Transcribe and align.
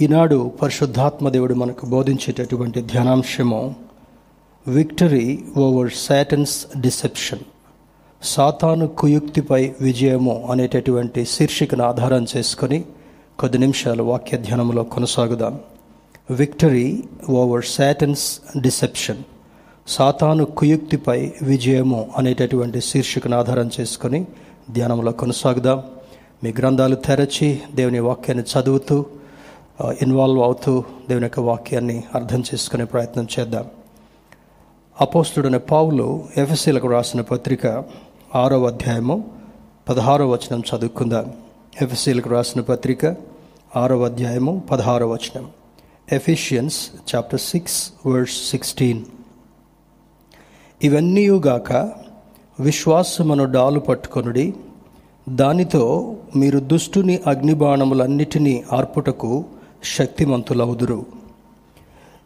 ఈనాడు 0.00 0.52
పరిశుద్ధాత్మ 0.62 1.28
దేవుడు 1.28 1.54
మనకు 1.54 1.86
బోధించేటటువంటి 1.86 2.80
ధ్యానాంశము 2.80 3.74
విక్టరీ 4.68 5.38
ఓవర్ 5.56 5.92
సాటన్స్ 5.96 6.80
డిసెప్షన్ 6.80 7.38
సాతాను 8.22 8.86
కుయుక్తిపై 8.86 9.72
విజయము 9.80 10.48
అనేటటువంటి 10.50 11.24
శీర్షికను 11.24 11.84
ఆధారం 11.84 12.26
చేసుకొని 12.36 12.84
కొద్ది 13.38 13.58
నిమిషాలు 13.58 14.02
వాక్య 14.02 14.38
ధ్యానంలో 14.38 14.82
కొనసాగుదాం. 14.82 15.60
విక్టరీ 16.30 17.02
ఓవర్ 17.30 17.64
సాటన్స్ 17.64 18.40
డిసెప్షన్ 18.60 19.22
సాతాను 19.88 20.44
కుయుక్తిపై 20.44 21.32
విజయము 21.42 22.10
అనేటటువంటి 22.16 22.80
శీర్షికను 22.80 23.36
ఆధారం 23.36 23.70
చేసుకొని 23.80 24.26
ధ్యానంలో 24.70 25.12
కొనసాగుదాం. 25.12 25.82
మీ 26.44 26.54
గ్రంథాలు 26.58 26.94
తెరచి 26.94 27.60
దేవుని 27.74 27.98
వాక్యాన్ని 27.98 28.60
చదువుతూ 28.60 29.06
ఇన్వాల్వ్ 30.02 30.42
అవుతూ 30.42 30.84
దేవుని 31.08 31.24
యొక్క 31.24 31.40
వాక్యాన్ని 31.40 32.04
అర్థం 32.14 32.40
చేసుకునే 32.40 32.84
ప్రయత్నం 32.84 33.28
చేద్దాం. 33.40 33.64
అపోస్తుడైన 35.00 35.56
పావులు 35.56 36.24
ఎఫ్ఎస్సీలకు 36.36 36.88
రాసిన 36.88 37.20
పత్రిక 37.20 37.66
ఆరో 38.34 38.66
అధ్యాయము 38.66 39.30
పదహారో 39.88 40.28
వచనం 40.28 40.60
చదువుకుందాం. 40.60 41.32
ఎఫ్ఎస్సీలకు 41.82 42.28
రాసిన 42.28 42.60
పత్రిక 42.60 43.06
ఆరో 43.76 44.02
అధ్యాయము 44.02 44.62
పదహారో 44.70 45.08
వచనం. 45.08 45.48
Ephesians 46.12 46.90
chapter 47.14 47.40
six 47.40 47.92
verse 48.06 48.50
sixteen. 48.50 49.04
ఇవన్నీయుగాక 50.82 51.72
విశ్వాసమును 52.60 53.44
డాలు 53.44 53.80
పట్టుకొనుడి 53.80 54.54
దానితో 55.28 56.16
మీరు 56.36 56.58
దుష్టుని 56.58 57.20
అగ్నిబాణములన్నిటినీ 57.26 58.64
ఆర్పుటకు 58.72 59.44
శక్తిమంతులవుదురు. 59.84 61.06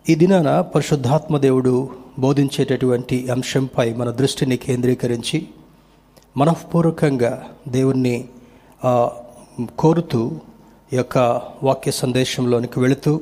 ఈ 0.08 0.14
దినాన 0.14 0.60
పరిశుద్ధాత్మ 0.60 1.38
దేవుడు 1.38 1.88
బోధించేటటువంటి 2.18 3.30
అంశంపై 3.30 3.94
మన 3.94 4.10
దృష్టిని 4.10 4.56
కేంద్రీకరించి 4.56 5.46
మనఃపూర్వకంగా 6.36 7.48
దేవుణ్ణి 7.68 8.24
కోరుతూ 9.78 10.32
ఈ 10.92 10.96
యొక్క 10.96 11.18
వాక్య 11.62 11.90
సందేశంలోనికి 11.90 12.80
వెళుతూ 12.80 13.20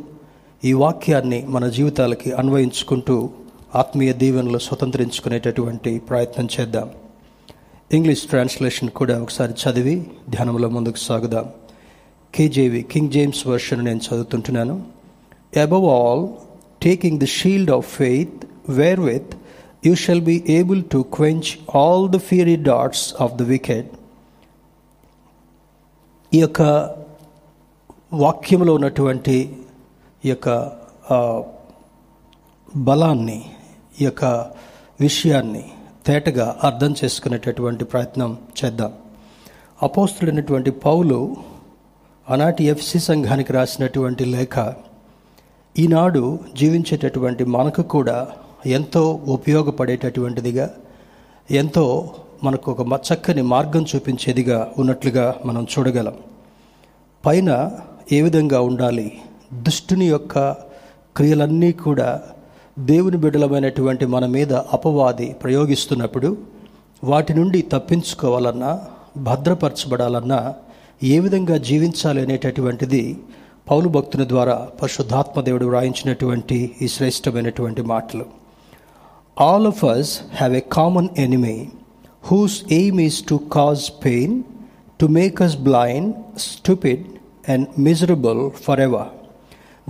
ఈ 0.64 0.72
వాక్యాన్ని 0.72 1.46
మన 1.46 1.68
జీవితాలకి 1.68 2.32
అన్వయించుకుంటూ 2.32 3.30
ఆత్మీయ 3.74 4.12
దీవెనలు 4.12 4.58
స్వతంత్రించుకునేటటువంటి 4.58 5.98
ప్రయత్నం 5.98 6.48
చేద్దాం. 6.60 6.90
ఇంగ్లీష్ 7.92 8.22
ట్రాన్స్లేషన్ 8.22 8.90
కూడా 8.90 9.22
ఒకసారి 9.22 9.52
చదివి 9.52 10.06
ధ్యానంలో 10.30 10.68
ముందుకు 10.68 10.96
సాగుదాం. 10.96 11.48
కేజేవి 12.34 12.82
కింగ్ 12.82 13.10
జేమ్స్ 13.10 13.46
వర్షన్ 13.46 13.84
నేను 13.84 13.98
చదువుతుంటున్నాను. 13.98 14.74
Above 15.62 15.86
all 15.86 16.24
taking 16.82 17.18
the 17.18 17.26
shield 17.26 17.70
of 17.70 17.86
faith 17.96 18.38
wherewith 19.00 19.34
you 19.86 19.94
shall 19.94 20.20
be 20.20 20.44
able 20.48 20.82
to 20.92 20.98
quench 21.14 21.50
all 21.76 22.10
the 22.10 22.16
fiery 22.16 22.56
darts 22.56 23.14
of 23.20 23.34
the 23.34 23.42
wicked 23.42 23.90
ఈ 26.34 26.40
యొక్క 26.40 26.62
వాక్యంలో 28.14 28.74
ఉన్నటువంటి 28.74 29.36
ఈ 30.24 30.28
యొక్క 30.28 30.48
బలాన్ని 32.76 33.38
ఈ 34.00 34.04
యొక్క 34.04 34.24
విషయాన్ని 35.00 35.64
తేటగా 36.06 36.46
అర్థం 36.62 36.94
చేసుకునేటటువంటి 37.04 37.84
ప్రయత్నం 37.84 38.38
చేద్దాం. 38.58 38.92
అపోస్తుడైనటువంటి 39.82 40.70
పౌలు 40.70 41.36
ఆనాటి 42.28 42.64
ఎఫ్సి 42.64 42.98
సంఘానికి 42.98 43.52
రాసినటువంటి 43.52 44.24
లేఖ 44.24 44.74
ఈనాడు 45.78 46.38
జీవించేటటువంటి 46.56 47.44
మనకు 47.44 47.82
కూడా 47.82 48.28
ఎంతో 48.66 49.20
ఉపయోగపడేటటువంటిదిగా 49.28 50.70
ఎంతో 51.50 52.10
మనకు 52.44 52.72
ఒక 52.72 53.00
చక్కని 53.12 53.42
మార్గం 53.42 53.86
చూపించేదిగా 53.96 54.72
ఉన్నట్లుగా 54.78 55.34
మనం 55.46 55.66
చూడగలం. 55.78 56.14
పైన 57.24 57.70
ఏ 58.12 58.22
విధంగా 58.22 58.60
ఉండాలి? 58.60 59.20
దుష్టుని 59.52 60.06
యొక్క 60.06 60.52
క్రియలన్నీ 61.16 61.72
కూడా 61.72 62.20
దేవుని 62.78 63.16
బిడ్డలమైనటువంటి 63.16 64.06
మన 64.06 64.26
మీద 64.26 64.52
అపవాది 64.52 65.32
ప్రయోగిస్తున్నప్పుడు 65.32 66.36
వాటి 67.04 67.34
నుండి 67.34 67.62
తప్పించుకోవాలన్నా 67.62 68.80
భద్రపరచబడాలన్నా 69.16 70.54
ఏ 71.02 71.18
విధంగా 71.18 71.56
జీవించాలి 71.56 72.20
అనేటటువంటిది 72.20 73.16
పౌలు 73.70 73.88
భక్తుని 73.88 74.28
ద్వారా 74.28 74.68
పరిశుద్ధాత్మ 74.82 75.40
దేవుడు 75.40 75.66
వ్రాయించినటువంటి 75.66 76.70
ఈ 76.82 76.88
శ్రేష్టమైనటువంటి 76.88 77.82
మాటలు. 77.82 78.24
All 79.40 79.66
of 79.66 79.84
us 79.84 80.20
have 80.36 80.54
a 80.54 80.60
common 80.60 81.08
enemy 81.18 81.68
whose 82.22 82.62
aim 82.70 83.00
is 83.00 83.24
to 83.28 83.40
cause 83.52 84.04
pain 84.04 84.42
to 85.00 85.06
make 85.06 85.42
us 85.42 85.56
blind 85.56 86.14
stupid 86.38 87.04
and 87.50 87.68
miserable 87.78 88.50
forever 88.80 89.08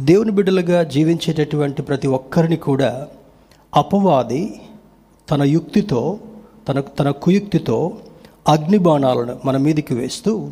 దేవుని 0.04 0.30
బిడ్డలుగా 0.30 0.82
జీవించేటటువంటి 0.82 1.82
ప్రతి 1.82 2.08
ఒక్కరిని 2.08 2.56
కూడా 2.56 3.08
అపవాది 3.76 4.60
తన 5.30 5.42
యుక్తితో 5.42 6.18
తన 6.68 6.80
తన 6.80 7.10
కుయుక్తితో 7.10 7.92
అగ్నిబాణాలను 8.48 9.40
మన 9.44 9.56
మీదికి 9.56 9.94
వేస్తూ 9.94 10.50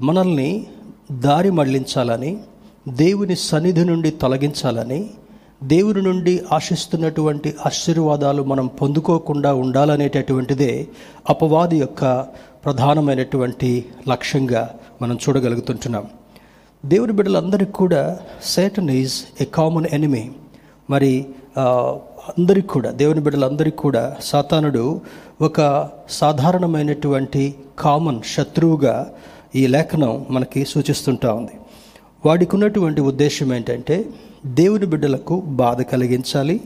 మనల్ని 0.00 0.66
దారి 1.12 1.50
మళ్ళించాలని 1.50 2.38
దేవుని 2.88 3.36
సన్నిధి 3.36 3.84
నుండి 3.84 4.10
తొలగించాలని 4.10 5.10
దేవుని 5.62 6.02
నుండి 6.02 6.42
ఆశిస్తున్నటువంటి 6.52 7.54
ఆశీర్వాదాలు 7.66 8.42
మనం 8.42 8.66
పొందుకోకుండా 8.66 9.54
ఉండాలనేటటువంటిదే 9.54 10.88
అపవాది 11.28 11.78
యొక్క 11.78 12.26
ప్రధానమైనటువంటి 12.64 13.84
లక్ష్యంగా 14.08 14.70
మనం 15.02 15.16
చూడగలుగుతుంటున్నాం. 15.16 16.06
దేవుని 16.86 17.12
బిడ్డలందరికీ 17.12 17.72
కూడా 17.72 18.18
Satan 18.44 18.90
is 18.90 19.42
a 19.42 19.44
common 19.44 19.86
enemy 19.92 20.30
మరి 20.90 21.26
అందరికి 21.58 22.66
కూడా 22.68 22.90
దేవుని 22.90 23.20
బిడ్డలందరికీ 23.20 23.76
కూడా 23.76 24.16
సాతానుడు 24.20 25.00
ఒక 25.42 25.88
సాధారణమైనటువంటి 26.10 27.54
కామన్ 27.78 28.20
శత్రువుగా 28.36 29.12
ఈ 29.56 29.66
లేఖనం 29.66 30.26
మనకి 30.30 30.64
సూచిస్తుంటా 30.64 31.32
ఉంది. 31.32 31.54
వాడికి 32.26 32.52
ఉన్నటువంటి 32.56 33.00
ఉద్దేశం 33.00 33.54
ఏంటంటే 33.54 33.96
దేవుని 34.46 34.86
బిడ్డలకు 34.86 35.40
బాధ 35.40 35.82
కలిగించాలి 35.82 36.60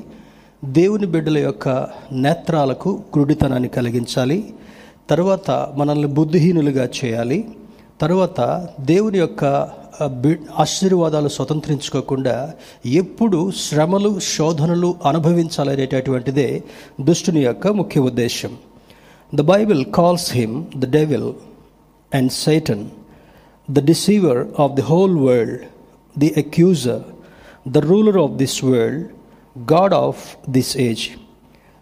దేవుని 0.65 1.06
బిడ్డల 1.06 1.38
యొక్క 1.38 1.69
నేత్రాలకు 2.12 2.91
గుడితనాన్ని 3.19 3.69
కలిగించాలి 3.69 4.38
తర్వాత 5.10 5.50
మనల్ని 5.77 6.09
బుద్ధిహీనులుగా 6.09 6.88
చేయాలి 6.98 7.38
తర్వాత 8.00 8.41
దేవుని 8.81 9.19
యొక్క 9.19 9.44
ఆశీర్వాదాలు 10.59 11.28
స్వతంత్రించుకోకుండా 11.28 12.53
ఎప్పుడు 12.87 13.50
శ్రమలు 13.50 14.21
శోధనలు 14.37 14.94
అనుభవించాలనేటటువంటిదే 15.06 16.62
దుష్టుని 17.00 17.41
యొక్క 17.41 17.69
ముఖ్య 17.69 18.00
ఉద్దేశం. 18.00 18.53
The 19.34 19.41
Bible 19.41 19.84
calls 19.84 20.32
him 20.32 20.65
the 20.77 20.93
devil 20.93 21.31
and 22.14 22.32
Satan 22.32 22.88
the 23.70 23.84
deceiver 23.84 24.46
of 24.60 24.72
the 24.72 24.80
whole 24.80 25.19
world 25.19 25.60
the 26.19 26.34
accuser 26.36 27.02
the 27.69 27.78
ruler 27.78 28.16
of 28.16 28.32
this 28.32 28.64
world 28.64 29.06
God 29.72 29.94
of 29.94 30.50
this 30.50 30.76
age 30.76 31.08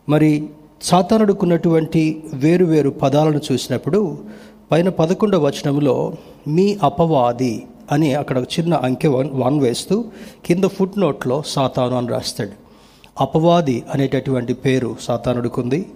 మరి 0.09 0.49
సాతానుడుకున్నటువంటి 0.83 2.23
వేరు 2.35 2.65
వేరు 2.65 2.91
పదాలను 2.91 3.41
చూసినప్పుడు 3.53 4.19
పైన 4.73 4.89
పదకొండవ 4.89 5.47
వచనంలో 5.47 6.13
మీ 6.49 6.79
అపవాది 6.83 7.67
అని 7.93 8.15
అక్కడ 8.15 8.39
చిన్న 8.39 8.75
అంకె 8.75 9.09
వన్ 9.09 9.31
వన్ 9.33 9.61
వేస్తూ 9.61 10.05
కింద 10.47 10.65
ఫుట్ 10.65 10.99
నోట్లో 10.99 11.43
సాతాను 11.47 11.97
అని 11.97 12.09
రాస్తాడు. 12.09 12.51
అపవాది 13.21 13.83
అనేటటువంటి 13.95 14.53
పేరు 14.55 14.97
సాతానుడికుంది 15.01 15.87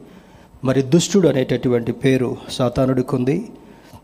మరి 0.64 0.82
దుష్టుడు 0.82 1.28
అనేటటువంటి 1.28 1.92
పేరు 1.92 2.36
సాతానుడికుంది 2.50 3.48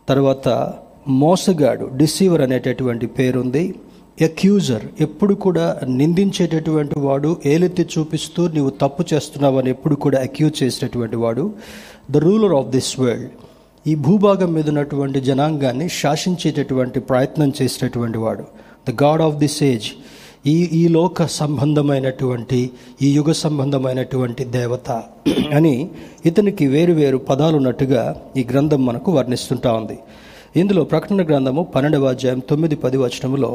తర్వాత 0.09 0.73
మోసగాడు 1.09 1.91
డిసీవర్ 1.97 2.41
అనేటటువంటి 2.41 3.07
పేరుంది. 3.07 3.75
అక్యూజర్ 4.25 4.85
ఎప్పుడు 5.01 5.35
కూడా 5.35 5.81
నిందించేటటువంటి 5.87 6.99
వాడు 6.99 7.37
ఏలెత్తి 7.47 7.87
చూపిస్తూ 7.99 8.49
నీవు 8.49 8.71
తప్పు 8.71 9.05
చేస్తున్నావు 9.15 9.59
అని 9.59 9.71
ఎప్పుడు 9.71 9.95
కూడా 9.95 10.21
అక్యూజ్ 10.21 10.63
చేసేటటువంటి 10.63 11.17
వాడు. 11.17 11.55
The 12.11 12.17
ruler 12.17 12.53
of 12.53 12.67
this 12.67 13.01
world 13.01 13.31
ఈ 13.87 13.95
భూభాగం 13.95 14.53
మీద 14.53 14.69
ఉన్నటువంటి 14.69 15.21
జనాంగాన్ని 15.21 15.89
శాసించేటటువంటి 15.89 17.01
ప్రయత్నం 17.01 17.53
చేసేటటువంటి 17.63 18.19
వాడు. 18.19 18.45
The 18.91 19.03
God 19.03 19.23
of 19.23 19.35
this 19.35 19.63
age 19.63 19.89
ఈ 20.51 20.59
ఈ 20.73 20.83
లోక 20.89 21.25
సంబంధమైనటువంటి 21.37 22.59
ఈ 23.03 23.09
యుగ 23.15 23.31
సంబంధమైనటువంటి 23.41 24.45
దేవత 24.57 24.91
అని 25.57 25.73
ఇతనికి 26.27 26.65
వేరు 26.67 26.93
వేరు 26.93 27.19
పదాలు 27.31 27.57
ఉన్నట్టుగా 27.57 28.03
ఈ 28.37 28.43
గ్రంథం 28.51 28.81
మనకు 28.87 29.13
వర్ణిస్తుంటా 29.13 29.71
ఉంది. 29.73 29.97
ఇందులో 30.57 30.85
ప్రకటన 30.85 31.25
గ్రంథము 31.31 31.63
పన్నెండవ 31.75 32.07
అధ్యాయం 32.07 32.43
తొమ్మిది 32.51 32.77
పది 32.77 32.97
వచనంలో 32.97 33.51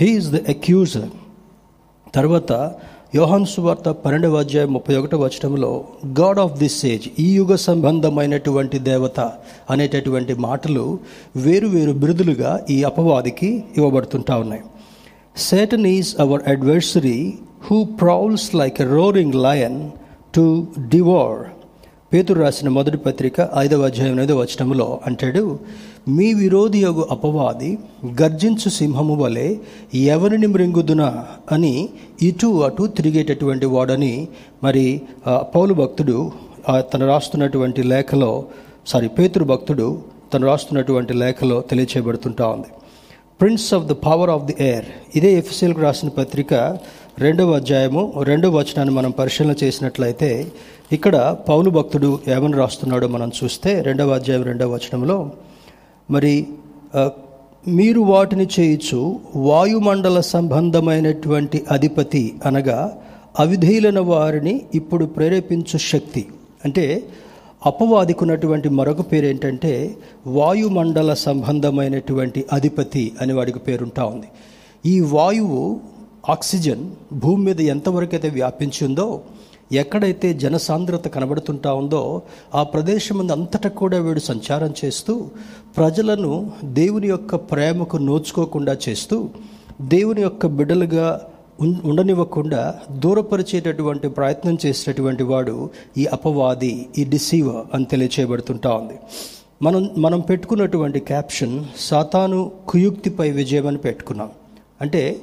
హీ 0.00 0.08
ఈజ్ 0.16 0.30
ద 0.30 0.40
అక్యూజర్ 0.48 1.10
తర్వాత 2.14 2.52
యోహాన్ 3.14 3.46
సువార్త 3.46 3.88
పన్నెండవ 4.04 4.36
అధ్యాయం 4.36 4.70
ముప్పై 4.72 4.94
ఒకటో 4.94 5.16
వచనంలో 5.18 5.70
గాడ్ 6.20 6.38
ఆఫ్ 6.38 6.54
దిస్ 6.58 6.80
ఏజ్ 6.86 7.06
ఈ 7.20 7.28
యుగ 7.34 7.54
సంబంధమైనటువంటి 7.68 8.78
దేవత 8.90 9.20
అనేటటువంటి 9.70 10.34
మాటలు 10.40 10.84
వేరు 11.36 11.68
వేరు 11.68 11.94
బిరుదులుగా 12.02 12.52
ఈ 12.70 12.78
అపవాదికి 12.84 13.50
ఇవ్వబడుతుంటా 13.78 14.36
ఉన్నాయి. 14.36 14.64
Satan 15.36 15.86
is 15.86 16.16
our 16.20 16.42
adversary 16.46 17.32
who 17.64 17.84
prowls 17.84 18.54
like 18.54 18.80
a 18.80 18.84
roaring 18.84 19.34
lion 19.34 19.90
to 20.34 20.66
devour 20.88 21.38
పేతురు 22.12 22.40
రాసిన 22.40 22.68
మొదటి 22.68 22.96
పత్రిక 22.96 23.48
ఐదవ 23.58 23.82
అధ్యాయం 23.82 24.20
ఐదవ 24.20 24.38
వచనంలో 24.38 25.00
అంటాడు 25.06 25.58
మీ 26.08 26.34
విరోధి 26.34 26.78
యొగు 26.78 27.06
అపవాది 27.10 27.78
గర్జించు 28.22 28.70
సింహము 28.70 29.14
వలె 29.14 29.56
ఎవరిని 29.94 30.46
మృంగుదునా? 30.46 31.24
అని 31.52 31.88
ఇటు 32.22 32.46
అటు 32.62 32.86
తిరిగేటటువంటి 32.86 33.66
వాడని 33.66 34.28
మరి 34.62 34.84
పౌలు 35.54 35.74
భక్తుడు 35.74 36.32
తను 36.92 37.06
రాస్తున్నటువంటి 37.06 37.82
లేఖలో 37.82 38.44
సారీ 38.86 39.08
పేతురు 39.08 39.44
భక్తుడు 39.44 39.86
తను 40.34 40.46
రాస్తున్నటువంటి 40.46 41.12
లేఖలో 41.14 41.60
తెలియచేయబడుతుంటా 41.60 42.46
ఉంది. 42.46 42.70
Prince 43.42 43.74
of 43.74 43.86
the 43.86 43.92
power 44.04 44.30
of 44.30 44.44
the 44.46 44.54
air 44.60 44.84
ఇదే 45.16 45.30
ఎఫ్సిఎల్కి 45.34 45.80
రాసిన 45.80 46.08
పత్రిక 46.08 46.54
రెండవ 47.18 47.52
అధ్యాయము 47.52 48.02
రెండవ 48.22 48.52
వచనాన్ని 48.58 48.94
మనం 48.94 49.10
పరిశీలన 49.10 49.54
చేసినట్లయితే 49.62 50.28
ఇక్కడ 50.92 51.16
పౌలు 51.48 51.70
భక్తుడు 51.70 52.10
ఏమని 52.28 52.56
రాస్తున్నాడో 52.56 53.08
మనం 53.08 53.32
చూస్తే 53.38 53.82
రెండవ 53.82 54.12
అధ్యాయం 54.12 54.42
రెండవ 54.42 54.68
వచనంలో 54.74 55.16
మరి 56.08 56.32
మీరు 57.68 58.00
వాటిని 58.00 58.46
చేయించు 58.60 59.00
వాయుమండల 59.36 60.20
సంబంధమైనటువంటి 60.20 61.64
అధిపతి 61.70 62.24
అనగా 62.44 62.78
అవిధేయులైన 63.38 63.98
వారిని 63.98 64.60
ఇప్పుడు 64.74 65.04
ప్రేరేపించు 65.04 65.78
శక్తి. 65.78 66.24
అంటే 66.64 66.86
అపవాదికున్నటువంటి 67.66 68.68
మరొక 68.68 69.00
పేరు 69.12 69.26
ఏంటంటే 69.26 69.96
వాయుమండల 70.26 71.14
సంబంధమైనటువంటి 71.14 72.44
అధిపతి 72.52 73.12
అని 73.20 73.32
వాడికి 73.32 73.58
పేరుంటా 73.58 74.04
ఉంది. 74.04 74.28
ఈ 74.86 75.00
వాయువు 75.00 75.80
ఆక్సిజన్ 76.28 76.82
భూమి 77.12 77.44
మీద 77.44 77.60
ఎంతవరకు 77.60 78.14
అయితే 78.14 78.28
వ్యాపించిందో 78.28 79.22
ఎక్కడైతే 79.72 80.32
జనసాంద్రత 80.34 81.08
కనబడుతుంటా 81.08 81.72
ఉందో 81.74 82.22
ఆ 82.54 82.62
ప్రదేశం 82.62 83.18
ముందు 83.18 83.32
అంతటా 83.32 83.68
కూడా 83.68 83.98
వీడు 83.98 84.20
సంచారం 84.20 84.74
చేస్తూ 84.84 85.14
ప్రజలను 85.76 86.52
దేవుని 86.64 87.08
యొక్క 87.08 87.34
ప్రేమకు 87.34 87.96
నోచుకోకుండా 87.96 88.76
చేస్తూ 88.88 89.28
దేవుని 89.82 90.22
యొక్క 90.22 90.46
బిడ్డలుగా 90.46 91.20
ఉండనివ్వకుండా 91.60 92.74
దూరపరిచేటటువంటి 92.90 94.08
ప్రయత్నం 94.08 94.58
చేసేటటువంటి 94.66 95.22
వాడు 95.22 95.70
ఈ 95.98 96.06
అపవాది 96.06 96.88
ఈ 96.98 97.04
డిసీవర్ 97.04 97.66
అని 97.74 97.84
తెలియచేయబడుతుంటా 97.84 98.74
ఉంది. 98.74 98.94
మనం 99.62 99.90
మనం 99.98 100.20
పెట్టుకున్నటువంటి 100.20 101.00
క్యాప్షన్ 101.00 101.64
సాతాను 101.76 102.52
కుయుక్తిపై 102.68 103.30
విజయం 103.30 103.66
అని 103.66 103.78
పెట్టుకున్నాం. 103.78 104.30
అంటే 104.80 105.20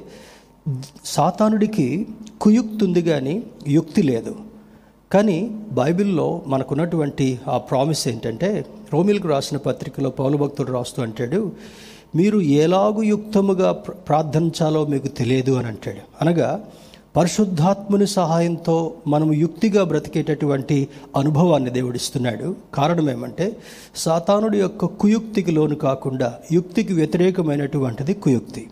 సాతానుడికి 1.04 2.06
కుయుక్తి 2.40 2.84
ఉంది 2.84 3.02
కానీ 3.02 3.42
యుక్తి 3.68 4.02
లేదు. 4.02 4.36
కానీ 5.12 5.50
బైబిల్లో 5.72 6.42
మనకున్నటువంటి 6.46 7.40
ఆ 7.48 7.58
ప్రామిస్ 7.58 8.08
ఏంటంటే 8.08 8.66
రోమిల్కు 8.92 9.28
రాసిన 9.28 9.58
పత్రికలో 9.58 10.10
పౌలు 10.10 10.36
భక్తుడు 10.36 10.72
రాస్తూ 10.72 11.02
అంటాడు 11.02 11.52
మీరు 12.16 12.40
ఎలాగు 12.40 13.02
యుక్తముగా 13.02 13.72
ప్ర- 13.72 13.94
ప్రార్థించాలో 13.94 14.86
మీకు 14.86 15.08
తెలియదు 15.08 15.52
అని 15.52 15.66
అంటాడు. 15.66 16.24
అనగా 16.24 16.60
పరిశుద్ధాత్ముని 17.16 18.06
సహాయంతో 18.06 18.94
మనము 19.06 19.32
యుక్తిగా 19.32 19.84
బ్రతికేటటువంటి 19.84 20.88
అనుభవాన్ని 21.16 21.70
దేవుడిస్తున్నాడు 21.70 22.54
కారణం 22.74 23.10
ఏమంటే 23.10 23.56
సాతానుడి 23.96 24.58
యొక్క 24.58 24.84
కుయుక్తికి 24.84 25.50
లోను 25.50 25.74
కాకుండా 25.74 26.34
యుక్తికి 26.52 26.92
వ్యతిరేకమైనటువంటిది 26.92 28.14
కుయుక్తి. 28.14 28.68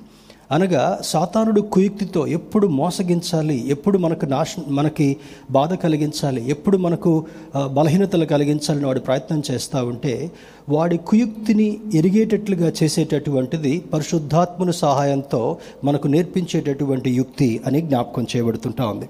అనగా 0.50 0.98
సాతానుడు 1.02 1.60
కుయుక్తితో 1.60 2.26
ఎప్పుడు 2.26 2.66
మోసగించాలి 2.66 3.68
ఎప్పుడు 3.68 3.98
మనకు 3.98 4.26
నాశ 4.26 4.56
మనకి 4.68 5.16
బాధ 5.50 5.74
కలిగించాలి 5.74 6.48
ఎప్పుడు 6.48 6.76
మనకు 6.76 7.24
బలహీనతలు 7.56 8.24
కలిగించాలని 8.24 8.84
వాడు 8.84 9.00
ప్రయత్నం 9.00 9.42
చేస్తూ 9.50 9.84
ఉంటే 9.84 10.30
వాడి 10.68 10.96
కుయుక్తిని 10.96 11.78
ఎరిగేటట్లుగా 11.94 12.72
చేసేటటువంటిది 12.82 13.80
పరిశుద్ధాత్మను 13.92 14.72
సహాయంతో 14.72 15.42
మనకు 15.84 16.08
నేర్పించేటటువంటి 16.08 17.10
యుక్తి 17.10 17.60
అని 17.66 17.80
జ్ఞాపకం 17.80 18.22
చేయబడుతుంటా 18.22 18.86
ఉంది. 18.86 19.08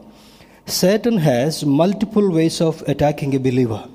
Satan 0.68 1.18
has 1.18 1.64
multiple 1.64 2.32
ways 2.32 2.62
of 2.62 2.90
attacking 2.90 3.34
a 3.34 3.38
believer 3.38 3.86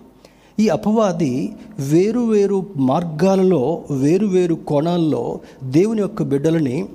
ఈ 0.60 0.68
అపవాది 0.68 1.54
వేరు 1.80 2.20
వేరు 2.20 2.66
మార్గాలలో 2.76 3.84
వేరు 3.92 4.26
వేరు 4.26 4.56
కోణాల్లో 4.56 5.40
దేవుని 5.64 6.02
యొక్క 6.02 6.24
బిడ్డలని 6.24 6.86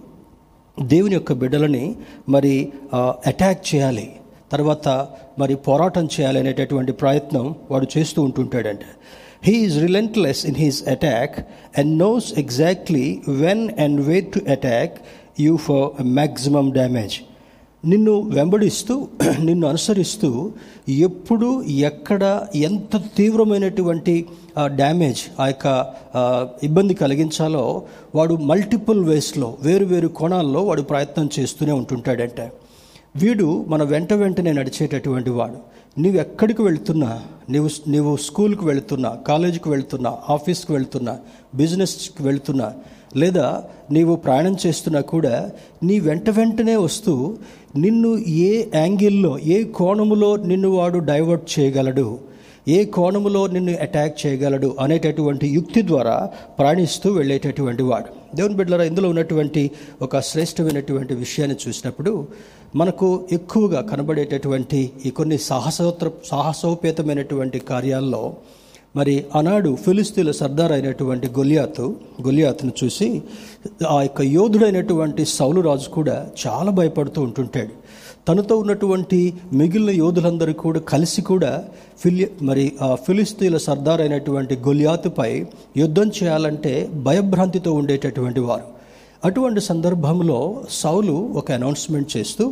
దేవుని 0.82 1.14
యొక్క 1.14 1.32
బిడ్డలని 1.32 1.94
మరి 2.28 2.72
అటాక్ 2.96 3.74
చేయాలి. 3.74 4.12
తర్వాత 4.52 4.88
మరి 5.38 5.54
పోరాటం 5.54 6.04
చేయాలి 6.04 6.38
అనేటటువంటి 6.38 6.92
ప్రయత్నం 6.92 7.54
వాడు 7.70 7.86
చేస్తూ 7.98 8.22
ఉంటుంటాడంట. 8.22 8.80
He 9.42 9.52
is 9.52 9.80
relentless 9.82 10.46
in 10.46 10.56
his 10.56 10.88
attack 10.88 11.38
and 11.78 11.98
knows 11.98 12.38
exactly 12.38 13.20
when 13.28 13.70
and 13.80 14.00
way 14.00 14.20
to 14.20 14.40
attack 14.50 14.98
you 15.40 15.56
for 15.56 16.02
maximum 16.02 16.70
damage 16.70 17.16
నిన్ను 17.84 18.20
వెంబడిస్తూ 18.20 19.08
నిన్ను 19.48 19.68
అనుసరిస్తూ 19.68 20.28
ఎప్పుడు 20.88 21.48
ఎక్కడ 21.66 22.48
ఎంత 22.54 22.96
తీవ్రమైనటువంటి 23.16 24.14
డ్యామేజ్ 24.66 25.22
ఆ 25.40 25.46
యొక్క 25.46 25.66
ఇబ్బంది 26.62 26.94
కలిగించాలో 26.94 27.82
వాడు 28.14 28.34
మల్టిపుల్ 28.50 29.04
వేస్లో 29.04 29.58
వేరు 29.62 29.84
వేరు 29.84 30.08
కోణాల్లో 30.08 30.62
వాడు 30.62 30.82
ప్రయత్నం 30.82 31.30
చేస్తూనే 31.38 31.72
ఉంటుంటాడంటే. 31.72 32.46
వీడు 33.16 33.64
మన 33.68 33.82
వెంట 33.82 34.12
వెంటనే 34.12 34.52
నడిచేటటువంటి 34.52 35.30
వాడు. 35.30 35.58
నీవు 35.98 36.16
ఎక్కడికి 36.16 36.62
వెళ్తున్నా 36.62 37.22
నీవు 37.50 37.70
నీవు 37.88 38.16
స్కూల్కి 38.16 38.64
వెళ్తున్నా 38.64 39.10
కాలేజీకి 39.26 39.68
వెళ్తున్నా 39.68 40.10
ఆఫీస్కి 40.28 40.72
వెళ్తున్నా 40.72 41.14
బిజినెస్కి 41.54 42.22
వెళ్తున్నా 42.22 42.68
లేదా 43.16 43.64
నీవు 43.90 44.16
ప్రయాణం 44.16 44.56
చేస్తున్నా 44.66 45.00
కూడా 45.00 45.50
నీ 45.82 46.00
వెంట 46.00 46.30
వెంటనే 46.30 46.76
వస్తూ 46.76 47.36
నిన్ను 47.76 48.18
ఏ 48.18 48.64
యాంగిల్లో 48.74 49.38
ఏ 49.38 49.64
కోణములో 49.64 50.36
నిన్ను 50.36 50.68
వాడు 50.68 50.98
డైవర్ట్ 50.98 51.60
చేయగలడు 51.60 52.18
ఏ 52.68 52.84
కోణములో 52.84 53.46
నిన్ను 53.46 53.72
అటాక్ 53.80 54.26
చేయగలడు 54.26 54.76
అనేటటువంటి 54.80 55.48
యుక్తి 55.48 55.86
ద్వారా 55.86 56.30
ప్రయాణిస్తూ 56.58 57.12
వెళ్ళేటటువంటి 57.12 57.82
వాడు. 57.82 58.36
దేవుని 58.36 58.54
బిడ్డల 58.54 58.80
ఇందులో 58.80 59.08
ఉన్నటువంటి 59.08 59.70
ఒక 60.02 60.20
శ్రేష్టమైనటువంటి 60.20 61.14
విషయాన్ని 61.14 61.56
చూసినప్పుడు 61.68 62.26
మనకు 62.76 63.28
ఎక్కువగా 63.32 63.80
కనబడేటటువంటి 63.80 64.90
ఈ 65.06 65.10
కొన్ని 65.10 65.38
సాహసోత్ర 65.38 66.10
సాహసోపేతమైనటువంటి 66.26 67.58
కార్యాల్లో 67.58 68.34
మరి 68.98 69.14
ఆనాడు 69.38 69.70
ఫిలిస్తీన్ల 69.84 70.32
సర్దార్ 70.40 70.72
అయినటువంటి 70.72 71.26
గొలియాతు 71.38 71.86
గొలియాతును 72.26 72.72
చూసి 72.80 73.08
ఆ 73.90 73.98
యొక్క 74.02 74.20
యోధుడైనటువంటి 74.36 75.24
సౌలు 75.38 75.60
రాజు 75.60 75.88
కూడా 75.88 76.16
చాలా 76.42 76.70
భయపడుతూ 76.78 77.22
ఉంటుంటాడు. 77.22 77.74
తనతో 78.28 78.54
ఉన్నటువంటి 78.62 79.18
మిగిలిన 79.52 79.92
యోధులందరూ 80.02 80.52
కూడా 80.64 80.80
కలిసి 80.92 81.20
కూడా 81.22 81.52
ఫిలి 82.00 82.24
మరి 82.42 82.64
ఆ 82.82 82.88
ఫిలిస్తీన్ల 83.06 83.58
సర్దార్ 83.68 84.00
అయినటువంటి 84.00 84.56
గొలియాతుపై 84.66 85.30
యుద్ధం 85.76 86.08
చేయాలంటే 86.18 86.72
భయభ్రాంతితో 87.06 87.72
ఉండేటటువంటి 87.72 88.40
వారు. 88.40 88.66
అటువంటి 89.24 89.60
సందర్భంలో 89.60 90.40
సౌలు 90.82 91.14
ఒక 91.36 91.48
అనౌన్స్మెంట్ 91.52 92.10
చేస్తూ 92.16 92.44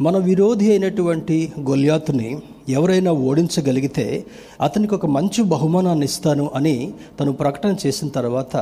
మన 0.00 0.16
విరోధి 0.18 0.70
అయినటువంటి 0.70 1.36
గొల్యాతుని 1.60 2.28
ఎవరైనా 2.68 3.12
ఓడించగలిగితే 3.12 4.04
అతనికి 4.60 4.94
ఒక 4.94 5.06
మంచి 5.06 5.42
బహుమానాన్ని 5.42 6.04
ఇస్తాను 6.04 6.50
అని 6.54 6.92
తను 7.20 7.32
ప్రకటన 7.32 7.76
చేసిన 7.86 8.08
తర్వాత 8.08 8.56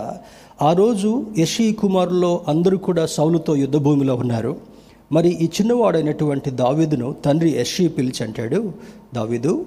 ఆ 0.62 0.72
రోజు 0.72 1.26
యషీ 1.38 1.72
కుమారులో 1.72 2.40
అందరూ 2.48 2.78
కూడా 2.78 3.06
సౌలుతో 3.06 3.56
యుద్ధభూమిలో 3.56 4.14
ఉన్నారు. 4.14 4.56
మరి 5.12 5.28
ఈ 5.28 5.48
చిన్నవాడైనటువంటి 5.56 6.50
దావీదును 6.62 7.14
తండ్రి 7.24 7.50
యషీ 7.60 7.88
పిలిచి 7.88 8.24
అంటాడు 8.24 8.72
దావీదు 9.14 9.66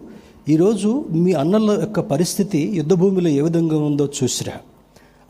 ఈరోజు 0.50 1.06
మీ 1.12 1.34
అన్నల 1.34 1.78
యొక్క 1.82 2.00
పరిస్థితి 2.00 2.62
యుద్ధభూమిలో 2.80 3.30
ఏ 3.30 3.42
విధంగా 3.42 3.78
ఉందో 3.78 4.10
చూసిరా. 4.24 4.58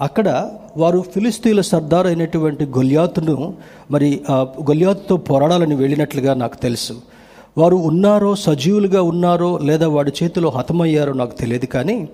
అక్కడ 0.02 0.52
వారు 0.78 1.06
ఫిలిస్తీన్ల 1.14 1.62
సర్దార్ 1.62 2.08
అయినటువంటి 2.08 2.66
గొల్యాతును 2.66 3.54
మరి 3.92 4.22
ఆ 4.30 4.48
గొల్యాతుతో 4.70 5.18
పోరాడాలని 5.18 5.76
వెళ్ళినట్లుగా 5.76 6.34
నాకు 6.34 6.58
తెలుసు. 6.58 6.96
వారు 7.58 7.76
ఉన్నారో 7.76 8.36
సజీవులుగా 8.36 9.02
ఉన్నారో 9.02 9.58
లేదా 9.58 9.88
వాడి 9.88 10.12
చేతిలో 10.24 10.50
హతమయ్యారో 10.50 11.14
నాకు 11.14 11.36
తెలియదు 11.40 11.66
కానీ 11.66 12.08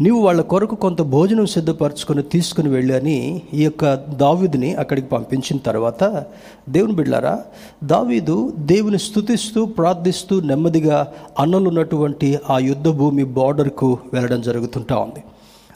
నీవు 0.00 0.20
వాళ్ళ 0.22 0.40
కొరకు 0.40 0.74
కొంత 0.74 1.02
భోజనం 1.02 1.46
సిద్ధపరచుకొని 1.46 2.22
తీసుకుని 2.22 2.68
వెళ్ళి 2.68 2.94
అని 2.94 3.42
ఈ 3.54 3.64
యొక్క 3.64 3.94
దావీదుని 3.94 4.74
అక్కడికి 4.74 5.08
పంపించిన 5.08 5.58
తర్వాత 5.58 6.24
దేవుని 6.68 6.92
బిడ్డారా 6.92 7.38
దావీదు 7.84 8.52
దేవుని 8.58 8.98
స్థుతిస్తూ 8.98 9.66
ప్రార్థిస్తూ 9.66 10.40
నెమ్మదిగా 10.40 11.06
అన్నలున్నటువంటి 11.38 12.38
ఆ 12.50 12.58
యుద్ధ 12.58 12.88
భూమి 12.88 13.24
బార్డర్కు 13.24 13.98
వెళ్ళడం 14.12 14.42
జరుగుతుంటా 14.42 14.96
ఉంది. 14.96 15.22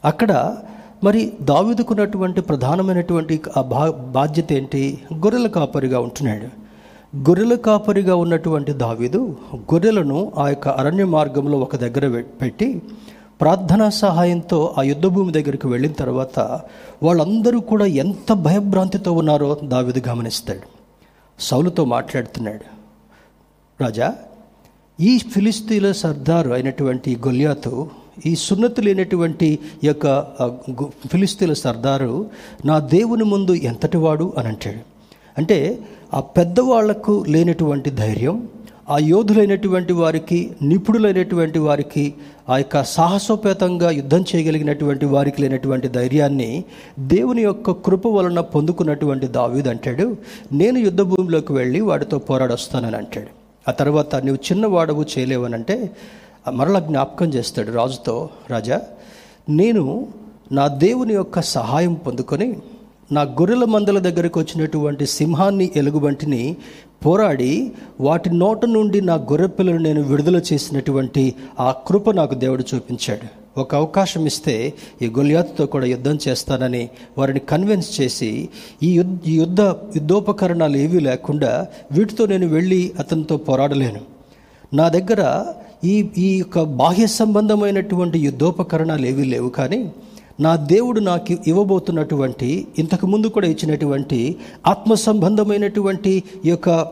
అక్కడ 0.05 0.57
మరి 1.05 1.33
దావీదుకున్నటువంటి 1.43 2.41
ప్రధానమైనటువంటి 2.41 3.41
ఆ 3.57 3.63
బా 3.63 3.91
బాధ్యత 3.91 4.53
ఏంటి? 4.53 4.99
గొర్రెల 5.15 5.47
కాపరిగా 5.47 6.01
ఉంటున్నాడు. 6.01 6.67
గొర్రెల 7.17 7.55
కాపరిగా 7.55 8.17
ఉన్నటువంటి 8.17 8.73
దావీదు 8.73 9.37
గొర్రెలను 9.57 10.33
ఆ 10.39 10.49
యొక్క 10.49 10.69
అరణ్య 10.69 11.05
మార్గంలో 11.05 11.59
ఒక 11.59 11.77
దగ్గర 11.77 12.23
పెట్టి 12.43 12.83
ప్రార్థనా 13.41 13.91
సహాయంతో 13.91 14.75
ఆ 14.79 14.83
యుద్ధభూమి 14.83 15.33
దగ్గరికి 15.33 15.67
వెళ్ళిన 15.67 15.93
తర్వాత 15.93 16.61
వాళ్ళందరూ 17.03 17.61
కూడా 17.61 17.87
ఎంత 17.87 18.33
భయభ్రాంతితో 18.33 19.13
ఉన్నారో 19.13 19.59
దావీదు 19.65 20.09
గమనిస్తాడు. 20.09 20.61
సౌలుతో 21.39 21.85
మాట్లాడుతున్నాడు. 21.85 22.77
రాజా 23.83 24.15
ఈ 25.01 25.19
ఫిలిస్తీన్ల 25.19 25.93
సర్దారు 25.93 26.51
అయినటువంటి 26.51 27.17
గొల్యాతు 27.17 27.89
ఈ 28.27 28.35
సున్నతి 28.35 28.83
లేనటువంటి 28.83 29.59
యొక్క 29.85 30.07
గు- 30.71 31.09
ఫిలిస్తీన్ల 31.09 31.55
సర్దారు 31.55 32.31
నా 32.65 32.79
దేవుని 32.79 33.25
ముందు 33.25 33.53
ఎంతటి 33.53 33.97
వాడు? 33.97 34.33
అని 34.39 34.49
అంటాడు. 34.49 34.79
అంటే 35.39 35.79
ఆ 36.15 36.21
పెద్దవాళ్ళకు 36.21 37.25
లేనటువంటి 37.29 37.91
ధైర్యం 37.91 38.49
ఆ 38.91 38.99
యోధులైనటువంటి 38.99 39.93
వారికి 39.93 40.51
నిపుణులైనటువంటి 40.63 41.59
వారికి 41.59 42.15
ఆ 42.49 42.57
యొక్క 42.57 42.85
సాహసోపేతంగా 42.85 43.91
యుద్ధం 43.91 44.25
చేయగలిగినటువంటి 44.37 45.07
వారికి 45.07 45.43
లేనటువంటి 45.43 45.89
ధైర్యాన్ని 45.89 46.65
దేవుని 46.99 47.43
యొక్క 47.43 47.71
కృప 47.71 48.07
వలన 48.07 48.41
పొందుకున్నటువంటి 48.41 49.27
దావీద్ 49.27 49.69
అంటాడు. 49.69 50.17
నేను 50.53 50.79
యుద్ధ 50.79 51.01
భూమిలోకి 51.01 51.53
వెళ్ళి 51.53 51.81
వాడితో 51.81 52.19
పోరాడొస్తానని 52.19 52.97
అంటాడు. 52.97 53.47
ఆ 53.69 53.73
తర్వాత 53.73 54.15
నువ్వు 54.15 54.53
చిన్నవాడవు 54.53 55.05
చేయలేవనంటే 55.19 55.91
మరల 56.51 56.79
జ్ఞాపకం 56.79 57.27
చేస్తాడు 57.27 57.73
రాజుతో 57.73 58.29
రాజా 58.51 58.81
నేను 59.49 60.07
నా 60.53 60.69
దేవుని 60.69 61.15
యొక్క 61.15 61.41
సహాయం 61.41 61.95
పొందుకొని 61.95 62.57
నా 63.13 63.23
గొర్రెల 63.23 63.65
మందల 63.65 63.99
దగ్గరకు 63.99 64.41
వచ్చినటువంటి 64.41 65.07
సింహాన్ని 65.07 65.71
ఎలుగుబంటిని 65.77 66.57
పోరాడి 67.07 67.73
వాటి 68.01 68.31
నోట 68.31 68.65
నుండి 68.65 69.01
నా 69.01 69.15
గొర్రె 69.15 69.47
పిల్లలు 69.47 69.79
నేను 69.79 70.03
విడుదల 70.03 70.41
చేసినటువంటి 70.53 71.35
ఆ 71.61 71.75
కృప 71.87 72.11
నాకు 72.11 72.35
దేవుడు 72.35 72.65
చూపించాడు. 72.75 73.27
ఒక 73.61 73.75
అవకాశం 73.75 74.27
ఇస్తే 74.27 74.75
ఈ 75.03 75.07
గొల్యాతుతో 75.07 75.67
కూడా 75.67 75.87
యుద్ధం 75.87 76.19
చేస్తానని 76.29 76.89
వారిని 77.19 77.41
కన్విన్స్ 77.41 78.01
చేసి 78.01 78.49
ఈ 78.83 79.03
ఈ 79.27 79.37
యుద్ధ 79.37 79.61
యుద్ధోపకరణాలు 79.97 80.77
ఏవీ 80.77 81.01
లేకుండా 81.01 81.67
వీటితో 81.93 82.27
నేను 82.27 82.47
వెళ్ళి 82.47 82.93
అతనితో 82.99 83.37
పోరాడలేను. 83.37 84.01
నా 84.75 84.89
దగ్గర 84.89 85.23
ఈ 85.85 86.09
ఈ 86.19 86.39
యొక్క 86.39 86.63
బాహ్య 86.63 87.07
సంబంధమైనటువంటి 87.07 88.19
యుద్ధోపకరణాలు 88.19 89.07
ఏవీ 89.07 89.25
లేవు 89.25 89.49
కానీ 89.49 89.93
నా 90.41 90.57
దేవుడు 90.57 91.01
నాకు 91.01 91.37
ఇవ్వబోతున్నటువంటి 91.47 92.67
ఇంతకు 92.79 93.07
ముందు 93.07 93.27
కూడా 93.27 93.47
ఇచ్చినటువంటి 93.47 94.37
ఆత్మ 94.67 94.95
సంబంధమైనటువంటి 94.95 96.23
ఈ 96.45 96.49
యొక్క 96.49 96.87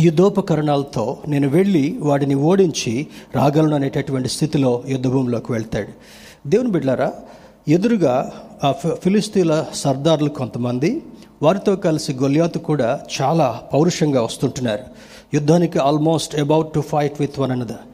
యుద్ధోపకరణాలతో 0.00 1.18
నేను 1.28 1.48
వెళ్ళి 1.48 1.98
వాడిని 2.00 2.34
ఓడించి 2.34 3.06
రాగలను 3.34 3.74
అనేటటువంటి 3.74 4.28
స్థితిలో 4.28 4.82
యుద్ధభూమిలోకి 4.88 5.52
వెళ్తాడు. 5.52 5.88
దేవుని 6.48 6.70
బిడ్లారా 6.70 7.12
ఎదురుగా 7.68 8.32
ఆ 8.64 8.72
ఫి- 8.72 8.94
ఫిలిస్తీన్ల 8.94 9.64
సర్దార్లు 9.74 10.28
కొంతమంది 10.28 11.02
వారితో 11.42 11.76
కలిసి 11.76 12.12
గొలియాతు 12.12 12.58
కూడా 12.58 13.00
చాలా 13.22 13.60
పౌరుషంగా 13.74 14.22
వస్తుంటున్నారు. 14.22 14.82
యుద్ధానికి 15.34 15.78
almost 15.78 16.36
about 16.36 16.72
to 16.74 16.80
fight 16.80 17.20
with 17.20 17.38
one 17.38 17.50
another 17.50 17.84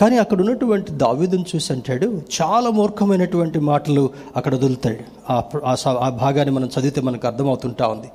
కానీ 0.00 0.18
అక్కడ 0.18 0.40
ఉన్నటువంటి 0.40 0.92
దావీదుని 0.92 1.44
చూసి 1.56 1.72
అంటాడు 1.72 2.22
చాలా 2.42 2.70
మూర్ఖమైనటువంటి 2.70 3.58
మాటలు 3.60 4.10
అక్కడ 4.36 4.54
వదులుతాడు. 4.54 5.32
ఆ 5.32 5.42
ఆ 5.88 6.08
భాగాన్ని 6.08 6.54
మనం 6.54 6.66
చదివితే 6.66 7.00
మనకు 7.00 7.26
అర్థమవుతుంటా 7.26 7.86
ఉంది. 7.86 8.06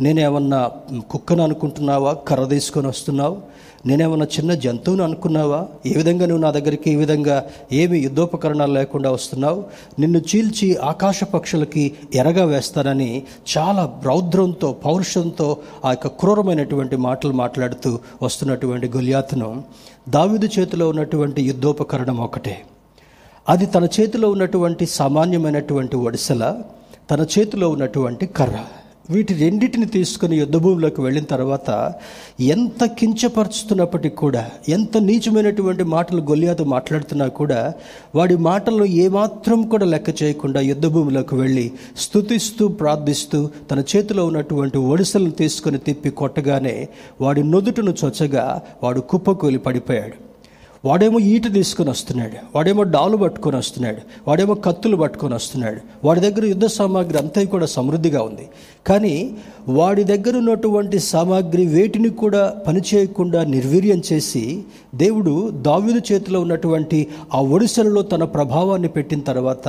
నేనేమన్నా 0.00 0.70
కుక్కను 1.10 1.42
అనుకుంటున్నావా? 1.42 2.12
కర్ర 2.12 2.44
తీసుకొని 2.44 2.86
వస్తున్నావు? 2.86 3.36
నేనేమన్నా 3.86 4.26
చిన్న 4.26 4.54
జంతువును 4.54 5.04
అనుకున్నావా? 5.04 5.66
ఏ 5.86 5.92
విధంగా 5.96 6.26
నువ్వు 6.26 6.42
నా 6.42 6.50
దగ్గరికి 6.50 6.90
ఈ 6.90 6.94
విధంగా 6.94 7.44
ఏమి 7.72 7.98
యుద్ధోపకరణాలు 7.98 8.72
లేకుండా 8.72 9.10
వస్తున్నావు? 9.10 9.64
నిన్ను 9.98 10.18
చీల్చి 10.18 10.76
ఆకాశ 10.76 11.24
పక్షులకి 11.24 11.92
ఎరగా 12.14 12.44
వేస్తానని 12.44 13.22
చాలా 13.58 14.00
రౌద్రంతో 14.06 14.72
పౌరుషంతో 14.72 15.56
ఆ 15.84 15.90
యొక్క 15.90 16.06
క్రూరమైనటువంటి 16.06 16.96
మాటలు 16.96 17.32
మాట్లాడుతూ 17.32 17.98
వస్తున్నటువంటి 18.22 18.88
గొలియాతును 18.88 19.62
దావిదు 20.08 20.48
చేతిలో 20.58 20.88
ఉన్నటువంటి 20.88 21.42
యుద్ధోపకరణం 21.42 22.18
ఒకటే. 22.18 22.62
అది 23.48 23.66
తన 23.66 23.84
చేతిలో 23.84 24.30
ఉన్నటువంటి 24.30 24.86
సామాన్యమైనటువంటి 24.86 25.96
ఒడిసెల 25.96 26.54
తన 27.10 27.26
చేతిలో 27.38 27.68
ఉన్నటువంటి 27.68 28.26
కర్ర. 28.26 28.58
వీటి 29.12 29.32
రెండింటిని 29.34 29.86
తీసుకుని 29.86 30.36
యుద్ధభూమిలోకి 30.36 31.00
వెళ్ళిన 31.00 31.24
తర్వాత 31.24 31.70
ఎంత 32.54 32.84
కించపరుచుతున్నప్పటికీ 32.98 34.16
కూడా 34.16 34.42
ఎంత 34.68 34.98
నీచమైనటువంటి 35.08 35.84
మాటలు 35.94 36.22
గొల్లియాతో 36.22 36.64
మాట్లాడుతున్నా 36.64 37.26
కూడా 37.40 37.60
వాడి 38.14 38.36
మాటలను 38.48 38.88
ఏమాత్రం 39.04 39.60
కూడా 39.68 39.86
లెక్క 39.86 40.14
చేయకుండా 40.22 40.62
యుద్ధభూమిలోకి 40.70 41.34
వెళ్ళి 41.34 41.66
స్థుతిస్తూ 41.96 42.66
ప్రార్థిస్తూ 42.80 43.40
తన 43.70 43.82
చేతిలో 43.92 44.24
ఉన్నటువంటి 44.26 44.78
ఒడిసలను 44.92 45.36
తీసుకొని 45.42 45.78
తిప్పి 45.78 46.12
కొట్టగానే 46.22 46.76
వాడి 47.20 47.44
నుదుటను 47.44 47.94
చొచ్చగా 48.04 48.46
వాడు 48.82 49.02
కుప్పకూలి 49.12 49.58
పడిపోయాడు. 49.58 50.29
వాడేమో 50.84 51.18
ఈట 51.18 51.46
తీసుకొని 51.54 51.90
వస్తున్నాడు 51.90 52.36
వాడేమో 52.54 52.82
డాలు 52.82 53.16
పట్టుకొని 53.16 53.56
వస్తున్నాడు 53.56 54.00
వాడేమో 54.28 54.54
కత్తులు 54.66 54.96
పట్టుకొని 54.96 55.34
వస్తున్నాడు. 55.34 55.80
వాడి 56.04 56.20
దగ్గర 56.20 56.44
యుద్ధ 56.44 56.66
సామాగ్రి 56.66 57.18
అంతా 57.18 57.42
కూడా 57.44 57.66
సమృద్ధిగా 57.66 58.22
ఉంది. 58.22 58.46
కానీ 58.86 59.34
వాడి 59.68 60.04
దగ్గర 60.04 60.36
ఉన్నటువంటి 60.36 60.98
సామాగ్రి 60.98 61.66
వేటిని 61.66 62.08
కూడా 62.22 62.42
పనిచేయకుండా 62.66 63.44
నిర్వీర్యం 63.44 64.02
చేసి 64.12 64.44
దేవుడు 64.94 65.34
దావ్యుని 65.68 66.02
చేతిలో 66.12 66.40
ఉన్నటువంటి 66.40 67.06
ఆ 67.34 67.40
ఒడిసెలలో 67.40 68.02
తన 68.02 68.24
ప్రభావాన్ని 68.24 68.88
పెట్టిన 68.88 69.20
తర్వాత 69.20 69.68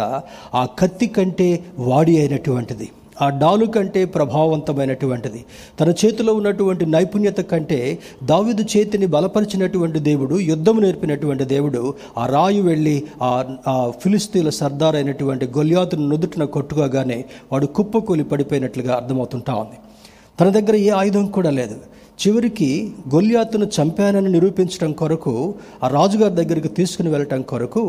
ఆ 0.55 0.65
కత్తి 0.79 1.07
కంటే 1.07 1.63
వాడి 1.79 2.19
అయినటువంటిది. 2.19 2.89
ఆ 3.21 3.29
డాలు 3.29 3.65
కంటే 3.65 4.05
ప్రభావవంతమైనటువంటిది. 4.05 5.45
తన 5.79 5.89
చేతిలో 5.89 6.33
ఉన్నటువంటి 6.33 6.85
నైపుణ్యత 6.85 7.37
కంటే 7.37 7.99
దావిదు 8.23 8.65
చేతిని 8.77 9.05
బలపరిచినటువంటి 9.05 9.99
దేవుడు 9.99 10.35
యుద్ధం 10.39 10.81
నేర్పినటువంటి 10.81 11.43
దేవుడు 11.43 11.93
ఆ 12.17 12.25
రాయి 12.25 12.61
వెళ్ళి 12.61 13.03
ఆ 13.21 13.55
ఆ 13.67 13.91
ఫిలిస్తీన్ల 13.99 14.49
సర్దార్ 14.49 14.95
అయినటువంటి 14.95 15.45
గొల్యాతును 15.45 16.07
నుదుటిన 16.07 16.43
కొట్టుకోగానే 16.43 17.25
వాడు 17.51 17.65
కుప్పకూలి 17.65 18.23
పడిపోయినట్లుగా 18.23 18.95
అర్థమవుతుంటా 18.95 19.53
ఉంది. 19.53 19.77
తన 20.39 20.49
దగ్గర 20.49 20.75
ఏ 20.75 20.89
ఆయుధం 20.89 21.25
కూడా 21.25 21.49
లేదు. 21.49 21.75
చివరికి 22.21 22.67
గొల్యాతును 23.13 23.65
చంపానని 23.75 24.29
నిరూపించడం 24.29 24.91
కొరకు 24.91 25.33
ఆ 25.83 25.87
రాజుగారి 25.87 26.35
దగ్గరికి 26.35 26.69
తీసుకుని 26.69 27.09
వెళ్ళటం 27.09 27.41
కొరకు 27.41 27.83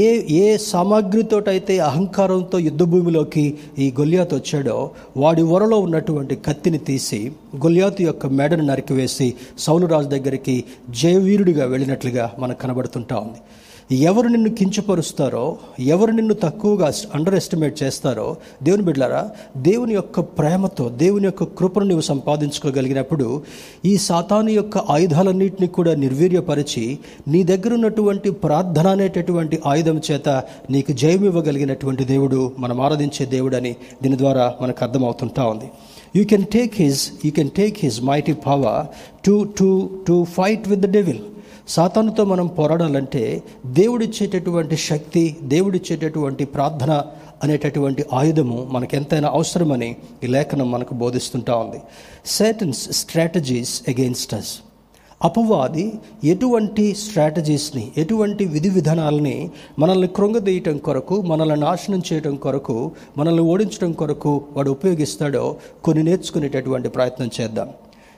ఏ 0.00 0.08
ఏ 0.40 0.56
సామాగ్రితోటైతే 0.66 1.78
అహంకారంతో 1.88 2.58
యుద్ధభూమిలోకి 2.58 3.44
ఈ 3.78 3.86
గొల్యాత్ 4.00 4.34
వచ్చాడో 4.34 4.76
వాడి 5.16 5.42
వరలో 5.42 5.78
ఉన్నటువంటి 5.78 6.36
కత్తిని 6.46 6.78
తీసి 6.78 7.20
గొల్యాతు 7.64 8.02
యొక్క 8.02 8.26
మెడను 8.40 8.66
నరికివేసి 8.66 9.28
సౌలురాజు 9.58 10.08
దగ్గరికి 10.08 10.56
జయవీరుడిగా 11.00 11.66
వెళ్ళినట్లుగా 11.66 12.26
మనకు 12.38 12.60
కనబడుతుంటా 12.60 13.16
ఉంది. 13.18 13.40
ఎవరు 13.90 14.28
నిన్ను 14.28 14.50
కించపరుస్తారో 14.50 15.56
ఎవరు 15.80 16.12
నిన్ను 16.12 16.34
తక్కువగా 16.34 16.92
అండర్ 17.14 17.34
ఎస్టిమేట్ 17.34 17.82
చేస్తారో 17.82 18.36
దేవుని 18.62 18.82
బిడ్డారా 18.82 19.30
దేవుని 19.56 19.94
యొక్క 19.94 20.20
ప్రేమతో 20.20 20.88
దేవుని 20.88 21.24
యొక్క 21.24 21.44
కృపను 21.44 21.84
నువ్వు 21.84 22.00
సంపాదించుకోగలిగినప్పుడు 22.02 23.42
ఈ 23.84 23.96
సాతాను 23.98 24.50
యొక్క 24.50 24.78
ఆయుధాలన్నింటినీ 24.78 25.66
కూడా 25.68 25.94
నిర్వీర్యపరిచి 25.94 26.98
నీ 27.28 27.42
దగ్గర 27.42 27.74
ఉన్నటువంటి 27.74 28.30
ప్రార్థన 28.30 28.86
అనేటటువంటి 28.88 29.60
ఆయుధం 29.66 30.00
చేత 30.10 30.28
నీకు 30.70 30.92
జయం 30.92 31.24
ఇవ్వగలిగినటువంటి 31.24 32.04
దేవుడు 32.04 32.52
మనం 32.58 32.80
ఆరాధించే 32.80 33.26
దేవుడని 33.26 33.76
దీని 34.02 34.18
ద్వారా 34.18 34.54
మనకు 34.62 34.84
అర్థమవుతుంటా 34.84 35.44
ఉంది. 35.44 35.68
You 36.16 36.24
can 36.24 36.44
take 36.44 36.74
his 36.82 37.10
you 37.24 37.30
can 37.30 37.50
take 37.50 37.76
his 37.78 38.02
mighty 38.02 38.32
power 38.32 38.86
to 39.26 39.48
to 39.58 39.68
to 40.08 40.26
fight 40.36 40.68
with 40.68 40.80
the 40.80 40.90
devil 40.92 41.20
సాతానుతో 41.70 42.24
మనం 42.24 42.46
పోరాడాలంటే 42.46 43.42
దేవుడిచ్చేటటువంటి 43.66 44.76
శక్తి 44.76 45.36
దేవుడిచ్చేటటువంటి 45.42 46.44
ప్రార్థన 46.44 47.02
అనేటటువంటి 47.42 48.04
ఆయుధము 48.12 48.68
మనకు 48.70 48.96
ఎంతైనా 48.96 49.28
అవసరమని 49.28 49.96
ఈ 50.24 50.26
లేఖనం 50.26 50.70
మనకు 50.70 50.94
బోధిస్తుంటా 50.94 51.54
ఉంది. 51.56 51.80
సేటన్స్ 52.26 52.92
స్ట్రాటజీస్ 52.92 53.82
అగెయిన్స్ట్ 53.88 54.34
అస్ 54.34 54.58
అపవాది 55.24 55.92
ఎటువంటి 56.24 56.94
స్ట్రాటజీస్ని 56.94 57.92
ఎటువంటి 57.96 58.44
విధి 58.44 58.68
విధానాలని 58.68 59.50
మనల్ని 59.78 60.08
కృంగదీయటం 60.08 60.78
కొరకు 60.78 61.22
మనల్ని 61.22 61.56
నాశనం 61.56 62.02
చేయటం 62.12 62.36
కొరకు 62.36 62.90
మనల్ని 63.18 63.42
ఓడించడం 63.42 63.92
కొరకు 63.92 64.42
వాడు 64.52 64.70
ఉపయోగిస్తాడో 64.70 65.56
కొన్ని 65.84 66.02
నేర్చుకునేటటువంటి 66.04 66.88
ప్రయత్నం 66.88 67.30
చేద్దాం. 67.40 67.68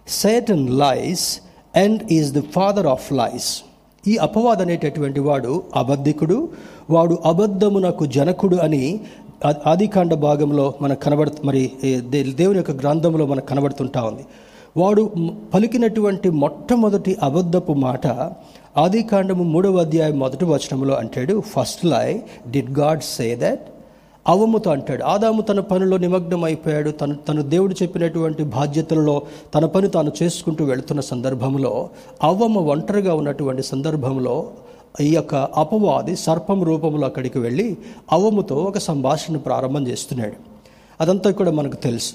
Satan 0.09 0.71
lies 0.71 1.41
and 1.75 2.13
is 2.13 2.33
the 2.33 2.41
father 2.53 2.87
of 2.87 3.13
lies 3.13 3.51
ఈ 4.05 4.17
అపవాద 4.17 4.63
అనేటటువంటి 4.63 5.21
వాడు 5.21 5.63
అబద్ధికుడు 5.75 6.49
వాడు 6.91 7.19
అబద్ధమునకు 7.25 8.07
జనకుడు 8.07 8.57
అని 8.57 9.01
ఆదికాండ 9.67 10.15
భాగంలో 10.15 10.75
మనకు 10.81 11.01
కనబడు 11.01 11.31
మరి 11.45 11.73
దే- 12.09 12.35
దేవుని 12.35 12.59
యొక్క 12.59 12.71
గ్రంథంలో 12.71 13.27
మనకు 13.27 13.47
కనబడుతుంటా 13.47 14.03
ఉంది. 14.03 14.25
వాడు 14.77 15.03
పలికినటువంటి 15.55 16.31
మొట్టమొదటి 16.31 17.17
అబద్ధపు 17.23 17.73
మాట 17.73 18.07
ఆదికాండము 18.77 19.43
మూడవ 19.45 19.77
అధ్యాయం 19.77 20.19
మొదటి 20.19 20.45
వచనంలో 20.45 20.95
అంటాడు 20.95 21.41
first 21.53 21.85
lie 21.87 22.21
did 22.51 22.79
God 22.79 23.03
say 23.03 23.37
that 23.37 23.65
అవముతో 24.29 24.71
అంటాడు. 24.71 25.05
ఆదాము 25.05 25.43
తన 25.43 25.61
పనిలో 25.61 25.97
నిమగ్నం 25.97 26.45
అయిపోయాడు 26.45 26.91
తను 26.91 27.15
తను 27.15 27.43
దేవుడు 27.43 27.75
చెప్పినటువంటి 27.83 28.43
బాధ్యతలలో 28.43 29.23
తన 29.55 29.67
పని 29.67 29.89
తాను 29.89 30.13
చేసుకుంటూ 30.23 30.65
వెళుతున్న 30.65 31.01
సందర్భంలో 31.01 31.89
అవ్వమ్మ 32.23 32.59
ఒంటరిగా 32.59 33.15
ఉన్నటువంటి 33.15 33.63
సందర్భంలో 33.63 34.49
ఈ 35.01 35.15
యొక్క 35.15 35.35
అపవాది 35.35 36.17
సర్పం 36.17 36.63
రూపంలో 36.63 37.07
అక్కడికి 37.07 37.39
వెళ్ళి 37.39 37.77
అవ్వముతో 38.13 38.57
ఒక 38.57 38.79
సంభాషణ 38.79 39.37
ప్రారంభం 39.37 39.89
చేస్తున్నాడు. 39.89 40.33
అదంతా 41.01 41.31
కూడా 41.31 41.51
మనకు 41.51 41.77
తెలుసు. 41.77 42.13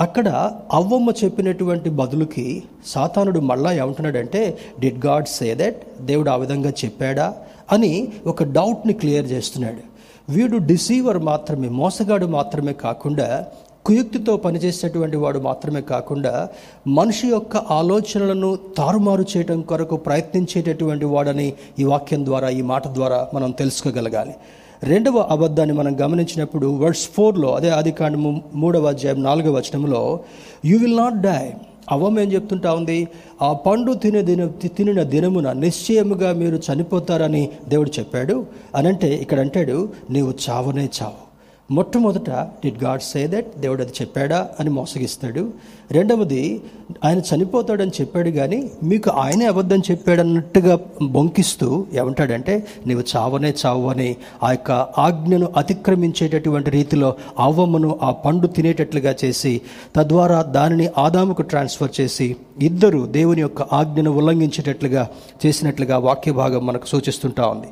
అక్కడ 0.00 0.52
అవ్వమ్మ 0.72 1.12
చెప్పినటువంటి 1.24 1.90
బదులుకి 1.90 2.62
సాతానుడు 2.86 3.40
మళ్ళా 3.40 3.72
ఏమంటున్నాడంటే 3.72 4.58
డిడ్ 4.80 5.06
గాడ్ 5.06 5.26
సే 5.26 5.54
దట్ 5.54 6.02
దేవుడు 6.02 6.30
ఆ 6.30 6.36
విధంగా 6.36 6.70
చెప్పాడా? 6.70 7.34
అని 7.72 8.08
ఒక 8.26 8.42
డౌట్ని 8.42 8.92
క్లియర్ 8.92 9.32
చేస్తున్నాడు. 9.32 9.91
వీడు 10.30 10.56
డిసీవర్ 10.56 11.18
మాత్రమే 11.18 11.68
మోసగాడు 11.68 12.26
మాత్రమే 12.26 12.72
కాకుండా 12.72 13.46
కుయుక్తితో 13.84 14.36
పనిచేసేటువంటి 14.36 15.16
వాడు 15.16 15.38
మాత్రమే 15.38 15.80
కాకుండా 15.80 16.48
మనిషి 16.86 17.28
యొక్క 17.28 17.56
ఆలోచనలను 17.56 18.58
తారుమారు 18.78 19.24
చేయడం 19.36 19.60
కొరకు 19.60 19.96
ప్రయత్నించేటటువంటి 19.96 21.04
వాడని 21.04 21.52
ఈ 21.78 21.84
వాక్యం 21.84 22.24
ద్వారా 22.24 22.48
ఈ 22.48 22.62
మాట 22.62 22.88
ద్వారా 22.88 23.28
మనం 23.34 23.50
తెలుసుకోగలగాలి. 23.50 24.34
రెండవ 24.82 25.18
అబద్ధాన్ని 25.18 25.74
మనం 25.74 26.00
గమనించినప్పుడు 26.00 26.66
వర్డ్స్ 26.66 27.08
ఫోర్లో 27.08 27.54
అదే 27.54 27.68
ఆది 27.68 27.92
కాండము 27.92 28.42
మూడవ 28.54 28.86
అధ్యాయం 28.86 29.22
నాలుగవ 29.22 29.56
వచనంలో 29.56 30.20
యూ 30.64 30.78
విల్ 30.78 30.96
నాట్ 30.96 31.20
డై 31.20 31.52
అవమేం 31.90 32.26
ఏం 32.26 32.32
చెప్తుంటా 32.32 32.74
ఉంది. 32.74 33.08
ఆ 33.42 33.52
పండు 33.52 33.92
తినే 33.92 34.22
దిన 34.22 34.46
తినిన 34.46 35.02
దినమున 35.02 35.52
నిశ్చయముగా 35.52 36.32
మీరు 36.32 36.56
చనిపోతారని 36.56 37.48
దేవుడు 37.68 37.90
చెప్పాడు. 37.98 38.46
అనంటే 38.74 39.14
ఇక్కడ 39.14 39.40
అంటాడు 39.40 39.88
నీవు 40.10 40.34
చావనే 40.50 40.88
చావు. 41.02 41.31
మొట్టమొదట 41.72 42.30
డిడ్ 42.30 42.84
గాడ్ 42.84 43.00
సే 43.00 43.26
దట్ 43.26 43.60
దేవుడు 43.60 43.82
అది 43.82 43.92
చెప్పాడా? 44.00 44.48
అని 44.60 44.70
మోసగిస్తాడు. 44.70 45.42
రెండవది 45.90 46.60
ఆయన 47.04 47.18
చనిపోతాడని 47.18 47.90
చెప్పాడు 48.00 48.30
కానీ 48.30 48.70
మీకు 48.82 49.10
ఆయనే 49.10 49.46
అబద్ధం 49.46 49.82
చెప్పాడన్నట్టుగా 49.90 50.78
బొంకిస్తూ 51.02 51.86
ఏమంటాడంటే 51.92 52.66
నీవు 52.86 53.02
చావనే 53.16 53.54
చావని 53.66 54.16
ఆ 54.42 54.50
యొక్క 54.50 54.70
ఆజ్ఞను 54.98 55.52
అతిక్రమించేటటువంటి 55.56 56.70
రీతిలో 56.70 57.14
అవ్వమ్మను 57.38 57.98
ఆ 58.02 58.10
పండు 58.10 58.46
తినేటట్లుగా 58.46 59.14
చేసి 59.24 59.60
తద్వారా 59.96 60.42
దానిని 60.42 60.88
ఆదాముకు 60.98 61.42
ట్రాన్స్ఫర్ 61.42 62.00
చేసి 62.00 62.36
ఇద్దరు 62.60 63.06
దేవుని 63.10 63.40
యొక్క 63.40 63.62
ఆజ్ఞను 63.62 64.10
ఉల్లంఘించేటట్లుగా 64.10 65.08
చేసినట్లుగా 65.46 65.98
వాక్య 65.98 66.32
భాగం 66.32 66.66
మనకు 66.66 66.86
సూచిస్తుంటా 66.86 67.46
ఉంది. 67.46 67.66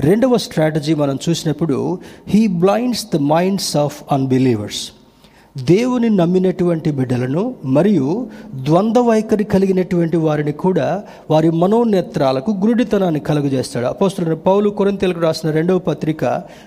రెండవ 0.00 0.36
స్ట్రాటజీ 0.36 0.94
మనం 0.94 1.18
చూసినప్పుడు 1.28 1.98
he 2.28 2.46
blinds 2.46 3.06
the 3.14 3.16
minds 3.16 3.76
of 3.76 4.02
unbelievers 4.12 4.92
దేవుని 5.58 6.10
నమ్మినటువంటి 6.10 6.90
బిడ్డలను 6.90 7.54
మరియు 7.64 8.28
ద్వంద్వ 8.54 9.02
వైఖరి 9.02 9.44
కలిగినటువంటి 9.44 10.16
వారిని 10.16 10.52
కూడా 10.52 11.04
వారి 11.30 11.50
మనోనేత్రాలకు 11.50 12.50
గురుడితనాన్ని 12.50 13.20
కలుగజేస్తాడు. 13.20 13.86
అపోస్తుడు 13.86 14.34
పౌలు 14.34 14.70
కొరంతెలకు 14.70 15.20
రాసిన 15.20 15.50
రెండవ 15.50 15.78
పత్రిక 15.78 16.24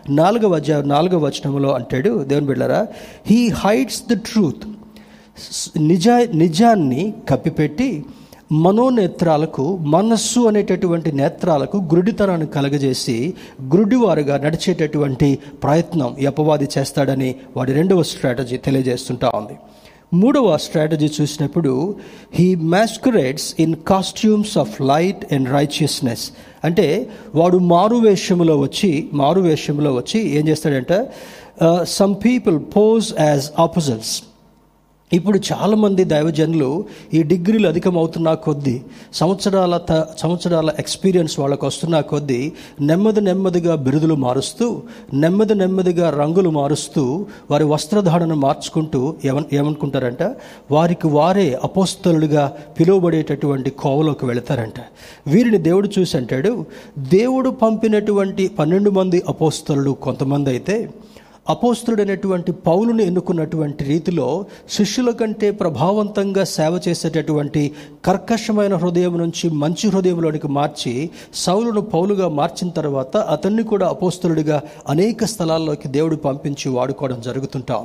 నాలుగవ 0.10 0.56
అధ్యాయం 0.56 0.89
నాలుగవ 0.89 1.26
వచనంలో 1.26 1.74
అంటాడు. 1.74 2.24
దేవుని 2.24 2.48
బిడ్డరా 2.48 2.88
హీ 3.26 3.50
హైడ్స్ 3.50 4.04
ద 4.12 4.17
ట్రూత్ 4.17 4.63
నిజా 5.78 6.28
నిజాన్ని 6.34 7.13
కప్పిపెట్టి 7.30 8.06
మనోనేత్రాలకు 8.62 9.63
మనస్సు 9.78 10.39
అనేటటువంటి 10.39 11.12
నేత్రాలకు 11.12 11.78
గురుడితనాన్ని 11.78 12.48
కలగజేసి 12.48 13.34
గురుడివారుగా 13.74 14.38
నడిచేటటువంటి 14.38 15.39
ప్రయత్నం 15.63 16.16
ఈ 16.22 16.26
అపవాది 16.26 16.68
చేస్తాడని 16.78 17.36
వాడి 17.58 17.74
రెండవ 17.74 18.04
స్ట్రాటజీ 18.04 18.58
తెలియజేస్తుంటా 18.58 19.32
ఉంది. 19.36 19.56
మూడవ 20.13 20.58
స్ట్రాటజీ 20.58 21.10
చూసినప్పుడు 21.22 21.96
he 22.34 22.56
masquerades 22.56 23.56
in 23.60 23.76
costumes 23.88 24.58
of 24.58 24.82
light 24.82 25.34
and 25.34 25.50
righteousness 25.50 26.26
అంటే 26.63 27.10
వాడు 27.36 27.58
మారు 27.58 27.96
వేషంలో 27.96 28.58
వచ్చి 28.58 29.10
మారు 29.13 29.42
వేషంలో 29.42 29.94
వచ్చి 29.94 30.22
ఏం 30.39 30.48
చేస్తాడంటే? 30.48 31.00
Some 31.84 32.16
people 32.26 32.60
pose 32.78 33.13
as 33.20 33.48
opposites 33.60 34.13
ఇప్పుడు 35.13 35.39
చాలామంది 35.52 36.04
దైవజనులు 36.04 36.69
ఈ 37.13 37.23
డిగ్రీలు 37.23 37.67
అధికమవుతున్న 37.67 38.34
కొద్దీ 38.45 38.73
సంవత్సరాల 39.13 39.78
త 39.89 39.91
సంవత్సరాల 40.17 40.69
ఎక్స్పీరియన్స్ 40.80 41.39
వాళ్ళకు 41.39 41.65
వస్తున్న 41.67 41.99
కొద్దీ 42.02 42.39
నెమ్మది 42.82 43.21
నెమ్మదిగా 43.21 43.76
బిరుదులు 43.76 44.15
మారుస్తూ 44.15 44.67
నెమ్మది 45.13 45.56
నెమ్మదిగా 45.56 46.10
రంగులు 46.10 46.49
మారుస్తూ 46.49 47.04
వారి 47.52 47.63
వస్త్రధారణను 47.63 48.36
మార్చుకుంటూ 48.36 49.02
ఏమన్ 49.26 49.47
ఏమనుకుంటారంట? 49.54 50.23
వారికి 50.71 51.08
వారే 51.08 51.60
అపోస్తలుడిగా 51.63 52.45
పిలువబడేటటువంటి 52.80 53.69
కోవలోకి 53.69 54.26
వెళతారంట. 54.26 54.80
వీరిని 55.28 55.58
దేవుడు 55.58 55.89
చూసి 55.99 56.17
అంటాడు 56.17 56.54
దేవుడు 57.17 57.49
పంపినటువంటి 57.63 58.47
పన్నెండు 58.60 58.89
మంది 58.89 59.23
అపోస్తలుడు 59.30 59.91
కొంతమంది 59.91 60.49
అయితే 60.49 60.78
అపోస్తుడైనటువంటి 61.49 62.51
పౌలును 62.51 63.01
ఎన్నుకున్నటువంటి 63.03 63.84
రీతిలో 63.84 64.27
శిష్యుల 64.69 65.12
కంటే 65.12 65.51
ప్రభావవంతంగా 65.51 66.43
సేవ 66.43 66.79
చేసేటటువంటి 66.88 67.63
కర్కశమైన 68.06 68.75
హృదయం 68.75 69.17
నుంచి 69.17 69.49
మంచి 69.63 69.89
హృదయంలోనికి 69.89 70.47
మార్చి 70.47 70.93
సౌలును 71.34 71.82
పౌలుగా 71.82 72.29
మార్చిన 72.39 72.69
తర్వాత 72.69 73.17
అతన్ని 73.36 73.63
కూడా 73.63 73.88
అపోస్తులుడిగా 73.88 74.62
అనేక 74.89 75.23
స్థలాల్లోకి 75.25 75.88
దేవుడు 75.88 76.15
పంపించి 76.15 76.69
వాడుకోవడం 76.69 77.21
జరుగుతుంటాం. 77.21 77.84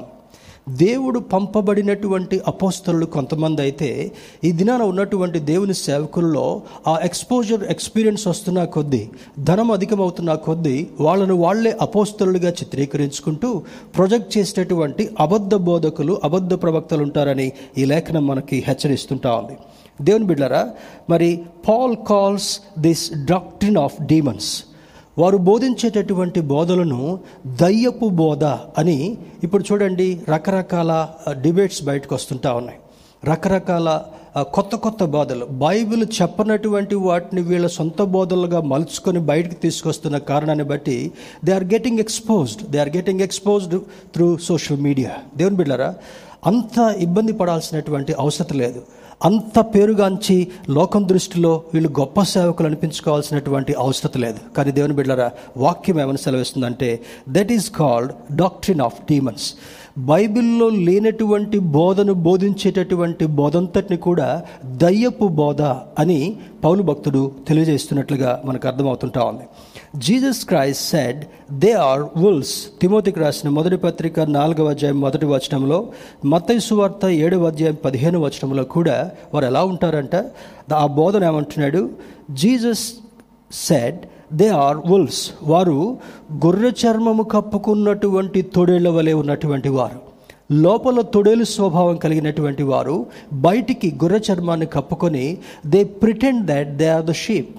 దేవుడు 0.69 1.19
పంపబడినటువంటి 1.19 2.41
అపోస్తలు 2.47 3.07
కొంతమంది 3.07 3.63
అయితే 3.63 4.13
ఈ 4.45 4.53
దినాన 4.53 4.83
ఉన్నటువంటి 4.83 5.39
దేవుని 5.39 5.75
సేవకుల్లో 5.75 6.63
ఆ 6.87 6.99
ఎక్స్పోజర్ 7.03 7.65
ఎక్స్పీరియన్స్ 7.65 8.27
వస్తున్న 8.27 8.65
కొద్దీ 8.65 9.09
ధనం 9.39 9.71
అధికమవుతున్న 9.71 10.35
కొద్దీ 10.35 10.89
వాళ్ళను 11.01 11.35
వాళ్ళే 11.35 11.77
అపోస్తలుగా 11.81 12.49
చిత్రీకరించుకుంటూ 12.49 13.63
ప్రొజెక్ట్ 13.97 14.39
చేసేటటువంటి 14.39 15.11
అబద్ధ 15.21 15.55
బోధకులు 15.55 16.21
అబద్ధ 16.25 16.55
ప్రవక్తలు 16.55 17.03
ఉంటారని 17.03 17.53
ఈ 17.79 17.85
లేఖనం 17.85 18.27
మనకి 18.27 18.65
హెచ్చరిస్తుంటా 18.69 19.33
ఉంది. 19.33 19.57
దేవుని 20.03 20.25
బిడ్డరా 20.25 20.71
మరి 21.11 21.45
Paul 21.69 21.97
calls 22.09 22.61
this 22.79 23.13
doctrine 23.25 23.77
of 23.77 24.03
demons 24.03 24.65
వారు 25.19 25.39
బోధించేటటువంటి 25.49 26.41
బోధలను 26.53 27.01
దయ్యపు 27.63 28.07
బోధ 28.21 28.45
అని 28.81 28.97
ఇప్పుడు 29.45 29.65
చూడండి 29.69 30.07
రకరకాల 30.29 30.93
డిబేట్స్ 31.45 31.83
బయటకు 31.89 32.15
వస్తుంటా 32.15 32.51
ఉన్నాయి. 32.61 32.79
రకరకాల 33.31 33.89
కొత్త 34.57 34.77
కొత్త 34.85 35.05
బోధలు. 35.15 35.45
బైబిల్ 35.65 36.05
చెప్పనటువంటి 36.19 36.97
వాటిని 37.07 37.43
వీళ్ళ 37.51 37.67
సొంత 37.79 38.03
బోధలుగా 38.15 38.61
మలుచుకొని 38.73 39.21
బయటకు 39.31 39.57
తీసుకొస్తున్న 39.65 40.19
కారణాన్ని 40.31 40.67
బట్టి 40.73 40.97
they 41.45 41.53
are 41.53 41.67
getting 41.75 42.03
exposed 42.05 42.63
they 42.73 42.79
are 42.79 42.93
getting 42.97 43.25
exposed 43.27 43.77
through 44.15 44.29
social 44.49 44.81
media 44.87 45.13
దేవుని 45.37 45.57
బిడ్డారా 45.57 45.91
అంత 46.47 46.79
ఇబ్బంది 47.07 47.33
పడాల్సినటువంటి 47.33 48.13
అవసరం 48.25 48.59
లేదు. 48.59 48.83
అంత 49.25 49.59
పేరుగాంచి 49.61 50.49
లోకం 50.71 51.09
దృష్టిలో 51.09 51.63
వీళ్ళు 51.75 51.91
గొప్ప 52.01 52.23
సేవకులు 52.23 52.67
అనిపించుకోవాల్సినటువంటి 52.67 53.75
అవసరం 53.75 54.21
లేదు. 54.21 54.39
కానీ 54.57 54.71
దేవుని 54.73 54.95
బిడ్డరా 54.95 55.31
వాక్యం 55.57 56.01
ఏమని 56.01 56.19
సెలవిస్తుందంటే 56.19 57.01
that 57.29 57.53
is 57.53 57.71
called 57.71 58.37
doctrine 58.37 58.81
of 58.81 59.01
demons 59.11 59.55
బైబిల్లో 59.99 60.69
లేనటువంటి 60.69 61.59
బోధను 61.59 62.13
బోధించేటటువంటి 62.13 63.27
బోధంతటిని 63.27 63.99
కూడా 63.99 64.43
దయ్యపు 64.65 65.27
బోధ 65.27 65.63
అని 65.99 66.37
పౌలు 66.65 66.83
భక్తుడు 66.83 67.33
తెలియజేస్తున్నట్లుగా 67.49 68.43
మనకు 68.45 68.69
అర్థమవుతుంటా 68.69 69.25
ఉంది. 69.25 69.43
Jesus 69.97 70.45
Christ 70.45 70.85
said 70.85 71.25
they 71.53 71.73
are 71.73 72.03
wolves 72.17 72.81
తిమోతికి 72.81 73.21
రాసిన 73.21 73.49
మొదటి 73.49 73.77
పత్రిక 73.77 74.21
నాలుగవ 74.21 74.69
అధ్యాయం 74.69 75.01
మొదటి 75.01 75.27
వచనంలో 75.27 75.87
మత్తయి 76.25 76.61
సువార్త 76.61 77.07
ఏడవ 77.07 77.47
అధ్యాయం 77.47 77.77
పదిహేను 77.85 78.21
వచనంలో 78.21 78.65
కూడా 78.65 79.11
వారు 79.35 79.47
ఎలా 79.47 79.65
ఉంటారంట? 79.65 80.25
ఆ 80.75 80.87
బోధన 80.87 81.25
ఏమంటున్నాడు? 81.25 81.91
Jesus 82.31 82.93
said 83.53 83.99
they 84.33 84.49
are 84.49 84.77
wolves 84.77 85.31
వారు 85.43 85.99
గొర్రె 86.33 86.71
చర్మము 86.71 87.23
కప్పుకున్నటువంటి 87.23 88.43
తొడేళ్ళ 88.43 88.89
వలె 88.89 89.13
ఉన్నటువంటి 89.13 89.69
వారు. 89.69 90.01
లోపల 90.53 91.01
తొడేలు 91.01 91.45
స్వభావం 91.45 91.97
కలిగినటువంటి 91.97 92.63
వారు 92.63 93.07
బయటికి 93.33 93.95
గొర్రె 94.05 94.21
చర్మాన్ని 94.33 94.67
కప్పుకొని 94.67 95.39
they 95.67 95.85
pretend 95.85 96.47
that 96.47 96.77
they 96.77 96.89
are 96.89 97.05
the 97.05 97.13
sheep 97.13 97.57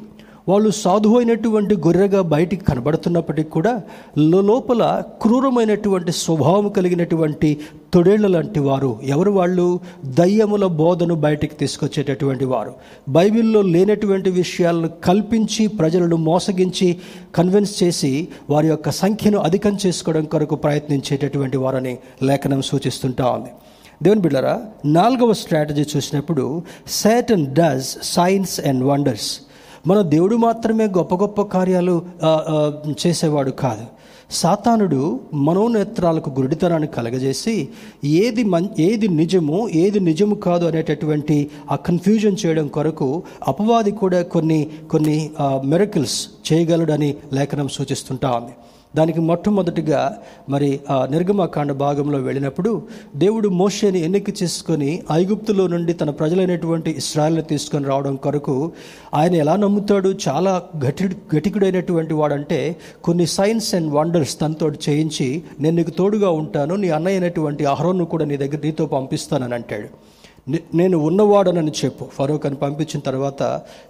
వాళ్ళు 0.49 0.69
సాధువు 0.69 1.17
అయినటువంటి 1.17 1.75
గొర్రెగా 1.75 2.21
బయటికి 2.21 2.65
కనబడుతున్నప్పటికీ 2.65 3.49
కూడా 3.49 3.81
లోపల 4.17 5.03
క్రూరమైనటువంటి 5.21 6.11
స్వభావం 6.11 6.69
కలిగినటువంటి 6.69 7.57
తొడేళ్ళ 7.93 8.27
లాంటి 8.27 8.59
వారు 8.59 8.99
ఎవరు 9.03 9.31
వాళ్ళు? 9.31 9.79
దయ్యముల 10.05 10.65
బోధను 10.65 11.15
బయటికి 11.15 11.55
తీసుకొచ్చేటటువంటి 11.55 12.45
వారు. 12.45 12.73
బైబిల్లో 13.09 13.61
లేనటువంటి 13.61 14.29
విషయాలను 14.29 14.89
కల్పించి 15.03 15.67
ప్రజలను 15.67 16.15
మోసగించి 16.15 16.97
కన్విన్స్ 17.35 17.83
చేసి 17.83 18.27
వారి 18.49 18.67
యొక్క 18.67 18.89
సంఖ్యను 18.89 19.37
అధికం 19.37 19.77
చేసుకోవడం 19.85 20.25
కొరకు 20.25 20.55
ప్రయత్నించేటటువంటి 20.55 21.57
వారని 21.57 21.97
లేఖనం 22.23 22.61
సూచిస్తుంటా 22.61 23.25
ఉంది. 23.29 23.49
దేవుని 24.03 24.21
బిళ్ళరా 24.21 24.61
నాలుగవ 24.85 25.33
స్ట్రాటజీ 25.33 25.85
చూసినప్పుడు 25.95 26.63
Satan 26.87 27.47
does 27.47 27.97
signs 28.03 28.59
and 28.59 28.83
wonders. 28.83 29.31
మన 29.89 29.99
దేవుడు 30.13 30.35
మాత్రమే 30.35 30.85
గొప్ప 30.97 31.13
గొప్ప 31.15 31.41
కార్యాలు 31.55 31.95
చేసేవాడు 33.01 33.51
కాదు. 33.63 33.85
సాతానుడు 34.31 35.01
మనోనేత్రాలకు 35.45 36.29
గురుడితనాన్ని 36.29 36.89
కలగజేసి 36.95 37.55
ఏది 38.05 38.43
మన్ 38.53 38.67
ఏది 38.79 39.07
నిజము 39.21 39.59
ఏది 39.83 39.99
నిజము 40.09 40.35
కాదు 40.45 40.65
అనేటటువంటి 40.65 41.37
ఆ 41.71 41.75
కన్ఫ్యూజన్ 41.87 42.37
చేయడం 42.41 42.67
కొరకు 42.75 43.07
అపవాది 43.47 43.91
కూడా 44.01 44.19
కొన్ని 44.33 44.59
కొన్ని 44.91 45.17
మెరకిల్స్ 45.65 46.19
చేయగలడని 46.47 47.09
లేఖనం 47.33 47.67
సూచిస్తుంటా 47.77 48.31
ఉంది. 48.39 48.55
దానికి 48.95 49.19
మొట్టమొదటిగా 49.19 50.17
మరి 50.49 50.79
ఆ 50.89 51.07
నిర్గమకాండ 51.11 51.71
భాగంలో 51.71 52.19
వెళ్ళినప్పుడు 52.19 52.81
దేవుడు 53.15 53.49
మోషేని 53.49 53.99
ఎన్నిక 53.99 54.43
చేసుకొని 54.43 55.03
ఐగుప్తులో 55.11 55.67
నుండి 55.67 55.93
తన 55.93 56.09
ప్రజలైనటువంటి 56.09 56.91
ఇస్రాయల్ని 56.91 57.41
తీసుకొని 57.41 57.85
రావడం 57.85 58.15
కొరకు 58.15 58.71
ఆయన 59.13 59.35
ఎలా 59.35 59.55
నమ్ముతాడు? 59.55 60.15
చాలా 60.27 60.63
గటి 60.85 61.07
గటికుడైనటువంటి 61.35 62.13
వాడంటే 62.13 62.75
కొన్ని 63.03 63.27
సైన్స్ 63.27 63.75
అండ్ 63.75 63.93
వండర్స్ 63.93 64.39
తనతో 64.41 64.69
చేయించి 64.89 65.43
నేను 65.59 65.75
నీకు 65.75 65.91
తోడుగా 65.91 66.29
ఉంటాను 66.29 66.75
నీ 66.75 66.89
అన్నయ్య 66.89 67.19
అయినటువంటి 67.19 67.65
అహరోన్ను 67.65 68.05
కూడా 68.05 68.25
నీ 68.25 68.37
దగ్గర 68.37 68.59
నీతో 68.63 68.85
పంపిస్తానని 68.85 69.53
అంటాడు. 69.53 70.08
నేను 70.75 70.97
ఉన్నవాడనని 70.97 71.71
చెప్పు. 71.85 72.05
ఫరూఖ్ 72.13 72.45
అని 72.45 72.55
పంపించిన 72.55 72.99
తర్వాత 72.99 73.43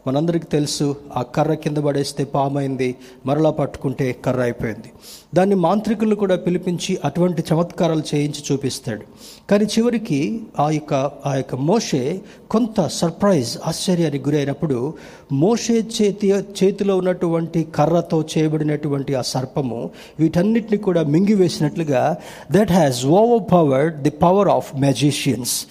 మనందరికీ 0.07 0.45
తెలుసు 0.45 0.95
ఆ 1.17 1.21
కర్ర 1.21 1.53
కింద 1.53 1.77
పడేస్తే 1.77 2.23
పామైంది 2.23 2.95
మరలా 3.25 3.49
పట్టుకుంటే 3.49 4.15
కర్ర 4.25 4.39
అయిపోయింది. 4.39 4.91
దాన్ని 5.35 5.55
మాంత్రికులు 5.55 6.15
కూడా 6.15 6.35
పిలిపించి 6.35 6.99
అటువంటి 7.05 7.43
చమత్కారాలు 7.53 8.03
చేయించి 8.15 8.43
చూపిస్తాడు. 8.51 9.01
కానీ 9.49 9.65
చివరికి 9.65 10.41
ఆ 10.59 10.69
యొక్క 10.69 10.93
ఆ 11.25 11.35
యొక్క 11.35 11.55
మోషే 11.55 12.21
కొంత 12.51 12.87
సర్ప్రైజ్ 12.87 13.57
ఆశ్చర్యానికి 13.67 14.29
గురైనప్పుడు 14.29 14.93
మోషే 15.31 15.83
చేతి 16.01 16.29
చేతిలో 16.31 16.97
ఉన్నటువంటి 16.97 17.63
కర్రతో 17.63 18.23
చేయబడినటువంటి 18.37 19.15
ఆ 19.15 19.21
సర్పము 19.21 19.89
వీటన్నిటిని 20.19 20.77
కూడా 20.77 21.03
మింగివేసినట్లుగా 21.03 22.15
that 22.51 22.71
has 22.71 23.05
overpowered 23.51 24.01
the 24.01 24.09
power 24.09 24.47
of 24.47 24.75
magicians 24.75 25.65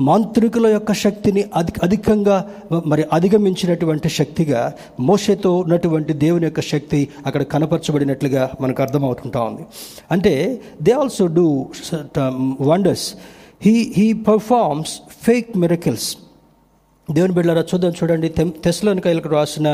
మాంత్రికుల 0.00 0.66
యొక్క 0.66 0.92
శక్తిని 0.92 1.44
అధి 1.56 1.72
అధికంగా 1.82 2.50
మరి 2.86 3.04
అధిగమించినటువంటి 3.12 4.08
శక్తిగా 4.08 4.72
మోషతో 5.00 5.56
ఉన్నటువంటి 5.56 6.12
దేవుని 6.12 6.44
యొక్క 6.44 6.60
శక్తి 6.60 7.08
అక్కడ 7.26 7.42
కనపరచబడినట్లుగా 7.42 8.50
మనకు 8.60 8.82
అర్థమవుతుంటా 8.82 9.42
ఉంది. 9.42 9.62
అంటే 10.10 10.62
they 10.82 10.92
also 10.92 11.26
do 11.26 11.66
wonders 12.60 13.14
he 13.62 13.94
he 13.96 14.12
performs 14.12 15.00
fake 15.24 15.58
miracles 15.58 16.16
దేవుని 17.08 17.32
బిడ్డలారా 17.32 17.62
చూద్దాం 17.70 17.92
చూడండి. 18.02 18.28
తెస్లోనికాయలకు 18.64 19.28
రాసిన 19.28 19.68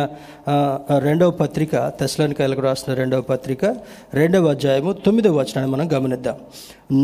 రెండవ 0.98 1.30
పత్రిక 1.30 1.92
తెస్లోనికాయలకు 2.00 2.60
రాసిన 2.60 2.94
రెండవ 2.94 3.20
పత్రిక 3.20 3.64
రెండవ 4.14 4.46
అధ్యాయము 4.46 4.92
తొమ్మిదవ 4.92 5.36
వచనాన్ని 5.36 5.68
మనం 5.72 5.92
గమనిద్దాం. 5.92 6.34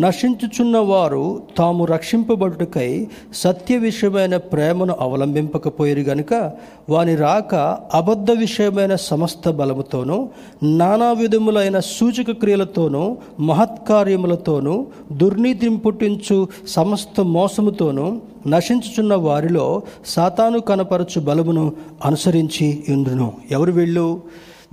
నశించుచున్న 0.00 0.78
వారు 0.78 1.42
తాము 1.58 1.84
రక్షింపబడుటకై 1.84 3.06
సత్య 3.34 3.76
విషయమైన 3.76 4.36
ప్రేమను 4.36 4.96
అవలంబింపకపోయారు 5.00 6.00
గనుక 6.00 6.52
వాని 6.90 7.16
రాక 7.16 7.54
అబద్ధ 7.94 8.30
విషయమైన 8.30 8.94
సమస్త 8.94 9.50
బలముతోనూ 9.50 10.28
నానా 10.62 11.12
విధములైన 11.12 11.80
సూచక 11.80 12.30
క్రియలతోనూ 12.30 13.16
మహత్కార్యములతోనూ 13.40 14.86
దుర్నీతిని 15.12 15.76
పుట్టించు 15.76 16.48
సమస్త 16.68 17.20
మోసముతోనూ 17.20 18.20
నశించుచున్న 18.46 19.14
వారిలో 19.14 19.82
సాతాను 20.06 20.60
కనపరచు 20.60 21.20
బలమును 21.20 21.72
అనుసరించి 22.04 22.84
ఇంద్రును 22.88 23.32
ఎవరు 23.50 23.72
వీళ్ళు? 23.72 24.20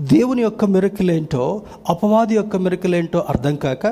దేవుని 0.02 0.42
యొక్క 0.42 0.66
మెరుకులేంటో 0.66 1.62
అపవాది 1.90 2.36
యొక్క 2.36 2.56
మెరుకులేంటో 2.56 3.26
అర్థం 3.30 3.56
కాక 3.56 3.86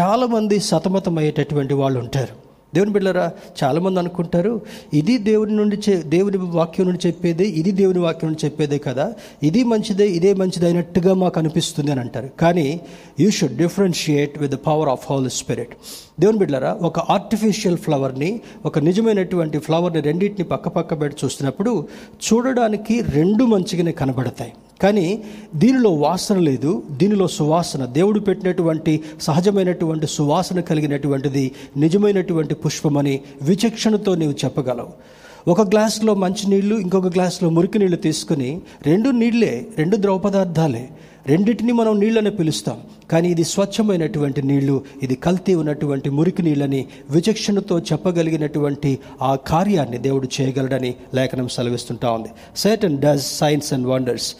చాలామంది 0.00 0.60
సతమతమయ్యేటటువంటి 0.60 1.74
వాళ్ళు 1.74 1.98
ఉంటారు 1.98 2.49
దేవుని 2.74 2.92
బిడ్డరా 2.92 3.32
చాలామంది 3.62 3.98
అనుకుంటారు 3.98 4.60
ఇది 4.94 5.18
దేవుని 5.18 5.54
నుండి 5.56 5.76
చే 5.76 5.94
దేవుని 6.02 6.36
వాక్యం 6.36 6.86
నుండి 6.86 7.08
చెప్పేదే 7.08 7.44
ఇది 7.44 7.70
దేవుని 7.70 7.98
వాక్యం 7.98 8.28
నుండి 8.28 8.46
చెప్పేదే 8.46 8.78
కదా 8.78 9.14
ఇది 9.42 9.62
మంచిదే 9.62 10.08
ఇదే 10.08 10.34
మంచిది 10.34 10.66
అయినట్టుగా 10.66 11.14
మాకు 11.14 11.38
అనిపిస్తుంది 11.40 11.90
అని 11.90 12.00
అంటారు. 12.00 12.30
కానీ 12.40 12.80
you 13.20 13.30
should 13.30 13.56
differentiate 13.56 14.38
with 14.38 14.52
the 14.52 14.54
power 14.54 14.88
of 14.88 15.06
Holy 15.10 15.30
Spirit 15.30 15.74
దేవుని 16.20 16.38
బిడ్డరా 16.38 16.78
ఒక 16.82 16.98
ఆర్టిఫిషియల్ 16.98 17.78
ఫ్లవర్ని 17.78 18.40
ఒక 18.64 18.78
నిజమైనటువంటి 18.78 19.58
ఫ్లవర్ని 19.58 20.00
రెండింటిని 20.00 20.48
పక్క 20.48 20.68
పక్క 20.68 21.00
పెట్టి 21.00 21.24
చూస్తున్నప్పుడు 21.24 21.88
చూడడానికి 22.26 23.00
రెండు 23.00 23.44
మంచిగానే 23.44 23.92
కనబడతాయి. 23.92 24.52
కానీ 24.82 25.22
దీనిలో 25.54 25.90
వాసన 25.90 26.38
లేదు 26.38 26.82
దీనిలో 26.90 27.28
సువాసన. 27.28 27.84
దేవుడు 27.84 28.20
పెట్టినటువంటి 28.20 29.02
సహజమైనటువంటి 29.20 30.06
సువాసన 30.06 30.60
కలిగినటువంటిది 30.60 31.52
నిజమైనటువంటి 31.76 32.54
పుష్పమని 32.54 33.20
విచక్షణతో 33.42 34.14
నీవు 34.14 34.32
చెప్పగలవు. 34.32 35.20
ఒక 35.48 35.60
గ్లాసులో 35.60 36.14
మంచినీళ్ళు 36.14 36.76
ఇంకొక 36.76 37.06
గ్లాసులో 37.06 37.50
మురికి 37.50 37.78
నీళ్ళు 37.78 37.96
తీసుకుని 37.96 38.60
రెండు 38.86 39.10
నీళ్ళే 39.10 39.66
రెండు 39.78 39.96
ద్రవ 39.96 40.18
పదార్థాలే. 40.18 40.88
రెండింటిని 41.26 41.72
మనం 41.72 42.00
నీళ్ళని 42.00 42.30
పిలుస్తాం. 42.30 42.78
కానీ 43.10 43.28
ఇది 43.30 43.44
స్వచ్ఛమైనటువంటి 43.44 44.42
నీళ్ళు 44.42 44.84
ఇది 45.02 45.14
కల్తీ 45.14 45.54
ఉన్నటువంటి 45.54 46.10
మురికి 46.10 46.42
నీళ్ళని 46.42 46.86
విచక్షణతో 47.10 47.78
చెప్పగలిగినటువంటి 47.78 48.98
ఆ 49.22 49.34
కార్యాన్ని 49.34 49.98
దేవుడు 49.98 50.28
చేయగలడని 50.40 50.94
లేఖనం 51.14 51.48
సెలవిస్తుంటా 51.48 52.10
ఉంది. 52.10 52.28
Satan 52.56 52.98
does 52.98 53.38
signs 53.38 53.72
and 53.72 53.86
wonders 53.86 54.34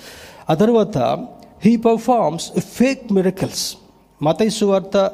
ఆ 0.50 0.54
తర్వాత 0.54 0.98
హీ 1.64 1.76
పర్ఫార్మ్స్ 1.76 2.46
ఫేక్ 2.60 3.12
మిరకల్స్ 3.12 3.76
మతై 4.22 4.48
సువార్త 4.48 5.12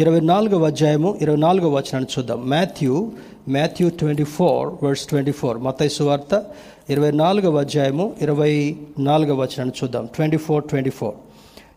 ఇరవై 0.00 0.20
నాలుగవ 0.20 0.66
అధ్యాయము 0.66 1.18
ఇరవై 1.22 1.36
నాలుగవ 1.36 1.70
వచనాన్ని 1.76 2.10
చూద్దాం. 2.14 2.50
Matthew 2.50 3.10
Matthew 3.48 3.88
twenty 3.88 4.24
four 4.24 4.84
words 4.84 5.06
twenty 5.06 5.32
four. 5.32 5.58
మతై 5.58 5.88
సువార్త 5.88 6.44
ఇరవై 6.90 7.10
నాలుగవ 7.10 7.58
అధ్యాయము 7.58 8.12
ఇరవై 8.22 8.76
నాలుగవ 8.98 9.34
వచనాన్ని 9.42 9.74
చూద్దాం. 9.84 10.06
Twenty 10.06 10.36
four 10.36 10.64
twenty 10.64 10.90
four. 10.90 11.14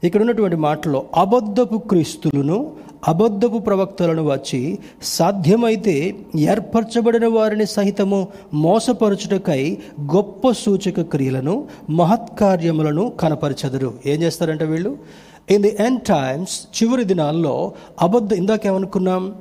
ఇక్కడ 0.04 0.22
ఉన్నటువంటి 0.22 0.56
మాటలో 0.56 1.06
అబద్ధపు 1.16 1.78
క్రీస్తులను 1.78 2.72
అబద్ధపు 3.08 3.58
ప్రవక్తలను 3.58 4.24
వచ్చి 4.24 4.80
సాధ్యమైతే 5.04 6.16
ఏర్పరచబడిన 6.40 7.28
వారిని 7.28 7.66
సహితము 7.66 8.28
మోసపరచుటకై 8.54 9.78
గొప్ప 10.02 10.52
సూచక 10.52 11.02
క్రియలను 11.02 11.68
మహత్కార్యములను 11.90 13.10
కనపరచెదరు. 13.20 13.94
ఏం 14.06 14.22
చేస్తారంటే 14.22 14.66
వీళ్ళు? 14.66 14.98
ఇన్ 15.52 15.64
ది 15.64 15.78
ఎండ్ 15.80 16.02
టైమ్స్ 16.02 16.84
చివరి 16.84 17.04
దినాల్లో 17.04 17.72
అబద్ధ 18.02 18.34
ఇందాకేమనుకున్నాం? 18.34 19.34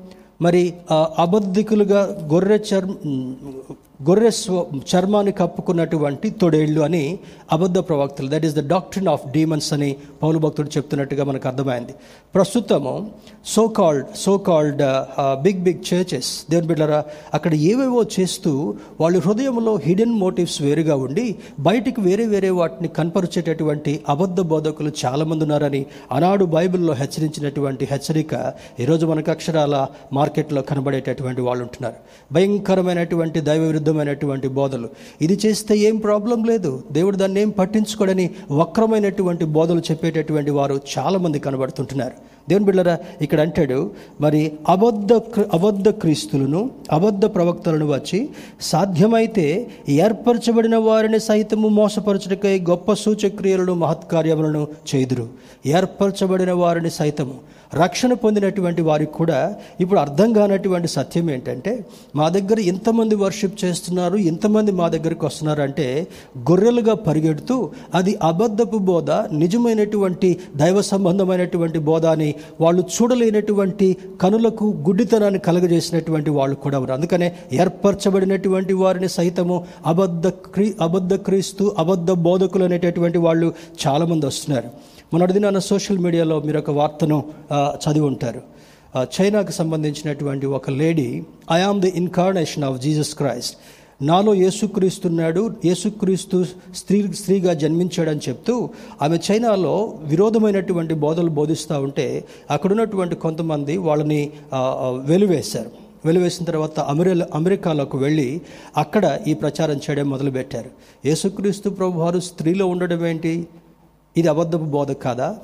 మరి 0.43 0.73
అబద్ధికులుగా 0.93 2.29
గొర్రె 2.33 2.59
చర్మ 2.59 2.93
గొర్రె 4.09 4.31
స్వ 4.31 4.67
చర్మాన్ని 4.95 5.33
కప్పుకున్నటువంటి 5.33 6.31
తొడేళ్ళు 6.31 6.81
అని 6.81 7.19
అబద్ధ 7.53 7.79
ప్రవక్తలు 7.79 8.29
that 8.31 8.45
is 8.45 8.55
the 8.55 8.69
doctrine 8.69 9.09
of 9.09 9.25
demons 9.31 9.73
అని 9.73 9.97
పౌలు 10.23 10.39
భక్తుడు 10.39 10.71
చెప్తున్నట్టుగా 10.77 11.25
మనకు 11.25 11.49
అర్థమైంది. 11.49 11.95
ప్రస్తుతము 12.35 13.11
so 13.47 13.69
called 13.69 14.07
so 14.17 14.39
called 14.39 14.83
big 15.43 15.59
big 15.59 15.83
churches 15.95 16.31
దేవుని 16.51 16.69
బిడ్డరా 16.69 17.05
అక్కడ 17.35 17.55
ఏవేవో 17.55 18.05
చేస్తూ 18.21 18.75
వాళ్ళు 19.01 19.19
హృదయంలో 19.19 19.79
హిడెన్ 19.85 20.13
మోటివ్స్ 20.13 20.63
వేరుగా 20.63 20.97
ఉండి 20.97 21.35
బయటికి 21.61 22.01
వేరే 22.01 22.27
వేరే 22.27 22.51
వాటిని 22.51 22.89
కనపరిచేటటువంటి 22.89 24.01
అబద్ధ 24.09 24.41
బోధకులు 24.41 24.93
చాలామంది 25.05 25.45
ఉన్నారని 25.45 25.87
ఆనాడు 26.13 26.45
బైబిల్లో 26.45 26.95
హెచ్చరించినటువంటి 26.95 27.89
హెచ్చరిక 27.91 28.53
ఈరోజు 28.81 29.07
మనకు 29.07 29.31
అక్షరాల 29.31 29.87
మార్కెట్లో 30.13 30.63
కనబడేటటువంటి 30.63 31.41
వాళ్ళు 31.41 31.63
ఉంటున్నారు. 31.63 31.95
భయంకరమైనటువంటి 32.35 33.41
దైవ 33.41 33.71
విరుద్ధమైనటువంటి 33.91 34.49
బోధలు. 34.49 34.89
ఇది 35.21 35.39
చేస్తే 35.47 35.77
ఏం 35.77 35.97
ప్రాబ్లం 35.97 36.45
లేదు. 36.45 36.83
దేవుడు 36.93 37.17
దాన్ని 37.17 37.41
ఏం 37.41 37.51
పట్టించుకోడని 37.51 38.31
వక్రమైనటువంటి 38.51 39.45
బోధలు 39.45 39.81
చెప్పేటటువంటి 39.81 40.51
వారు 40.51 40.81
చాలామంది 40.99 41.39
కనబడుతుంటున్నారు. 41.39 42.13
దేవుని 42.49 42.65
బిళ్ళరా 42.65 42.99
ఇక్కడ 43.23 43.41
అంటాడు 43.41 43.91
మరి 44.21 44.53
అబద్ధ 44.69 45.13
అబద్ధ 45.55 45.89
క్రీస్తులను 45.89 46.71
అబద్ధ 46.93 47.25
ప్రవక్తలను 47.27 47.87
వచ్చి 47.87 48.29
సాధ్యమైతే 48.61 49.67
ఏర్పరచబడిన 49.89 50.77
వారిని 50.77 51.21
సైతము 51.21 51.69
మోసపరచుటకై 51.69 52.61
గొప్ప 52.71 52.93
సూచక్రియలను 52.93 53.75
మహత్కార్యములను 53.75 54.69
చేదురు. 54.95 55.29
ఏర్పరచబడిన 55.67 56.53
వారిని 56.53 56.91
సైతము 56.91 57.35
రక్షణ 57.75 58.13
పొందినటువంటి 58.13 58.83
వారికి 58.83 59.13
కూడా 59.13 59.57
ఇప్పుడు 59.81 60.01
అర్థం 60.01 60.33
కానటువంటి 60.33 60.89
సత్యం 60.89 61.31
ఏంటంటే 61.31 61.85
మా 62.17 62.29
దగ్గర 62.29 62.59
ఇంతమంది 62.61 63.15
వర్షిప్ 63.15 63.65
చేస్తున్నారు 63.65 64.17
ఇంతమంది 64.17 64.73
మా 64.73 64.89
దగ్గరికి 64.89 65.25
వస్తున్నారు 65.25 65.63
అంటే 65.63 66.07
గొర్రెలుగా 66.39 66.95
పరిగెడుతూ 66.95 67.71
అది 67.95 68.19
అబద్ధపు 68.23 68.79
బోధ 68.79 69.11
నిజమైనటువంటి 69.11 70.37
దైవ 70.57 70.81
సంబంధమైనటువంటి 70.83 71.79
బోధ 71.79 72.07
అని 72.07 72.35
వాళ్ళు 72.61 72.83
చూడలేనటువంటి 72.83 73.97
కనులకు 74.21 74.75
గుడ్డితనాన్ని 74.89 75.39
కలగజేసినటువంటి 75.39 76.31
వాళ్ళు 76.31 76.57
కూడా 76.57 76.79
ఉన్నారు. 76.79 76.99
అందుకనే 77.01 77.37
ఏర్పరచబడినటువంటి 77.53 78.73
వారిని 78.73 79.09
సైతము 79.09 79.65
అబద్ధ 79.87 80.29
క్రీ 80.29 80.75
అబద్ధ 80.81 81.15
క్రీస్తు 81.15 81.75
అబద్ధ 81.79 82.11
బోధకులు 82.11 82.65
అనేటటువంటి 82.65 83.19
వాళ్ళు 83.19 83.55
చాలామంది 83.87 84.27
వస్తున్నారు. 84.27 84.71
మొన్నటి 85.13 85.33
దినాన 85.33 85.59
సోషల్ 85.59 85.99
మీడియాలో 85.99 86.41
మీరు 86.41 86.59
ఒక 86.59 86.71
వార్తను 86.71 87.17
చదివి 87.77 88.07
ఉంటారు. 88.07 88.41
చైనాకు 89.15 89.51
సంబంధించినటువంటి 89.51 90.47
ఒక 90.47 90.71
lady 90.71 91.09
I 91.53 91.61
am 91.61 91.81
the 91.81 91.93
incarnation 91.97 92.65
of 92.65 92.81
Jesus 92.81 93.15
Christ 93.15 93.57
నాలో 94.03 94.35
యేసుక్రీస్తున్నాడు 94.35 95.55
యేసుక్రీస్తు 95.65 96.37
స్త్రీ 96.75 97.13
స్త్రీగా 97.13 97.53
జన్మించాడని 97.55 98.21
చెప్తూ 98.29 98.55
ఆమె 99.03 99.19
చైనాలో 99.27 99.75
విరోధమైనటువంటి 100.05 100.95
బోధలు 100.95 101.31
బోధిస్తూ 101.31 101.81
ఉంటే 101.81 102.07
అక్కడ 102.51 102.73
ఉన్నటువంటి 102.73 103.15
కొంతమంది 103.15 103.77
వాళ్ళని 103.79 104.21
ఆ, 104.53 104.61
వెలువేసిన 104.61 105.07
వెలివేశారు. 105.07 105.71
వెలివేసిన 106.05 106.45
తర్వాత 106.45 106.81
అమెరి 106.81 107.23
అమెరికాలోకి 107.35 107.97
వెళ్ళి 107.97 108.29
అక్కడ 108.77 109.19
ఈ 109.27 109.35
ప్రచారం 109.35 109.77
చేయడం 109.77 110.11
మొదలుపెట్టారు. 110.11 110.71
యేసుక్రీస్తు 111.07 111.71
ప్రభు 111.71 111.99
వారు 111.99 112.21
స్త్రీలో 112.21 112.67
ఉండడం 112.67 113.07
ఏంటి? 113.07 113.33
ఇది 114.17 114.29
అబద్ధపు 114.29 114.65
బోధ 114.65 114.93
కాదా? 114.93 115.37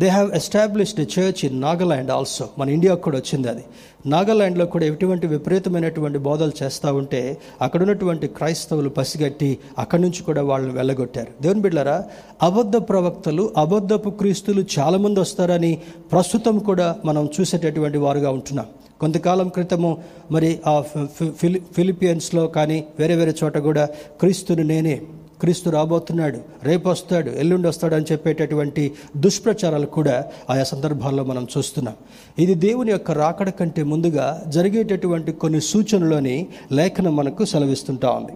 They 0.00 0.08
have 0.08 0.34
established 0.34 1.00
church 1.00 1.44
in 1.44 1.60
Nagaland 1.60 2.10
also 2.10 2.48
మన 2.58 2.70
ఇండియాకు 2.70 3.00
కూడా 3.00 3.18
వచ్చింది 3.18 3.48
అది. 3.48 3.64
నాగాలాండ్లో 4.06 4.66
కూడా 4.66 4.84
ఎటువంటి 4.84 5.26
విపరీతమైనటువంటి 5.26 6.18
బోధలు 6.18 6.52
చేస్తూ 6.62 6.94
ఉంటే 6.94 7.38
అక్కడ 7.62 7.82
ఉన్నటువంటి 7.82 8.26
క్రైస్తవులు 8.26 8.88
పసిగట్టి 8.88 9.58
అక్కడి 9.78 10.02
నుంచి 10.02 10.22
కూడా 10.22 10.42
వాళ్ళని 10.42 10.72
వెళ్ళగొట్టారు. 10.72 11.42
దేవుని 11.42 11.60
బిడ్డారా 11.60 12.04
అబద్ధ 12.42 12.76
ప్రవక్తలు 12.76 13.50
అబద్ధపు 13.56 14.10
క్రీస్తులు 14.10 14.64
చాలామంది 14.78 15.20
వస్తారని 15.20 15.78
ప్రస్తుతం 16.12 16.58
కూడా 16.58 16.96
మనం 17.04 17.28
చూసేటటువంటి 17.40 17.98
వారుగా 17.98 18.30
ఉంటున్నాం. 18.30 18.66
కొంతకాలం 19.00 19.48
క్రితము 19.48 19.98
మరి 20.30 20.60
ఆ 20.66 20.80
ఫి- 20.80 21.30
ఫిలి 21.30 21.62
ఫిలిపియన్స్లో 21.76 22.46
కానీ 22.46 22.84
వేరే 22.98 23.14
వేరే 23.14 23.34
చోట 23.44 23.58
కూడా 23.58 23.86
క్రీస్తుని 24.20 24.64
నేనే 24.64 25.02
క్రీస్తు 25.40 25.70
రాబోతున్నాడు 25.70 26.38
రేపు 26.62 26.88
వస్తాడు 26.88 27.30
ఎల్లుండి 27.30 27.68
వస్తాడు 27.68 27.94
అని 27.94 28.04
చెప్పేటటువంటి 28.12 28.92
దుష్ప్రచారాలు 29.16 29.86
కూడా 29.86 30.24
ఆయా 30.50 30.64
సందర్భాల్లో 30.64 31.24
మనం 31.24 31.46
చూస్తున్నాం. 31.58 31.94
ఇది 32.38 32.54
దేవుని 32.54 32.92
యొక్క 32.92 33.10
రాకడ 33.10 33.48
కంటే 33.48 33.82
ముందుగా 33.82 34.42
జరిగేటటువంటి 34.48 35.32
కొన్ని 35.32 35.60
సూచనలోని 35.60 36.46
లేఖనం 36.72 37.16
మనకు 37.16 37.44
సెలవిస్తుంటా 37.44 38.10
ఉంది. 38.10 38.32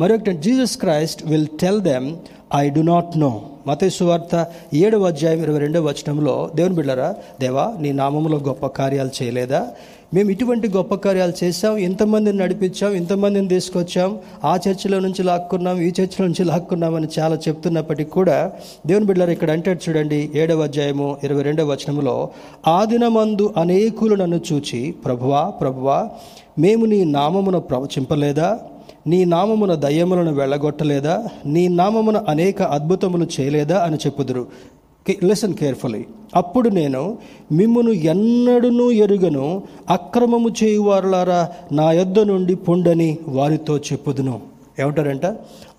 మరొకటి 0.00 0.32
Jesus 0.32 0.78
Christ 0.78 1.26
will 1.26 1.48
tell 1.60 1.80
them 1.80 2.16
I 2.56 2.70
do 2.70 2.80
not 2.80 3.18
know 3.18 3.49
మతేసు 3.66 4.04
వార్త 4.04 4.46
ఏడవ 4.74 5.06
అధ్యాయం 5.06 5.42
ఇరవై 5.42 5.58
రెండవ 5.58 5.82
వచనంలో 5.82 6.50
దేవుని 6.54 6.74
బిళ్ళరా 6.74 7.14
దేవా 7.40 7.72
నీ 7.80 7.92
నామములో 7.92 8.38
గొప్ప 8.38 8.66
కార్యాలు 8.66 9.10
చేయలేదా? 9.22 9.60
మేము 10.14 10.30
ఇటువంటి 10.30 10.68
గొప్ప 10.68 10.94
కార్యాలు 10.94 11.44
చేశాం 11.44 11.76
ఇంతమందిని 11.76 12.38
నడిపించాం 12.38 12.94
ఇంతమందిని 12.94 13.48
తీసుకొచ్చాం 13.48 14.18
ఆ 14.44 14.58
చర్చిలో 14.68 15.00
నుంచి 15.00 15.22
లాక్కున్నాం 15.22 15.80
ఈ 15.80 15.92
చర్చిలో 16.00 16.26
నుంచి 16.26 16.44
లాక్కున్నాం 16.44 16.94
అని 16.94 17.08
చాలా 17.18 17.38
చెప్తున్నప్పటికీ 17.48 18.10
కూడా 18.10 18.52
దేవుని 18.86 19.06
బిడ్డలారు 19.06 19.30
ఇక్కడ 19.30 19.50
అంటాడు 19.50 19.80
చూడండి 19.88 20.30
ఏడవ 20.34 20.62
అధ్యాయము 20.62 21.18
ఇరవై 21.24 21.42
రెండవ 21.42 21.66
వచనంలో 21.66 22.30
ఆ 22.66 22.84
దినమందు 22.84 23.54
అనేకులు 23.56 24.14
నన్ను 24.14 24.40
చూచి 24.52 24.90
ప్రభువా 25.04 25.50
ప్రభువా 25.60 26.10
మేము 26.58 26.86
నీ 26.86 27.04
నామమును 27.04 27.60
ప్రవచింపలేదా? 27.60 28.60
నీ 29.06 29.24
నామమున 29.24 29.74
దయ్యములను 29.74 30.34
వెళ్ళగొట్టలేదా? 30.34 31.28
నీ 31.46 31.68
నామమున 31.68 32.24
అనేక 32.28 32.62
అద్భుతములు 32.62 33.26
చేయలేదా? 33.40 33.82
అని 33.82 33.96
చెప్పుదురు. 33.96 34.46
లిసన్ 35.24 35.54
కేర్ఫుల్లీ 35.54 36.04
అప్పుడు 36.36 36.68
నేను 36.68 37.18
మిమ్మును 37.52 37.90
ఎన్నడూ 37.90 38.90
ఎరుగను 38.90 39.62
అక్రమము 39.90 40.48
చేయువారులారా 40.64 41.48
నా 41.72 41.92
యొద్ద 41.92 42.20
నుండి 42.20 42.54
పొండని 42.54 43.18
వారితో 43.28 43.78
చెప్పుదును. 43.78 44.40
ఏమంటారంట? 44.80 45.26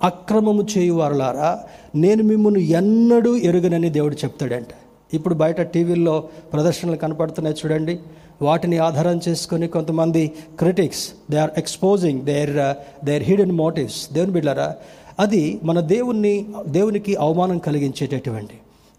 అక్రమము 0.03 0.67
చేయువారులారా 0.77 1.59
నేను 1.95 2.23
మిమ్మును 2.23 2.57
ఎన్నడూ 2.57 3.35
ఎరుగనని 3.35 3.89
దేవుడు 3.89 4.15
చెప్తాడంట. 4.15 4.67
ఇప్పుడు 5.13 5.35
బయట 5.35 5.61
టీవీల్లో 5.61 6.23
ప్రదర్శనలు 6.53 6.95
కనపడుతున్నాయి 6.95 7.55
చూడండి. 7.65 7.99
వాటిని 8.41 8.77
ఆధారం 8.77 9.19
చేసుకొని 9.29 9.67
కొంతమంది 9.67 10.31
critics 10.59 11.09
they 11.31 11.37
are 11.37 11.51
exposing 11.57 12.21
their 12.21 12.57
their 13.05 13.23
hidden 13.23 13.51
motives 13.51 14.13
దేవుని 14.13 14.31
బిడ్డారా 14.31 14.75
అది 15.19 15.59
మన 15.63 15.79
దేవుణ్ణి 15.79 16.45
దేవునికి 16.67 17.15
అవమానం 17.15 17.57
కలిగించేటటువంటి. 17.57 18.53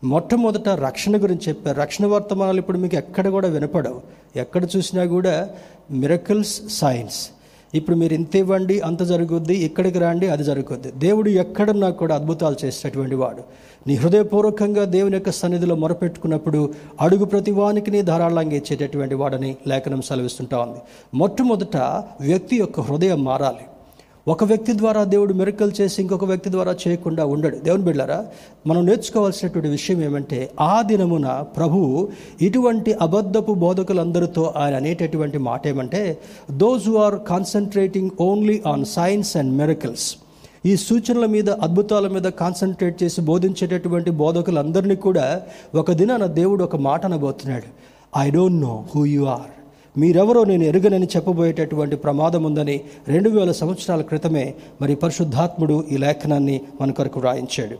మొట్టమొదట 0.05 0.69
రక్షణ 0.69 1.23
గురించి 1.23 1.41
చెప్పారు. 1.49 1.81
రక్షణ 1.81 2.07
వర్తమానాలు 2.07 2.59
ఇప్పుడు 2.59 2.79
మీకు 2.79 2.97
ఎక్కడ 2.97 3.29
కూడా 3.29 3.49
వినపడవు. 3.49 4.01
ఎక్కడ 4.37 4.67
చూసినా 4.77 5.05
కూడా 5.05 5.49
మిరకల్స్ 5.91 6.61
సైన్స్ 6.71 7.29
ఇప్పుడు 7.75 7.97
మీరు 7.97 8.15
ఇంత 8.15 8.37
ఇవ్వండి 8.37 8.81
అంత 8.81 9.03
జరుగుద్ది 9.03 9.55
ఇక్కడికి 9.55 9.99
రండి 9.99 10.27
అది 10.29 10.45
జరుగుద్ది. 10.45 10.93
దేవుడు 10.93 11.29
ఎక్కడున్నా 11.29 11.91
కూడా 11.91 12.15
అద్భుతాలు 12.15 12.57
చేసేటటువంటి 12.65 13.15
వాడు. 13.15 13.43
నీ 13.87 13.97
హృదయపూర్వకంగా 13.97 14.85
దేవుని 14.85 15.15
యొక్క 15.15 15.31
సన్నిధిలో 15.31 15.75
మొరపెట్టుకున్నప్పుడు 15.75 16.73
అడుగు 17.01 17.25
ప్రతివానికి 17.25 17.91
నీ 17.91 18.03
ధారాళంగా 18.03 18.57
ఇచ్చేటటువంటి 18.57 19.15
వాడని 19.15 19.57
లేఖనం 19.69 20.03
సెలవిస్తుంటా 20.03 20.59
ఉంది. 20.59 20.79
మొట్టమొదట 21.15 21.77
వ్యక్తి 22.21 22.57
యొక్క 22.57 22.81
హృదయం 22.81 23.25
మారాలి. 23.25 23.65
ఒక 24.29 24.45
వ్యక్తి 24.45 24.73
ద్వారా 24.73 25.05
దేవుడు 25.05 25.35
మెరుకలు 25.35 25.73
చేసి 25.81 26.03
ఇంకొక 26.03 26.25
వ్యక్తి 26.25 26.51
ద్వారా 26.51 26.77
చేయకుండా 26.89 27.25
ఉండడు. 27.25 27.57
దేవుని 27.57 27.85
బిళ్ళారా 27.85 28.27
మనం 28.67 28.87
నేర్చుకోవాల్సినటువంటి 28.87 29.69
విషయం 29.69 30.05
ఏమంటే 30.05 30.51
ఆ 30.61 30.83
దినమున 30.83 31.45
ప్రభువు 31.57 32.09
ఇటువంటి 32.43 32.93
అబద్ధపు 32.93 33.53
బోధకులందరితో 33.53 34.55
ఆయన 34.57 34.77
అనేటటువంటి 34.77 35.39
మాట 35.39 35.67
ఏమంటే 35.67 36.19
those 36.51 36.89
who 36.89 36.95
are 36.97 37.19
concentrating 37.29 38.11
only 38.21 38.63
on 38.67 38.85
signs 38.85 39.37
and 39.37 39.55
miracles 39.57 40.17
ఈ 40.67 40.73
సూచనల 40.77 41.27
మీద 41.27 41.51
అద్భుతాల 41.65 42.09
మీద 42.09 42.23
కాన్సన్ట్రేట్ 42.23 43.03
చేసి 43.03 43.21
బోధించేటటువంటి 43.21 44.11
బోధకులందరినీ 44.21 44.97
కూడా 44.97 45.25
ఒక 45.75 45.93
దినాన 45.93 46.27
దేవుడు 46.27 46.65
ఒక 46.65 46.77
మాట 46.77 47.07
అనబోతున్నాడు. 47.07 47.69
I 48.19 48.31
don't 48.31 48.61
know 48.61 48.75
who 48.93 49.03
you 49.05 49.25
are 49.25 49.51
మీరెవరో 50.01 50.45
నేను 50.45 50.65
ఎరుగనని 50.65 51.09
చెప్పబోయేటటువంటి 51.17 51.97
ప్రమాదం 51.97 52.45
ఉందని 52.45 52.77
రెండు 53.09 53.31
వేల 53.31 53.53
సంవత్సరాల 53.53 54.03
క్రితమే 54.03 54.55
మరి 54.81 54.95
పరిశుద్ధాత్ముడు 54.95 55.85
ఈ 55.93 55.97
లేఖనాన్ని 55.97 56.61
మన 56.81 56.91
కొరకు 56.91 57.21
వ్రాయించాడు. 57.21 57.77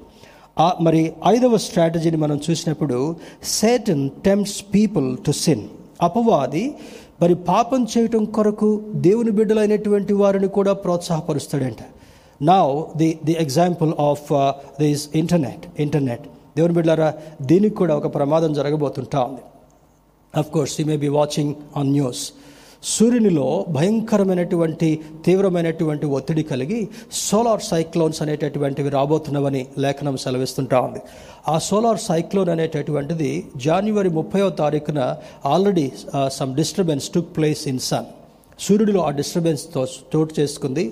మరి 0.81 1.03
ఐదవ 1.27 1.57
స్ట్రాటజీని 1.57 2.17
మనం 2.17 2.41
చూసినప్పుడు 2.51 3.17
Satan 3.45 4.05
tempts 4.25 4.61
people 4.75 5.17
to 5.27 5.31
sin 5.45 5.65
అపవాది 6.03 6.67
మరి 7.23 7.35
పాపం 7.35 7.87
చేయటం 7.95 8.25
కొరకు 8.37 8.69
దేవుని 9.09 9.31
బిడ్డలైనటువంటి 9.31 10.13
వారిని 10.13 10.49
కూడా 10.49 10.73
ప్రోత్సాహపరుస్తాడంట. 10.85 11.83
Now 12.51 12.67
the 13.01 13.09
the 13.29 13.35
example 13.45 13.93
of 14.11 14.29
this 14.83 15.03
internet 15.23 15.65
internet 15.85 16.25
దేవుని 16.57 16.75
బిడ్డారా 16.79 17.09
దీనికి 17.51 17.77
కూడా 17.81 17.93
ఒక 18.01 18.09
ప్రమాదం 18.17 18.51
జరగబోతుంటా 18.59 19.21
ఉంది. 19.29 19.43
Of 20.41 20.51
course 20.55 20.75
you 20.81 20.85
may 20.93 20.97
be 21.05 21.11
watching 21.19 21.53
on 21.81 21.93
news 21.97 22.23
సూర్యునిలో 22.93 23.49
భయంకరమైనటువంటి 23.77 24.89
తీవ్రమైనటువంటి 25.27 26.07
ఒత్తిడి 26.17 26.43
కలిగి 26.51 26.81
సోలార్ 27.27 27.63
సైక్లోన్స్ 27.69 28.21
అనేటటువంటివి 28.25 28.91
రాబోతున్నవని 28.97 29.63
లేఖనం 29.85 30.17
సెలవిస్తుంటా 30.25 30.79
ఉంది. 30.87 31.01
ఆ 31.53 31.55
సోలార్ 31.69 32.01
సైక్లోన్ 32.09 32.51
అనేటటువంటిది 32.55 33.31
జనవరి 33.67 34.13
ముప్పైవ 34.19 34.49
తారీఖున 34.63 35.01
already 35.53 35.87
some 36.39 36.57
disturbance 36.61 37.09
took 37.17 37.31
place 37.39 37.63
in 37.73 37.83
sun 37.91 38.09
సూర్యుడిలో 38.67 39.01
ఆ 39.09 39.11
డిస్టర్బెన్స్తో 39.21 39.83
చోటు 40.15 40.33
చేసుకుంది. 40.41 40.85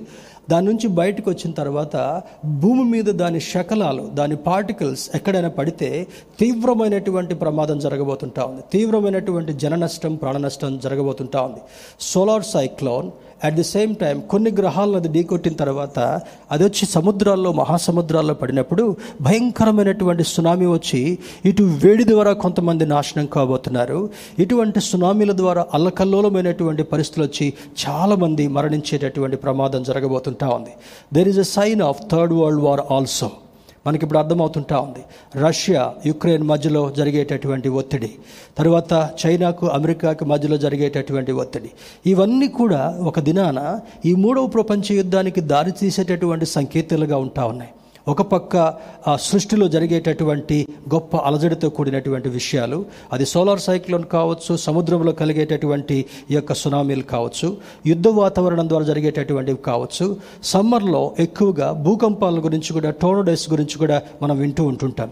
దాని 0.50 0.66
నుంచి 0.66 0.86
బయటకు 0.88 1.30
వచ్చిన 1.30 1.50
తర్వాత 1.52 2.22
భూమి 2.60 2.84
మీద 2.84 3.04
దాని 3.04 3.40
శకలాలు 3.40 4.04
దాని 4.14 4.36
పార్టికల్స్ 4.36 5.04
ఎక్కడైనా 5.14 5.48
పడితే 5.48 6.06
తీవ్రమైనటువంటి 6.40 7.34
ప్రమాదం 7.34 7.78
జరగబోతుంటా 7.78 8.44
ఉంది. 8.44 8.62
తీవ్రమైనటువంటి 8.72 9.52
జన 9.52 9.74
నష్టం 9.74 10.14
ప్రాణ 10.16 10.36
నష్టం 10.36 10.78
జరగబోతుంటా 10.78 11.40
ఉంది. 11.42 11.60
Solar 12.00 12.44
cyclone 12.44 13.10
at 13.44 13.54
the 13.54 13.64
same 13.64 13.96
time 13.96 14.20
కొన్ని 14.20 14.50
గ్రహాలను 14.50 14.96
అది 14.96 15.08
ఢీకొట్టిన 15.08 15.52
తర్వాత 15.52 16.20
అది 16.50 16.64
వచ్చి 16.64 16.86
సముద్రాల్లో 16.86 17.52
మహాసముద్రాల్లో 17.52 18.34
పడినప్పుడు 18.34 18.96
భయంకరమైనటువంటి 19.20 20.24
సునామీ 20.24 20.66
వచ్చి 20.66 21.18
ఇటు 21.44 21.62
వేడి 21.62 22.04
ద్వారా 22.04 22.32
కొంతమంది 22.32 22.86
నాశనం 22.86 23.26
కాబోతున్నారు. 23.26 24.10
ఇటువంటి 24.38 24.80
సునామీల 24.80 25.36
ద్వారా 25.36 25.66
అల్లకల్లోలమైనటువంటి 25.74 26.82
పరిస్థితులు 26.82 27.26
వచ్చి 27.26 27.52
చాలామంది 27.88 28.48
మరణించేటటువంటి 28.48 29.36
ప్రమాదం 29.36 29.82
జరగబోతుంటా 29.82 30.48
ఉంది. 30.48 30.70
There 31.12 31.28
is 31.28 31.38
a 31.38 31.42
sign 31.42 31.82
of 31.82 32.00
third 32.12 32.32
world 32.32 32.60
war 32.60 32.80
also 32.90 33.30
మనకి 33.86 34.04
ఇప్పుడు 34.04 34.18
అర్థమవుతుంటా 34.18 34.80
ఉంది. 34.80 35.02
రష్యా 35.40 35.94
యుక్రెయిన్ 36.06 36.44
మధ్యలో 36.44 36.90
జరిగేటటువంటి 36.90 37.68
ఒత్తిడి. 37.68 38.10
తర్వాత 38.58 39.10
చైనాకు 39.26 39.66
అమెరికాకు 39.66 40.24
మధ్యలో 40.24 40.56
జరిగేటటువంటి 40.56 41.32
ఒత్తిడి. 41.32 41.70
ఇవన్నీ 42.06 42.48
కూడా 42.48 42.98
ఒక 43.02 43.20
దినాన 43.20 43.80
ఈ 44.06 44.14
మూడవ 44.14 44.46
ప్రపంచ 44.46 44.92
యుద్ధానికి 44.92 45.40
దారి 45.40 45.72
తీసేటటువంటి 45.72 46.46
సంకేతాలుగా 46.46 47.16
ఉంటా 47.16 47.44
ఉన్నాయి. 47.44 47.70
ఒక 48.12 48.22
పక్క 48.32 48.54
ఆ 49.10 49.12
సృష్టిలో 49.28 49.66
జరిగేటటువంటి 49.74 50.56
గొప్ప 50.94 51.16
అలజడితో 51.28 51.68
కూడినటువంటి 51.76 52.28
విషయాలు 52.38 52.78
అది 53.12 53.24
సోలార్ 53.32 53.62
సైక్లోన్ 53.66 54.06
కావచ్చు 54.16 54.52
సముద్రంలో 54.66 55.12
కలిగేటటువంటి 55.20 55.96
ఈ 56.30 56.34
యొక్క 56.36 56.54
సునామీలు 56.62 57.04
కావచ్చు 57.14 57.48
యుద్ధ 57.90 58.08
వాతావరణం 58.20 58.68
ద్వారా 58.72 58.86
జరిగేటటువంటివి 58.90 59.60
కావచ్చు 59.70 60.06
సమ్మర్లో 60.52 61.02
ఎక్కువగా 61.26 61.68
భూకంపాల 61.86 62.40
గురించి 62.46 62.72
కూడా 62.78 62.92
టోర్నడోస్ 63.02 63.46
గురించి 63.54 63.78
కూడా 63.84 63.98
మనం 64.22 64.36
వింటూ 64.44 64.64
ఉంటుంటాం. 64.72 65.10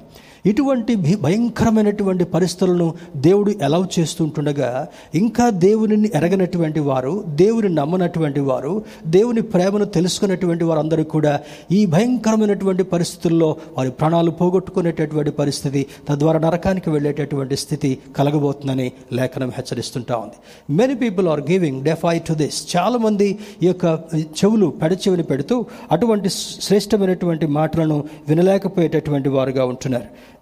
ఇటువంటి 0.49 0.95
భీ- 0.97 1.19
భయంకరమైనటువంటి 1.19 2.25
పరిస్థితులను 2.25 2.87
దేవుడు 3.17 3.51
ఎలా 3.63 3.79
చేస్తుంటుండగా 3.99 4.69
ఇంకా 5.15 5.51
దేవునిని 5.51 6.11
ఎరగనటువంటి 6.15 6.81
వారు 6.81 7.25
దేవుని 7.35 7.69
నమ్మనటువంటి 7.69 8.41
వారు 8.41 8.73
దేవుని 9.07 9.43
ప్రేమను 9.43 9.85
తెలుసుకున్నటువంటి 9.85 10.65
వారందరూ 10.65 11.05
కూడా 11.05 11.41
ఈ 11.73 11.87
భయంకరమైనటువంటి 11.87 12.83
పరిస్థితుల్లో 12.83 13.57
వారి 13.79 13.91
ప్రాణాలు 13.91 14.31
పోగొట్టుకునేటటువంటి 14.31 15.31
పరిస్థితి 15.31 15.87
తద్వారా 16.09 16.39
నరకానికి 16.39 16.91
వెళ్ళేటటువంటి 16.91 17.57
స్థితి 17.57 17.99
కలగబోతుందని 18.17 18.93
లేఖనం 19.13 19.51
హెచ్చరిస్తుంటా 19.51 20.17
ఉంది. 20.17 20.39
Many 20.73 20.95
people 20.95 21.29
are 21.29 21.41
giving 21.41 21.83
defy 21.83 22.19
to 22.19 22.33
this 22.35 22.77
చాలామంది 22.77 23.39
ఈ 23.63 23.67
యొక్క 23.67 23.85
చెవులు 24.15 24.67
పెడచెవిని 24.83 25.23
పెడుతూ 25.23 25.65
అటువంటి 25.93 26.29
శ్రేష్టమైనటువంటి 26.61 27.47
మాటలను 27.47 28.05
వినలేకపోయేటటువంటి 28.29 29.29
వారుగా 29.29 29.65
ఉంటున్నారు. 29.65 30.38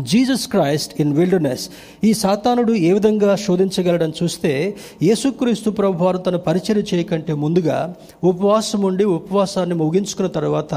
జీసస్ 0.00 0.48
క్రైస్ట్ 0.48 1.00
ఇన్ 1.00 1.16
విల్డర్నెస్ 1.16 1.68
ఈ 2.04 2.14
సాతానుడు 2.14 2.72
ఏ 2.72 2.92
విధంగా 2.92 3.36
శోధించగలడని 3.36 4.12
చూస్తే 4.22 4.74
యేసుక్రీస్తు 5.02 5.70
ప్రభు 5.70 6.04
వారు 6.04 6.18
తన 6.18 6.36
పరిచయం 6.36 6.84
చేయకంటే 6.94 7.34
ముందుగా 7.34 7.94
ఉపవాసం 8.24 8.80
ఉండి 8.80 9.04
ఉపవాసాన్ని 9.04 9.74
ముగించుకున్న 9.74 10.30
తర్వాత 10.30 10.74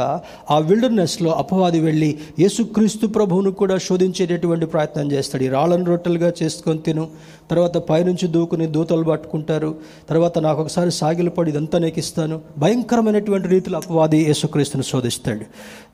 ఆ 0.52 0.60
విల్డర్నెస్లో 0.60 1.32
అపవాది 1.32 1.80
వెళ్ళి 1.80 2.18
యేసుక్రీస్తు 2.40 3.08
ప్రభువును 3.08 3.52
కూడా 3.52 3.78
శోధించేటటువంటి 3.78 4.66
ప్రయత్నం 4.66 5.12
చేస్తాడు. 5.12 5.44
ఈ 5.44 5.48
రాళ్ళను 5.48 5.86
రొట్టెలుగా 5.86 6.34
చేసుకొని 6.44 6.80
తిను. 6.80 7.08
తర్వాత 7.52 7.78
పైనుంచి 7.78 8.28
దూకుని 8.28 8.68
దూతలు 8.68 9.04
పట్టుకుంటారు. 9.04 9.76
తర్వాత 10.10 10.40
నాకు 10.40 10.62
ఒకసారి 10.62 10.92
సాగిలపడి 10.92 11.52
ఇదంతా 11.52 11.80
నీకు 11.80 12.00
ఇస్తాను. 12.00 12.42
భయంకరమైనటువంటి 12.58 13.48
రీతిలో 13.48 13.78
అపవాది 13.78 14.18
యేసుక్రీస్తును 14.18 14.84
శోధిస్తాడు. 14.84 15.46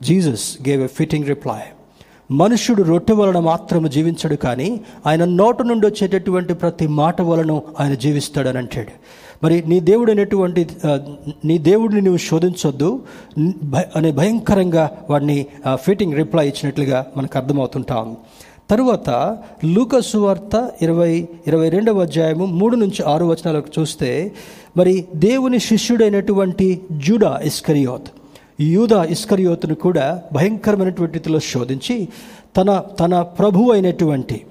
Jesus 0.04 0.68
gave 0.68 0.82
a 0.82 0.86
fitting 0.86 1.24
reply 1.24 1.60
మనుష్యుడు 2.40 2.82
రొట్టె 2.82 3.14
వలన 3.14 3.38
మాత్రము 3.46 3.86
జీవించడు 3.88 4.36
కానీ 4.36 4.68
ఆయన 5.06 5.24
నోటు 5.24 5.62
నుండి 5.62 5.84
వచ్చేటటువంటి 5.86 6.54
ప్రతి 6.54 6.86
మాట 7.00 7.20
వలన 7.22 7.52
ఆయన 7.80 7.94
జీవిస్తాడని 7.94 8.58
అంటాడు. 8.58 8.92
మరి 9.44 9.56
నీ 9.70 9.80
దేవుడు 9.80 10.10
అనేటువంటి 10.12 10.62
నీ 11.44 11.56
దేవుడిని 11.68 12.00
నువ్వు 12.00 12.20
శోధించొద్దు 12.26 12.90
అనే 13.96 14.10
భయంకరంగా 14.12 14.84
వాడిని 15.10 15.36
ఫిట్టింగ్ 15.84 16.14
రిప్లై 16.14 16.46
ఇచ్చినట్లుగా 16.48 16.98
మనకు 17.16 17.36
అర్థమవుతుంటాం 17.38 18.08
తరువాత 18.70 19.10
లూకసు 19.74 20.18
వార్త 20.18 20.56
ఇరవై 20.82 21.12
ఇరవై 21.46 21.68
రెండవ 21.68 22.02
అధ్యాయము 22.02 22.44
మూడు 22.60 22.76
నుంచి 22.76 23.00
ఆరు 23.04 23.24
వచనాలకు 23.24 23.70
చూస్తే 23.76 24.10
మరి 24.76 24.94
దేవుని 25.24 25.58
శిష్యుడైనటువంటి 25.68 26.68
జూడా 27.06 27.32
ఇస్కరియోత్ 27.44 28.08
యూదా 28.58 29.04
ఇస్కరియోతును 29.04 29.74
కూడా 29.74 30.22
భయంకరమైనటువంటి 30.32 31.14
రీతిలో 31.14 31.38
శోధించి 31.38 32.08
తన 32.56 32.82
తన 33.00 33.22
ప్రభు 33.22 33.70
అయినటువంటి 33.72 34.46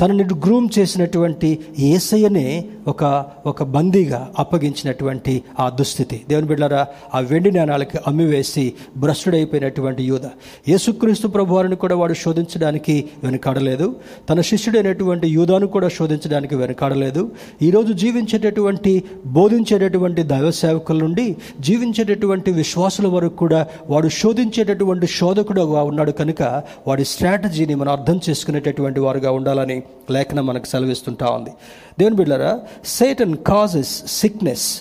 తనని 0.00 0.24
గ్రూమ్ 0.24 0.68
చేసినటువంటి 0.78 1.58
ఏసయ్యనే 1.78 2.64
ఒక 2.88 3.24
ఒక 3.46 3.62
బందీగా 3.62 4.30
అప్పగించినటువంటి 4.38 5.42
ఆ 5.60 5.68
దుస్థితి. 5.68 6.20
దేవుని 6.28 6.46
బిడ్డారా 6.46 6.86
ఆ 7.14 7.20
వెండి 7.20 7.50
నాణాలకి 7.52 7.98
అమ్మివేసి 8.06 8.72
భ్రష్టుడైపోయినటువంటి 8.96 10.02
యూద. 10.02 10.20
యేసుక్రీస్తు 10.68 11.28
ప్రభువారిని 11.28 11.76
కూడా 11.76 11.96
వాడు 11.96 12.14
శోధించడానికి 12.14 13.04
వెనుకాడలేదు. 13.24 13.96
తన 14.30 14.40
శిష్యుడైనటువంటి 14.40 15.28
యూదాను 15.28 15.66
కూడా 15.66 15.88
శోధించడానికి 15.88 16.54
వెనుకాడలేదు. 16.56 17.30
ఈరోజు 17.62 17.92
జీవించేటటువంటి 17.92 19.02
బోధించేటటువంటి 19.26 20.22
దైవ 20.22 20.50
సేవకుల 20.50 20.98
నుండి 20.98 21.36
జీవించేటటువంటి 21.60 22.50
విశ్వాసుల 22.50 23.06
వరకు 23.06 23.36
కూడా 23.36 23.66
వాడు 23.90 24.08
శోధించేటటువంటి 24.08 25.06
శోధకుడుగా 25.06 25.82
ఉన్నాడు 25.82 26.10
కనుక 26.10 26.62
వాడి 26.86 27.04
స్ట్రాటజీని 27.04 27.74
మనం 27.74 27.92
అర్థం 27.92 28.20
చేసుకునేటటువంటి 28.30 29.00
వారుగా 29.00 29.30
ఉండాలని 29.30 29.82
లేఖనం 30.10 30.46
మనకు 30.46 30.66
సెలవిస్తుంటా 30.66 31.26
ఉంది. 31.26 31.50
దేవుని 31.98 32.16
సేట్ 32.16 32.60
సేటన్ 32.86 33.36
కాజెస్ 33.36 34.06
సిక్నెస్ 34.06 34.80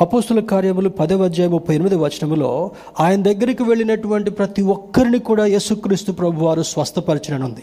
అపోస్తుల 0.00 0.40
కార్యములు 0.40 0.88
పదవ 0.88 1.24
అధ్యాయం 1.24 1.50
ముప్పై 1.50 1.74
ఎనిమిది 1.74 1.96
వచనములో 1.96 2.70
ఆయన 3.00 3.22
దగ్గరికి 3.22 3.62
వెళ్ళినటువంటి 3.62 4.30
ప్రతి 4.30 4.62
ఒక్కరిని 4.62 5.18
కూడా 5.18 5.46
యేసుక్రీస్తు 5.46 6.12
ప్రభు 6.12 6.44
వారు 6.44 6.62
స్వస్థపరచనుంది. 6.62 7.62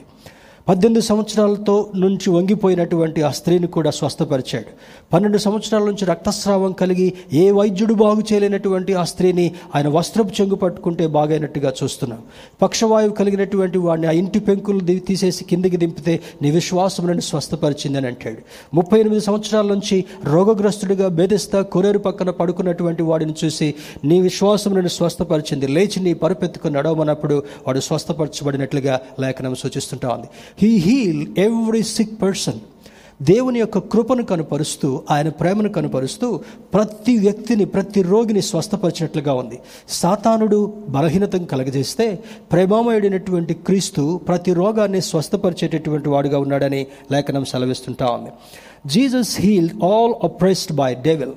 పద్దెనిమిది 0.68 1.06
సంవత్సరాలతో 1.06 1.90
నుంచి 1.96 2.30
వంగిపోయినటువంటి 2.30 3.22
ఆ 3.22 3.32
స్త్రీని 3.32 3.68
కూడా 3.68 3.92
స్వస్థపరిచాడు. 3.92 4.66
పన్నెండు 5.14 5.38
సంవత్సరాల 5.38 5.84
నుంచి 5.84 6.06
రక్తస్రావం 6.06 6.72
కలిగి 6.72 7.14
ఏ 7.34 7.52
వైద్యుడు 7.52 7.94
బాగు 7.94 8.24
చేయలేనటువంటి 8.34 8.94
ఆ 8.94 9.04
స్త్రీని 9.04 9.52
ఆయన 9.76 9.88
వస్త్రపు 9.88 10.42
చెంగు 10.42 10.56
పట్టుకుంటే 10.56 11.08
బాగైనట్టుగా 11.08 11.74
చూస్తున్నాం. 11.84 12.20
పక్షవాయువు 12.62 13.14
కలిగినటువంటి 13.14 13.78
వాడిని 13.78 14.08
ఆ 14.08 14.12
ఇంటి 14.12 14.40
పెంకులు 14.40 14.80
తీసేసి 14.80 15.44
కిందికి 15.44 15.78
దింపితే 15.78 16.20
నీ 16.42 16.52
విశ్వాసం 16.52 17.08
నన్ను 17.08 17.22
స్వస్థపరిచిందని 17.22 18.08
అంటాడు. 18.08 18.38
ముప్పై 18.76 19.00
ఎనిమిది 19.00 19.22
సంవత్సరాల 19.22 19.66
నుంచి 19.66 20.06
రోగగ్రస్తుడిగా 20.24 21.08
బేదిస్తా 21.08 21.62
కొరేరు 21.62 21.98
పక్కన 21.98 22.30
పడుకున్నటువంటి 22.30 23.04
వాడిని 23.04 23.34
చూసి 23.46 23.74
నీ 24.06 24.22
విశ్వాసం 24.22 24.74
నన్ను 24.74 24.88
స్వస్థపరిచింది. 24.88 25.68
లేచి 25.68 26.04
నీ 26.04 26.14
పరుపెత్తుకుని 26.14 26.74
నడవమన్నప్పుడు 26.74 27.44
వాడు 27.68 27.80
స్వస్థపరచబడినట్లుగా 27.80 29.02
లేఖనం 29.22 29.56
సూచిస్తుంటా 29.56 30.08
ఉంది. 30.10 30.28
He 30.62 30.68
heal 30.68 31.28
every 31.38 31.84
sick 31.84 32.22
person 32.22 32.60
దేవుని 33.22 33.60
యొక్క 33.60 33.78
కృపను 33.78 34.24
కనుపరుస్తూ 34.24 35.04
ఆయన 35.12 35.30
ప్రేమను 35.30 35.70
కనుపరుస్తూ 35.70 36.40
ప్రతి 36.74 37.18
వ్యక్తిని 37.18 37.66
ప్రతి 37.66 38.02
రోగిని 38.02 38.42
స్వస్థపరిచినట్లుగా 38.42 39.34
ఉంది. 39.34 39.60
సాతానుడు 39.90 40.74
బలహీనతను 40.90 41.46
కలగజేస్తే 41.46 42.20
ప్రేమామయుడైనటువంటి 42.52 43.54
క్రీస్తు 43.54 44.22
ప్రతి 44.28 44.54
రోగాన్ని 44.54 45.02
స్వస్థపరిచేటటువంటి 45.02 46.10
వాడుగా 46.10 46.40
ఉన్నాడని 46.40 46.88
లేఖనం 47.12 47.46
సెలవిస్తుంటా 47.46 48.06
ఉంది. 48.06 48.30
Jesus 48.86 49.42
heal 49.42 49.70
all 49.84 50.14
oppressed 50.24 50.76
by 50.76 50.96
devil 50.96 51.32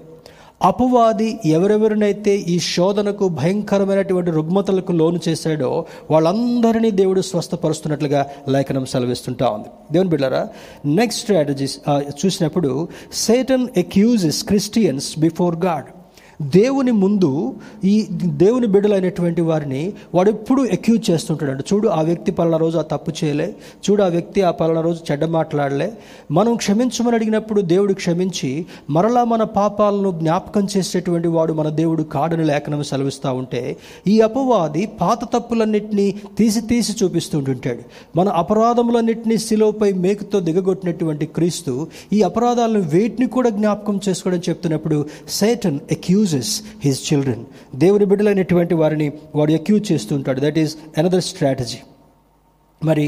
అపవాది 0.65 1.39
ఎవరెవరినైతే 1.45 2.33
ఈ 2.37 2.59
శోధనకు 2.59 3.29
భయంకరమైనటువంటి 3.29 4.31
రుగ్మతలకు 4.31 4.93
లోను 4.93 5.21
చేశాడో 5.29 5.71
వాళ్ళందరినీ 6.11 6.91
దేవుడు 6.91 7.21
స్వస్థపరుస్తున్నట్లుగా 7.21 8.21
లేఖనం 8.49 8.85
సెలవిస్తుంటా 8.87 9.49
ఉంది. 9.49 9.69
దేవుని 9.93 10.11
బిడ్డారా 10.11 10.43
నెక్స్ట్ 10.87 11.23
స్ట్రాటజీస్ 11.23 11.77
చూసినప్పుడు 12.21 12.89
Satan 13.13 13.67
accuses 13.77 14.45
Christians 14.45 15.19
before 15.19 15.57
God 15.57 15.89
దేవుని 16.43 16.93
ముందు 16.93 17.55
ఈ 17.85 18.07
దేవుని 18.25 18.67
బిడ్డలైనటువంటి 18.67 19.41
వారిని 19.41 19.93
వాడు 20.15 20.31
ఎప్పుడు 20.31 20.63
అక్యూజ్ 20.63 21.11
చేస్తుంటాడు 21.11 21.75
చూడు 21.75 21.89
ఆ 21.89 22.03
వ్యక్తి 22.03 22.33
పలానా 22.33 22.57
రోజు 22.57 22.79
ఆ 22.79 22.83
తప్పు 22.83 23.13
చేయలే. 23.25 23.55
చూడు 23.91 24.03
ఆ 24.03 24.07
వ్యక్తి 24.07 24.43
ఆ 24.43 24.51
పలానా 24.51 24.81
రోజు 24.81 25.01
చెడ్డ 25.13 25.25
మాట్లాడలే. 25.25 25.93
మనం 26.31 26.57
క్షమించమని 26.57 27.17
అడిగినప్పుడు 27.17 27.61
దేవుడు 27.61 27.93
క్షమించి 27.93 28.67
మరలా 28.91 29.25
మన 29.25 29.43
పాపాలను 29.43 30.11
జ్ఞాపకం 30.11 30.67
చేసేటువంటి 30.77 31.29
వాడు 31.29 31.53
మన 31.53 31.69
దేవుడు 31.69 32.03
కాడని 32.03 32.45
లేఖనం 32.45 32.83
సెలవిస్తూ 32.83 33.33
ఉంటే 33.33 33.77
ఈ 34.07 34.21
అపవాది 34.21 34.87
పాత 34.87 35.25
తప్పులన్నింటినీ 35.25 36.15
తీసి 36.39 36.61
తీసి 36.61 37.05
చూపిస్తుంటుంటాడు. 37.05 37.81
మన 38.19 38.29
అపరాధములన్నింటినీ 38.29 39.39
శిలోపై 39.39 39.93
మేకుతో 39.93 40.41
దిగగొట్టినటువంటి 40.41 41.27
క్రీస్తు 41.27 41.87
ఈ 42.13 42.23
అపరాధాలను 42.23 42.81
వేటిని 42.81 43.29
కూడా 43.29 43.51
జ్ఞాపకం 43.51 44.01
చేసుకోవడం 44.09 44.41
చెప్తున్నప్పుడు 44.49 45.07
సేటన్ 45.29 45.79
అక్యూజెస్ 46.33 46.63
హిజ్ 46.85 47.01
చిల్డ్రన్ 47.13 47.45
దేవుని 47.77 48.05
బిడ్డలైనటువంటి 48.05 48.75
వారిని 48.75 49.13
వాడు 49.35 49.53
అక్యూజ్ 49.53 49.93
చేస్తుంటాడు 49.93 50.41
దట్ 50.41 50.59
ఈస్ 50.59 50.77
అనదర్ 50.99 51.23
స్ట్రాటజీ 51.23 51.81
మరి 52.83 53.07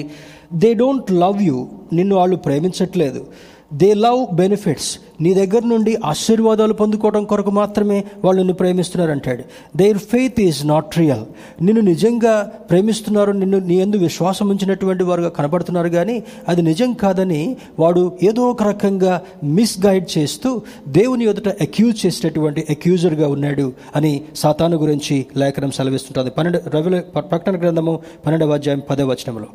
దే 0.54 0.74
డోంట్ 0.74 1.12
లవ్ 1.12 1.42
యూ 1.42 1.68
నిన్ను 1.92 2.16
వాళ్ళు 2.16 2.36
ప్రేమించట్లేదు. 2.36 3.26
దే 3.72 3.94
లవ్ 3.94 4.20
బెనిఫిట్స్ 4.34 4.98
నీ 5.20 5.34
దగ్గర 5.34 5.62
నుండి 5.66 5.96
ఆశీర్వాదాలు 6.04 6.72
పొందుకోవడం 6.72 7.24
కొరకు 7.24 7.50
మాత్రమే 7.50 8.04
వాళ్ళు 8.24 8.40
నిన్ను 8.40 8.54
ప్రేమిస్తున్నారు 8.54 9.10
అంటాడు 9.10 9.44
their 9.76 9.98
faith 9.98 10.40
is 10.40 10.66
not 10.66 10.98
real 10.98 11.24
నిన్ను 11.62 11.82
నిజంగా 11.82 12.42
ప్రేమిస్తున్నారు 12.42 13.32
నిన్ను 13.32 13.58
నీ 13.58 13.74
ఎందు 13.74 13.96
విశ్వాసం 13.96 14.48
ఉంచినటువంటి 14.48 15.04
వారుగా 15.04 15.28
కనబడుతున్నారు 15.28 15.88
కానీ 15.88 16.22
అది 16.48 16.62
నిజం 16.62 16.92
కాదని 16.92 17.56
వాడు 17.78 18.12
ఏదో 18.22 18.42
ఒక 18.42 18.62
రకంగా 18.62 19.20
మిస్గైడ్ 19.44 20.18
చేస్తూ 20.18 20.62
దేవుని 20.88 21.24
ఎదుట 21.24 21.48
అక్యూజ్ 21.48 22.06
చేసేటటువంటి 22.06 22.64
అక్యూజర్గా 22.70 23.28
ఉన్నాడు 23.28 23.72
అని 23.96 24.20
సాతాను 24.36 24.76
గురించి 24.76 25.26
లేఖనం 25.36 25.70
సెలవిస్తుంటుంది. 25.70 26.30
పన్నెండు 26.30 26.60
రవిల 26.70 27.00
ప్రకటన 27.00 27.60
గ్రంథము 27.60 28.00
పన్నెండవ 28.26 28.52
అధ్యాయం 28.52 28.82
పదవ 28.90 29.10
వచనంలో 29.10 29.46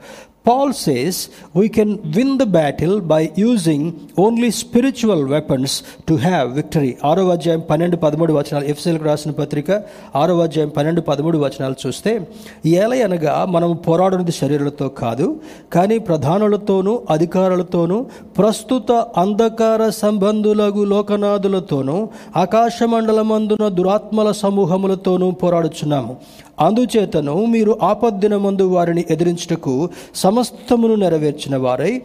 Paul 0.47 0.73
says 0.73 1.29
we 1.55 1.67
can 1.67 1.97
win 2.05 2.39
the 2.39 2.43
battle 2.43 3.01
by 3.01 3.29
using 3.39 3.91
only 4.19 4.51
spiritual 4.51 5.29
weapons 5.49 5.81
to 6.09 6.13
have 6.13 6.47
victory 6.55 6.89
ఆరో 7.05 7.29
అధ్యాయం 7.29 7.61
పన్నెండు 7.69 7.95
పదమూడు 7.95 8.33
వచనాలు. 8.33 8.65
ఎఫ్సెల్కి 8.65 9.03
రాసిన 9.03 9.31
పత్రిక 9.31 9.81
ఆరో 10.15 10.39
అధ్యాయం 10.39 10.69
పన్నెండు 10.69 11.01
పదమూడు 11.01 11.37
వచనాలు 11.37 11.75
చూస్తే 11.87 12.27
ఏల 12.65 13.03
అనగా 13.03 13.45
మనం 13.49 13.75
పోరాడినది 13.87 14.31
శరీరాలతో 14.31 14.87
కాదు 14.87 15.27
కానీ 15.73 15.97
ప్రధానులతోనూ 15.99 16.93
అధికారులతోనూ 17.09 18.05
ప్రస్తుత 18.37 18.91
అంధకార 19.17 19.89
సంబంధులగు 19.89 20.83
లోకనాథులతోనూ 20.83 21.97
ఆకాశమండలమందున 22.37 23.67
దురాత్మల 23.67 24.31
సమూహములతోనూ 24.31 25.31
పోరాడుచున్నాము. 25.31 26.15
అందుచేతను 26.59 27.45
మీరు 27.45 27.73
ఆపద్దిన 27.83 28.37
మందు 28.37 28.63
వారిని 28.63 29.05
ఎదిరించుటకు 29.09 29.89
సమస్తమును 30.15 30.95
నెరవేర్చిన 30.95 31.57
వారై 31.57 32.01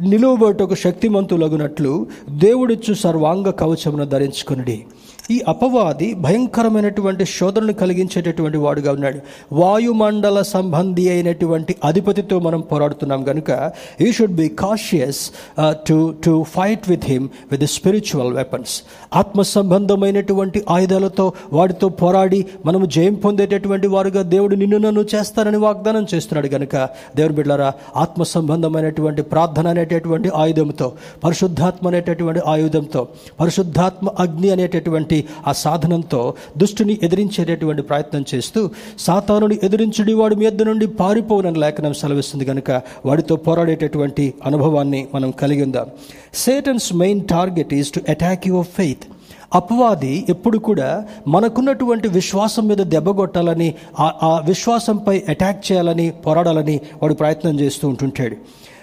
నిలువబోటకు 0.00 0.74
శక్తిమంతులగునట్లు 0.74 2.06
దేవుడిచ్చు 2.30 2.94
సర్వాంగ 2.94 3.50
కవచమును 3.50 4.04
ధరించుకునుడి. 4.04 4.86
ఈ 5.30 5.36
అపవాది 5.48 6.14
భయంకరమైనటువంటి 6.14 7.24
శోధనను 7.24 7.72
కలిగించేటటువంటి 7.72 8.58
వాడుగా 8.58 8.92
ఉన్నాడు. 8.92 9.20
వాయుమండల 9.52 10.42
సంబంధి 10.42 11.08
అయినటువంటి 11.10 11.74
అధిపతితో 11.84 12.38
మనం 12.38 12.60
పోరాడుతున్నాం 12.60 13.24
కనుక 13.24 13.50
you 14.00 14.12
should 14.12 14.34
be 14.34 14.48
cautious 14.48 15.20
to 15.88 16.14
to 16.24 16.44
fight 16.54 16.88
with 16.90 17.04
him 17.04 17.28
with 17.52 17.64
spiritual 17.66 18.32
weapons 18.32 18.74
ఆత్మ 19.14 19.42
సంబంధమైనటువంటి 19.42 20.64
ఆయుధాలతో 20.70 21.26
వాడితో 21.52 21.88
పోరాడి 21.88 22.44
మనము 22.66 22.86
జయం 22.86 23.14
పొందేటటువంటి 23.14 23.86
వారుగా 23.86 24.22
దేవుడు 24.22 24.56
నిన్ను 24.56 24.78
నన్ను 24.78 25.04
చేస్తానని 25.14 25.56
వాగ్దానం 25.56 26.06
చేస్తున్నాడు 26.14 26.48
కనుక 26.48 26.76
దేవుని 27.16 27.34
బిడ్డారా 27.34 27.72
ఆత్మ 27.96 28.22
సంబంధమైనటువంటి 28.22 29.22
ప్రార్థన 29.22 29.68
అనేటటువంటి 29.68 30.30
ఆయుధంతో 30.34 30.92
పరిశుద్ధాత్మ 31.24 31.88
అనేటటువంటి 31.88 32.40
ఆయుధంతో 32.46 33.08
పరిశుద్ధాత్మ 33.40 34.08
అగ్ని 34.18 34.50
అనేటటువంటి 34.50 35.10
ఆ 35.46 35.52
సాధనంతో 35.64 36.20
దుష్టుని 36.58 36.94
ఎదిరించేటటువంటి 37.02 37.82
ప్రయత్నం 37.82 38.24
చేస్తూ 38.34 38.60
సాతానుని 38.98 39.58
ఎదిరించుడి 39.62 40.12
వాడు 40.12 40.34
మీద 40.34 40.62
నుండి 40.62 40.86
పారిపోనని 41.00 41.58
లేఖనం 41.58 41.94
సెలవిస్తుంది 41.94 42.44
కనుక 42.44 42.70
వాడితో 43.06 43.36
పోరాడేటటువంటి 43.46 44.34
అనుభవాన్ని 44.46 45.02
మనం 45.14 45.30
కలిగి 45.30 45.62
ఉందాం. 45.62 45.88
Satan's 46.34 46.94
main 46.94 47.22
target 47.28 47.74
is 47.74 47.90
to 47.90 48.00
attack 48.08 48.48
your 48.48 48.66
faith 48.76 49.04
అపవాది 49.54 50.14
ఎప్పుడు 50.28 50.58
కూడా 50.58 50.88
మనకున్నటువంటి 51.28 52.08
విశ్వాసం 52.08 52.64
మీద 52.66 52.80
దెబ్బ 52.92 53.10
కొట్టాలని 53.10 53.68
ఆ 54.00 54.42
విశ్వాసంపై 54.44 55.16
అటాక్ 55.28 55.60
చేయాలని 55.66 56.06
పోరాడాలని 56.24 56.76
వాడు 57.02 57.14
ప్రయత్నం 57.14 57.60
చేస్తూ 57.60 57.84
ఉంటుంటాడు. 57.88 58.36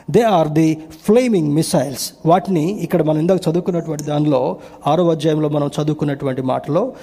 They 0.09 0.21
are 0.21 0.47
the 0.47 0.77
flaming 1.05 1.53
missiles 1.53 2.13
వాటిని 2.25 2.69
ఇక్కడ 2.71 3.03
మనం 3.03 3.19
ఇందాక 3.19 3.49
చదువుకున్నటువంటి 3.49 4.03
దానిలో 4.03 4.57
ఆరో 4.87 5.09
అధ్యాయంలో 5.09 5.49
మనం 5.49 5.71
చదువుకున్నటువంటి 5.81 6.41
మాటలో 6.41 6.93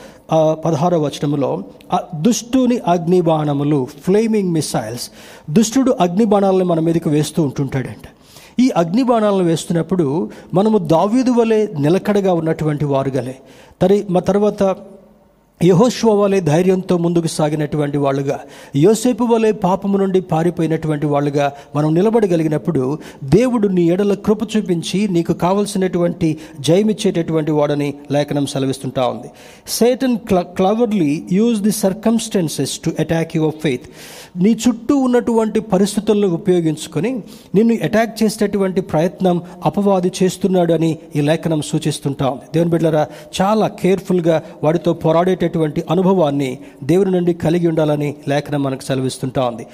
పదహారో 0.64 0.98
వచనంలో 0.98 1.62
దుష్టుని 2.14 2.78
అగ్నిబాణములు 2.78 3.86
ఫ్లేమింగ్ 4.04 4.52
మిసైల్స్ 4.52 5.10
దుష్టుడు 5.50 5.96
అగ్నిబాణాలను 6.00 6.64
మన 6.64 6.80
మీదకి 6.80 7.08
వేస్తూ 7.08 7.42
ఉంటుంటాడంట. 7.42 8.06
ఈ 8.60 8.70
అగ్నిబాణాలను 8.76 9.44
వేస్తున్నప్పుడు 9.44 10.30
మనము 10.54 10.78
దావీదు 10.78 11.30
వలె 11.30 11.66
నిలకడగా 11.78 12.32
ఉన్నటువంటి 12.32 12.84
వారుగలే 12.84 13.36
తరి 13.82 14.06
మా 14.10 14.20
తర్వాత 14.20 14.62
యహోశ్వ 15.62 16.10
వలె 16.10 16.40
ధైర్యంతో 16.40 16.96
ముందుకు 16.96 17.26
సాగినటువంటి 17.26 17.98
వాళ్ళుగా 17.98 18.40
యోసేపు 18.76 19.24
వలె 19.24 19.52
పాపము 19.52 19.96
నుండి 19.98 20.20
పారిపోయినటువంటి 20.20 21.06
వాళ్ళుగా 21.06 21.52
మనం 21.76 21.94
నిలబడగలిగినప్పుడు 21.94 22.98
దేవుడు 23.24 23.68
నీ 23.68 23.88
ఎడల 23.88 24.14
కృప 24.14 24.56
చూపించి 24.56 25.08
నీకు 25.08 25.32
కావలసినటువంటి 25.32 26.38
జయమిచ్చేటటువంటి 26.60 27.50
వాడని 27.50 27.94
లేఖనం 28.10 28.46
సెలవిస్తుంటా 28.46 29.06
ఉంది. 29.06 29.28
Satan 29.68 30.16
cleverly 30.36 31.24
use 31.32 31.60
the 31.62 31.70
circumstances 31.70 32.78
to 32.78 32.92
attack 32.98 33.36
your 33.36 33.54
faith 33.62 33.88
నీ 34.36 34.58
చుట్టూ 34.68 34.96
ఉన్నటువంటి 34.96 35.60
పరిస్థితులను 35.60 36.28
ఉపయోగించుకొని 36.28 37.22
నిన్ను 37.54 37.74
అటాక్ 37.82 38.22
చేసేటటువంటి 38.22 38.80
ప్రయత్నం 38.80 39.42
అపవాది 39.64 40.12
చేస్తున్నాడు 40.22 40.72
అని 40.72 40.98
ఈ 41.16 41.20
లేఖనం 41.20 41.62
సూచిస్తుంటా 41.62 42.30
ఉంది. 42.30 42.42
దేవుని 42.54 42.70
బిడ్డరా 42.70 43.06
చాలా 43.42 43.68
కేర్ఫుల్గా 43.68 44.42
వాడితో 44.64 44.92
పోరాడేటటువంటి 45.48 45.82
అనుభవాన్ని 45.90 46.48
దేవుని 46.84 47.10
నుండి 47.10 47.32
కలిగి 47.34 47.66
ఉండాలని 47.68 48.08
లేఖనం 48.28 48.62
మనకు 48.62 48.82
సెలవిస్తుంటా 48.82 49.42
ఉంది. 49.50 49.64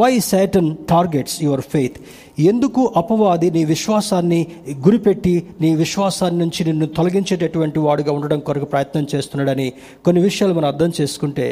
Why 0.00 0.12
Satan 0.22 0.70
targets 0.90 1.36
your 1.42 1.64
faith 1.72 1.96
ఎందుకు 2.42 2.82
అపవాది 2.96 3.48
నీ 3.50 3.62
విశ్వాసాన్ని 3.64 4.40
గురిపెట్టి 4.86 5.34
నీ 5.60 5.70
విశ్వాసాన్ని 5.76 6.40
నుంచి 6.40 6.60
నిన్ను 6.64 6.86
తొలగించేటటువంటి 6.96 7.78
వాడుగా 7.78 8.12
ఉండడం 8.12 8.40
కొరకు 8.40 8.64
ప్రయత్నం 8.64 9.06
చేస్తున్నాడని 9.14 9.68
కొన్ని 10.04 10.22
విషయాలు 10.22 10.54
మనం 10.54 10.68
అర్థం 10.72 10.92
చేసుకుంటే 11.00 11.48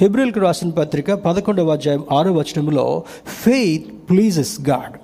హిబ్రిల్కి 0.00 0.40
రాసిన 0.40 0.70
పత్రిక 0.80 1.10
పదకొండవ 1.26 1.72
అధ్యాయం 1.72 2.04
ఆరో 2.12 2.32
వచనంలో 2.32 2.86
ఫెయిత్ 3.42 3.88
ప్లీజెస్ 4.10 4.56
గాడ్ 4.68 4.96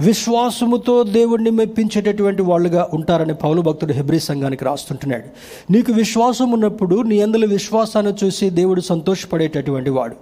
విశ్వాసముతో 0.00 1.02
దేవుణ్ణి 1.02 1.50
మెప్పించేటటువంటి 1.50 2.42
వాళ్ళుగా 2.42 2.88
ఉంటారని 2.94 3.34
పౌలు 3.34 3.60
భక్తుడు 3.60 3.92
హెబ్రి 3.92 4.20
సంఘానికి 4.20 4.64
రాస్తుంటున్నాడు. 4.64 5.24
నీకు 5.72 5.92
విశ్వాసం 5.92 6.50
ఉన్నప్పుడు 6.50 7.02
నీ 7.02 7.20
అందులో 7.20 7.46
విశ్వాసాన్ని 7.46 8.12
చూసి 8.24 8.50
దేవుడు 8.50 8.80
సంతోషపడేటటువంటి 8.80 9.90
వాడు. 9.90 10.16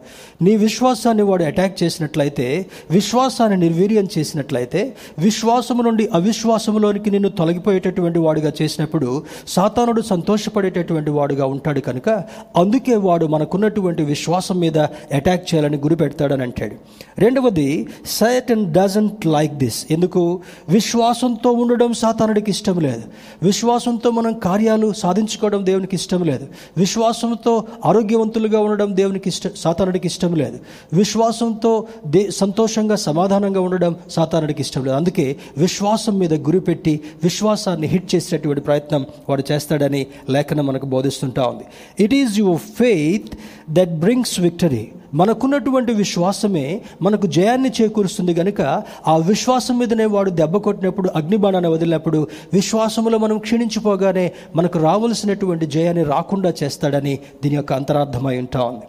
నీ 0.45 0.57
విశ్వాసాన్ని 0.57 1.23
వాడు 1.23 1.45
అటాక్ 1.45 1.83
చేసినట్లయితే 1.83 2.66
విశ్వాసాన్ని 2.91 3.57
నిర్వీర్యం 3.57 4.09
చేసినట్లయితే 4.18 4.97
విశ్వాసము 5.18 5.83
నుండి 5.83 6.09
అవిశ్వాసములోనికి 6.12 7.11
నిన్ను 7.11 7.29
తొలగిపోయేటటువంటి 7.29 8.18
వాడుగా 8.18 8.53
చేసినప్పుడు 8.62 9.23
సాతానుడు 9.49 10.03
సంతోషపడేటటువంటి 10.03 11.11
వాడుగా 11.11 11.47
ఉంటాడు 11.47 11.81
కనుక 11.81 12.09
అందుకే 12.57 12.97
వాడు 12.97 13.27
మనకున్నటువంటి 13.27 14.03
విశ్వాసం 14.03 14.59
మీద 14.59 14.79
అటాక్ 15.12 15.55
చేయాలని 15.55 15.77
గురి 15.77 15.97
పెడతాడని 15.97 16.43
అంటాడు. 16.43 16.75
రెండవది 17.21 17.89
site 18.07 18.53
and 18.53 18.73
doesn't 18.73 19.27
like 19.27 19.60
this 19.61 19.87
ఎందుకు? 19.91 20.41
విశ్వాసంతో 20.69 21.51
ఉండడం 21.51 21.93
సాతానుడికి 21.93 22.51
ఇష్టం 22.51 22.81
లేదు. 22.81 23.03
విశ్వాసంతో 23.43 24.11
మనం 24.11 24.33
కార్యాలు 24.33 24.93
సాధించుకోవడం 24.93 25.67
దేవునికి 25.67 25.97
ఇష్టం 25.97 26.25
లేదు. 26.25 26.47
విశ్వాసంతో 26.77 27.65
ఆరోగ్యవంతులుగా 27.85 28.61
ఉండడం 28.61 28.97
దేవునికి 28.97 29.29
ఇష్టం 29.29 29.51
సాతానుడికి 29.57 30.07
ఇష్టం 30.07 30.35
లేదు. 30.35 30.59
విశ్వాసంతో 30.93 31.87
దే 32.07 32.31
సంతోషంగా 32.31 32.97
సమాధానంగా 32.97 33.61
ఉండడం 33.61 33.97
సాతానుడికి 34.11 34.63
ఇష్టం 34.63 34.85
లేదు. 34.85 34.97
అందుకే 34.97 35.37
విశ్వాసం 35.57 36.19
మీద 36.19 36.35
గురిపెట్టి 36.35 37.01
విశ్వాసాన్ని 37.23 37.87
హిట్ 37.87 38.15
చేసేటటువంటి 38.15 38.61
ప్రయత్నం 38.61 39.07
వాడు 39.29 39.43
చేస్తాడని 39.53 40.07
లేఖనం 40.31 40.67
మనకు 40.67 40.87
బోధిస్తుంటా 40.87 41.43
ఉంది. 41.43 41.65
It 42.05 42.15
is 42.15 42.39
your 42.39 42.59
faith 42.59 43.35
that 43.71 43.91
brings 43.91 44.41
victory 44.41 44.93
మనకున్నటువంటి 45.14 45.93
విశ్వాసమే 45.93 46.83
మనకు 47.03 47.27
జయాన్ని 47.27 47.73
చేకూరుస్తుంది 47.81 48.35
కనుక 48.35 48.61
ఆ 49.07 49.16
విశ్వాసం 49.16 49.79
మీదనే 49.79 50.05
వాడు 50.05 50.31
దెబ్బ 50.31 50.57
కొట్టినప్పుడు 50.57 51.11
అగ్నిబాణాన్ని 51.16 51.71
వదిలినప్పుడు 51.71 52.27
విశ్వాసములో 52.53 53.18
మనం 53.18 53.39
క్షీణించిపోగానే 53.39 54.33
మనకు 54.57 54.79
రావలసినటువంటి 54.79 55.66
జయాన్ని 55.66 56.05
రాకుండా 56.05 56.53
చేస్తాడని 56.62 57.18
దీని 57.43 57.55
యొక్క 57.55 57.73
అంతరార్థమై 57.73 58.39
ఉంటా 58.39 58.62
ఉంది. 58.62 58.87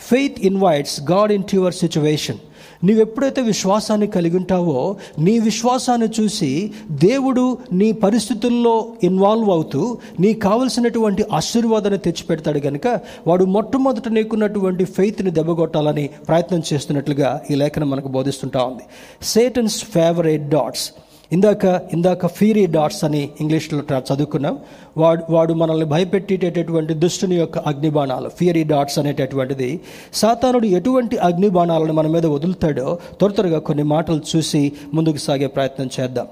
Faith 0.00 0.40
invites 0.40 1.02
God 1.10 1.32
into 1.44 1.56
your 1.56 1.74
situation 1.74 2.36
నీవు 2.84 3.00
ఎప్పుడైతే 3.00 3.42
విశ్వాసాన్ని 3.42 4.06
కలిగి 4.06 4.36
ఉంటావో 4.36 4.96
నీ 5.18 5.38
విశ్వాసాన్ని 5.38 6.08
చూసి 6.20 6.50
దేవుడు 6.90 7.58
నీ 7.72 7.92
పరిస్థితుల్లో 7.92 8.74
ఇన్వాల్వ్ 9.02 9.50
అవుతూ 9.50 9.98
నీకు 10.20 10.38
కావలసినటువంటి 10.38 11.24
ఆశీర్వాదాన్ని 11.32 11.98
తెచ్చిపెడతాడు 11.98 12.58
కనుక 12.58 12.86
వాడు 13.26 13.44
మొట్టమొదట 13.44 14.08
నీకున్నటువంటి 14.08 14.84
ఫెయిత్ని 14.84 15.30
దెబ్బగొట్టాలని 15.30 16.10
ప్రయత్నం 16.28 16.62
చేస్తున్నట్లుగా 16.72 17.42
ఈ 17.50 17.54
లేఖనం 17.54 17.90
మనకు 17.90 18.08
బోధిస్తుంటా 18.08 18.64
ఉంది. 18.64 18.82
సేటన్స్ 19.22 19.84
ఫేవరెట్ 19.84 20.48
డాట్స్ 20.48 20.86
ఇందాక 21.34 21.64
ఇందాక 21.92 22.26
ఫీరీ 22.38 22.64
డాట్స్ 22.76 23.02
అని 23.06 23.22
ఇంగ్లీష్లో 23.40 23.78
చదువుకున్నాం. 24.08 24.56
వాడు 25.02 25.22
వాడు 25.34 25.52
మనల్ని 25.62 25.86
భయపెట్టేటటువంటి 25.92 26.94
దుష్టుని 27.02 27.36
యొక్క 27.36 27.58
అగ్నిబాణాలు 27.70 28.28
ఫియరీ 28.38 28.62
డాట్స్ 28.72 28.98
అనేటటువంటిది. 28.98 29.70
సాతానుడు 30.14 30.66
ఎటువంటి 30.78 31.16
అగ్నిబాణాలను 31.28 31.92
మన 31.98 32.06
మీద 32.14 32.26
వదులుతాడో 32.36 32.98
త్వర 33.18 33.30
త్వరగా 33.30 33.58
కొన్ని 33.68 33.84
మాటలు 33.94 34.20
చూసి 34.32 34.62
ముందుకు 34.94 35.20
సాగే 35.26 35.46
ప్రయత్నం 35.56 35.90
చేద్దాం. 36.00 36.26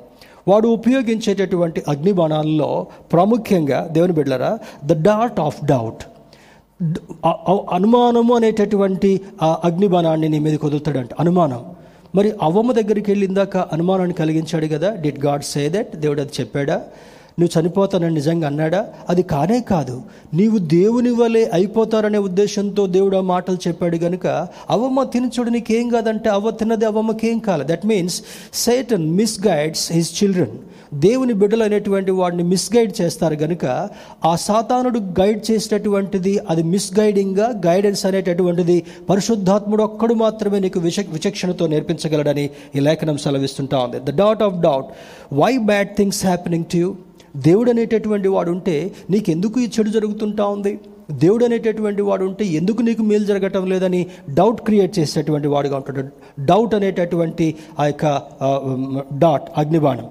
వాడు 0.48 0.68
ఉపయోగించేటటువంటి 0.78 1.82
అగ్నిబాణాలలో 1.88 2.70
ప్రాముఖ్యంగా 3.12 3.80
దేవుని 3.96 4.12
బిడ్డరా 4.12 4.58
ద 4.84 5.02
డాట్ 5.02 5.38
ఆఫ్ 5.40 5.58
డౌట్ 5.64 6.02
అనుమానము 7.72 8.32
అనేటటువంటి 8.36 9.10
ఆ 9.42 9.50
అగ్నిబాణాన్ని 9.64 10.28
నీ 10.28 10.38
మీద 10.38 10.58
వదులుతాడంట. 10.64 11.12
అనుమానం. 11.20 11.62
మరి 12.14 12.32
అవ్వమ్మ 12.42 12.72
దగ్గరికి 12.72 13.10
వెళ్ళిందాక 13.10 13.56
అనుమానాన్ని 13.56 14.14
కలిగించాడు 14.14 14.66
కదా? 14.66 14.94
డిడ్ 14.94 15.24
గాడ్ 15.26 15.44
సే 15.44 15.68
దట్ 15.68 15.96
దేవుడు 15.96 16.20
అది 16.20 16.30
చెప్పాడా? 16.40 16.76
నువ్వు 17.40 17.60
చనిపోతానని 17.60 18.14
నిజంగా 18.14 18.46
అన్నాడా? 18.46 18.88
అది 19.08 19.22
కానే 19.22 19.60
కాదు. 19.60 20.02
నీవు 20.34 20.58
దేవుని 20.58 21.10
వలె 21.10 21.50
అయిపోతారనే 21.52 22.18
ఉద్దేశంతో 22.18 22.86
దేవుడు 22.86 23.16
ఆ 23.16 23.20
మాటలు 23.20 23.58
చెప్పాడు 23.68 23.96
కనుక 23.96 24.26
అవ్వమ్మ 24.70 25.02
తినచుడు 25.04 25.50
నీకేం 25.50 25.88
కాదంటే 25.88 26.28
అవ్వ 26.28 26.50
తిన్నది 26.50 26.84
అవ్వమ్మకేం 26.84 27.38
కాదు 27.38 27.62
that 27.62 27.86
means 27.86 28.22
Satan 28.54 29.10
misguides 29.10 29.92
his 29.92 30.22
children 30.22 30.56
దేవుని 31.04 31.34
బిడ్డలు 31.40 31.64
అనేటువంటి 31.64 32.10
వాడిని 32.10 32.42
మిస్గైడ్ 32.42 32.92
చేస్తారు 33.00 33.36
కనుక 33.42 33.64
ఆ 34.30 34.32
సాతానుడు 34.46 34.98
గైడ్ 35.20 35.40
చేసేటటువంటిది 35.50 36.34
అది 36.50 36.62
మిస్గైడింగ్గా 36.62 37.46
గైడెన్స్ 37.66 38.06
అనేటటువంటిది 38.06 38.76
పరిశుద్ధాత్ముడు 39.10 39.82
ఒక్కడు 39.82 40.14
మాత్రమే 40.14 40.58
నీకు 40.58 40.80
విచ 40.80 41.00
విచక్షణతో 41.12 41.66
నేర్పించగలడని 41.66 42.50
ఈ 42.76 42.80
లేఖనం 42.80 43.18
సెలవిస్తుంటా 43.18 43.78
ఉంది. 43.84 43.98
The 43.98 44.16
dot 44.22 44.42
of 44.42 44.56
doubt 44.68 44.88
why 45.42 45.52
bad 45.70 45.92
things 45.98 46.22
happening 46.26 46.64
to 46.72 46.78
you 46.82 46.90
దేవుడు 47.48 47.70
అనేటటువంటి 47.70 48.28
వాడు 48.28 48.50
ఉంటే 48.50 48.76
నీకెందుకు 49.10 49.60
ఈ 49.60 49.68
చెడు 49.76 49.90
జరుగుతుంటా 49.90 50.46
ఉంది? 50.46 50.72
దేవుడు 51.10 51.44
అనేటటువంటి 51.44 52.02
వాడు 52.02 52.24
ఉంటే 52.24 52.44
ఎందుకు 52.58 52.82
నీకు 52.82 53.02
మేలు 53.02 53.24
జరగటం 53.24 53.64
లేదని 53.72 54.06
డౌట్ 54.30 54.60
క్రియేట్ 54.60 54.92
చేసేటటువంటి 54.98 55.48
వాడుగా 55.48 55.76
ఉంటాడు. 55.76 56.02
డౌట్ 56.50 56.74
అనేటటువంటి 56.74 57.54
ఆ 57.78 57.86
యొక్క 57.86 58.06
డాట్ 59.24 59.48
అగ్నిబాణం. 59.62 60.06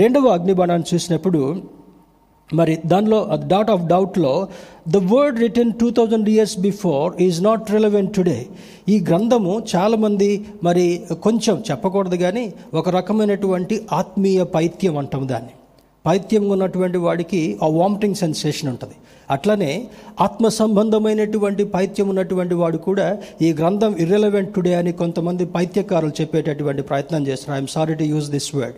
రెండవ 0.00 0.28
అగ్నిబాణాన్ని 0.28 0.86
చూసినప్పుడు 0.94 1.40
మరి 2.50 2.78
దానిలో 2.86 3.18
డాట్ 3.46 3.70
of 3.70 3.84
డౌట్లో 3.86 4.32
the 4.88 4.96
word 5.12 5.38
written 5.40 5.72
two 5.72 5.90
thousand 5.90 6.28
years 6.28 6.56
before 6.58 7.22
is 7.22 7.38
not 7.42 7.70
relevant 7.70 8.12
today 8.16 8.36
ఈ 8.88 8.96
గ్రంథము 9.08 9.52
చాలామంది 9.74 10.28
మరి 10.62 10.84
కొంచెం 11.22 11.64
చెప్పకూడదు 11.70 12.16
కానీ 12.16 12.44
ఒక 12.74 12.88
రకమైనటువంటి 12.88 13.76
ఆత్మీయ 13.92 14.44
పైత్యం 14.56 14.98
అంటాం 14.98 15.24
దాన్ని. 15.28 15.54
పైత్యంగా 16.06 16.52
ఉన్నటువంటి 16.52 16.98
వాడికి 16.98 17.58
ఆ 17.62 17.66
వామిటింగ్ 17.66 18.14
సెన్సేషన్ 18.14 18.68
ఉంటుంది. 18.70 18.96
అట్లనే 19.30 19.88
ఆత్మ 20.20 20.48
సంబంధమైనటువంటి 20.48 21.64
పైత్యం 21.64 22.08
ఉన్నటువంటి 22.08 22.54
వాడు 22.54 22.76
కూడా 22.76 23.18
ఈ 23.42 23.52
గ్రంథం 23.52 23.96
ఇర్రెలవెంట్ 23.96 24.54
టుడే 24.54 24.74
అని 24.74 24.92
కొంతమంది 24.92 25.44
పైత్యకారులు 25.44 26.12
చెప్పేటటువంటి 26.20 26.82
ప్రయత్నం 26.82 27.26
చేస్తున్నారు. 27.26 27.58
I'm 27.60 27.72
sorry 27.76 27.94
to 27.94 28.02
use 28.02 28.30
this 28.30 28.54
word 28.54 28.76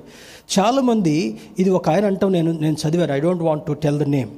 చాలామంది 0.58 1.38
ఇది 1.58 1.70
ఒక 1.70 1.90
ఆయన 1.90 2.06
అంటాం 2.06 2.32
నేను 2.32 2.52
నేను 2.52 2.76
చదివాను. 2.84 3.12
I 3.12 3.20
don't 3.20 3.42
want 3.42 3.66
to 3.66 3.72
tell 3.72 3.98
the 3.98 4.02
name 4.02 4.30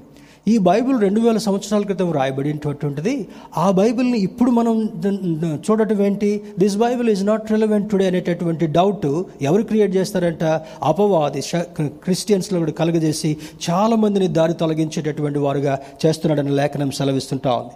ఈ 0.51 0.55
బైబిల్ 0.67 0.97
రెండు 1.05 1.21
వేల 1.25 1.39
సంవత్సరాల 1.45 1.83
క్రితం 1.89 2.09
రాయబడినటువంటిది. 2.17 3.15
ఆ 3.65 3.67
బైబిల్ని 3.79 4.19
ఇప్పుడు 4.27 4.51
మనం 4.59 4.75
చూడటం 5.67 6.01
ఏంటి? 6.09 6.31
This 6.63 6.77
Bible 6.83 7.09
is 7.15 7.25
not 7.31 7.47
relevant 7.55 7.89
today 7.93 8.07
అనేటటువంటి 8.11 8.67
డౌట్ 8.79 9.09
ఎవరు 9.49 9.63
క్రియేట్ 9.71 9.93
చేస్తారంట? 9.99 10.45
అపవాది 10.91 11.43
క్రిస్టియన్స్లో 12.07 12.59
కూడా 12.65 12.75
కలుగజేసి 12.81 13.31
చాలా 13.69 13.97
మందిని 14.05 14.29
దారి 14.39 14.57
తొలగించేటటువంటి 14.63 15.41
వారుగా 15.47 15.75
చేస్తున్నాడని 16.05 16.55
లేఖనం 16.61 16.93
సెలవిస్తుంటా 17.01 17.53
ఉంది. 17.63 17.75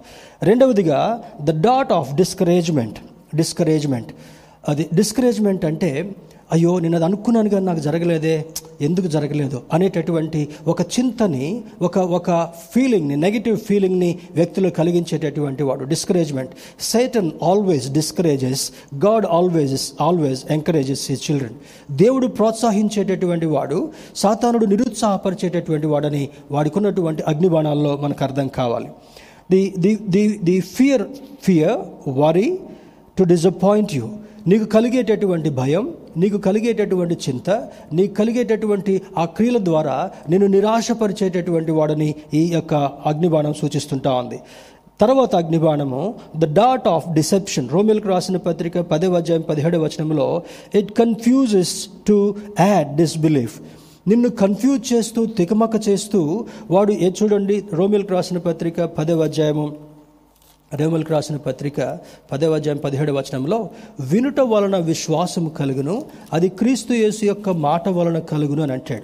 రెండవదిగా 0.51 1.01
ద 1.49 1.51
డాట్ 1.69 1.93
ఆఫ్ 1.99 2.13
డిస్కరేజ్మెంట్ 2.23 3.01
డిస్కరేజ్మెంట్ 3.41 4.13
అది 4.71 4.85
డిస్కరేజ్మెంట్ 4.95 5.65
అంటే 5.71 5.91
అయ్యో 6.53 6.79
నేను 6.79 6.97
అది 6.97 7.05
అనుకున్నాను 7.05 7.49
కానీ 7.49 7.67
నాకు 7.67 7.79
జరగలేదే. 7.79 8.45
ఎందుకు 8.81 9.07
జరగలేదు? 9.07 9.63
అనేటటువంటి 9.73 10.49
ఒక 10.67 10.81
చింతని 10.81 11.63
ఒక 11.83 11.99
ఒక 11.99 12.31
ఫీలింగ్ని 12.75 13.17
నెగిటివ్ 13.17 13.57
ఫీలింగ్ని 13.57 14.19
వ్యక్తులు 14.35 14.69
కలిగించేటటువంటి 14.69 15.63
వాడు 15.63 15.85
discouragement 15.85 16.51
Satan 16.81 17.31
always 17.43 17.93
discourages 17.93 18.71
God 18.95 19.27
always 19.27 19.93
always 20.01 20.45
encourages 20.51 21.11
ఈ 21.11 21.15
చిల్డ్రన్ 21.15 21.55
దేవుడు 21.97 22.27
ప్రోత్సహించేటటువంటి 22.27 23.47
వాడు 23.47 23.93
సాతానుడు 24.17 24.67
నిరుత్సాహపరిచేటటువంటి 24.67 25.87
వాడని 25.87 26.29
వాడుకున్నటువంటి 26.51 27.23
అగ్నిబాణాల్లో 27.23 27.97
మనకు 27.97 28.25
అర్థం 28.25 28.49
కావాలి. 28.49 28.89
The 29.51 29.75
the 29.79 29.99
the 30.11 30.41
the 30.45 30.61
fear 30.61 31.03
fear 31.43 32.09
worry 32.09 32.59
to 33.19 33.25
disappoint 33.25 33.95
you 33.95 34.09
నీకు 34.47 34.65
కలిగేటటువంటి 34.65 35.51
భయం 35.51 35.95
నీకు 36.17 36.37
కలిగేటటువంటి 36.39 37.15
చింత 37.15 37.69
నీకు 37.93 38.15
కలిగేటటువంటి 38.15 39.03
ఆ 39.19 39.25
క్రియల 39.25 39.59
ద్వారా 39.59 40.11
నేను 40.31 40.47
నిరాశపరిచేటటువంటి 40.47 41.73
వాడని 41.73 42.15
ఈ 42.35 42.51
యొక్క 42.53 42.75
అగ్నిబాణం 43.07 43.53
సూచిస్తుంటా 43.53 44.13
ఉంది. 44.13 44.41
తర్వాత 45.01 45.37
అగ్నిబాణము 45.37 46.15
ద 46.37 46.45
డాట్ 46.45 46.89
ఆఫ్ 46.89 47.15
డిసెప్షన్ 47.15 47.69
రోమిల్కి 47.69 48.09
రాసిన 48.09 48.37
పత్రిక 48.37 48.79
పదే 48.79 49.07
అధ్యాయం 49.07 49.43
పదిహేడవ 49.43 49.83
వచనంలో 49.85 50.43
it 50.75 50.93
confuses 50.93 51.89
to 52.09 52.35
add 52.61 52.97
disbelief 52.97 53.61
నిన్ను 54.09 54.29
కన్ఫ్యూజ్ 54.29 54.93
చేస్తూ 54.93 55.27
తికమక 55.27 55.89
చేస్తూ 55.89 56.45
వాడు 56.71 56.93
ఏ 56.93 57.13
చూడండి 57.23 57.65
రోమిల్కి 57.73 58.13
రాసిన 58.13 58.39
పత్రిక 58.39 58.85
పదే 58.85 59.13
అధ్యాయము 59.23 59.92
రేమల్కి 60.75 61.13
రాసిన 61.13 61.37
పత్రిక 61.37 61.99
పదవ 62.33 62.55
అధ్యాయం 62.55 62.79
పదిహేడు 62.79 63.13
వచనంలో 63.13 63.71
వినుట 64.01 64.41
వలన 64.41 64.77
విశ్వాసము 64.77 65.49
కలుగును 65.49 66.05
అది 66.33 66.49
క్రీస్తు 66.49 66.93
యేసు 66.93 67.25
యొక్క 67.25 67.49
మాట 67.49 67.89
వలన 67.89 68.19
కలుగును 68.19 68.63
అని 68.63 68.73
అంటాడు. 68.73 69.03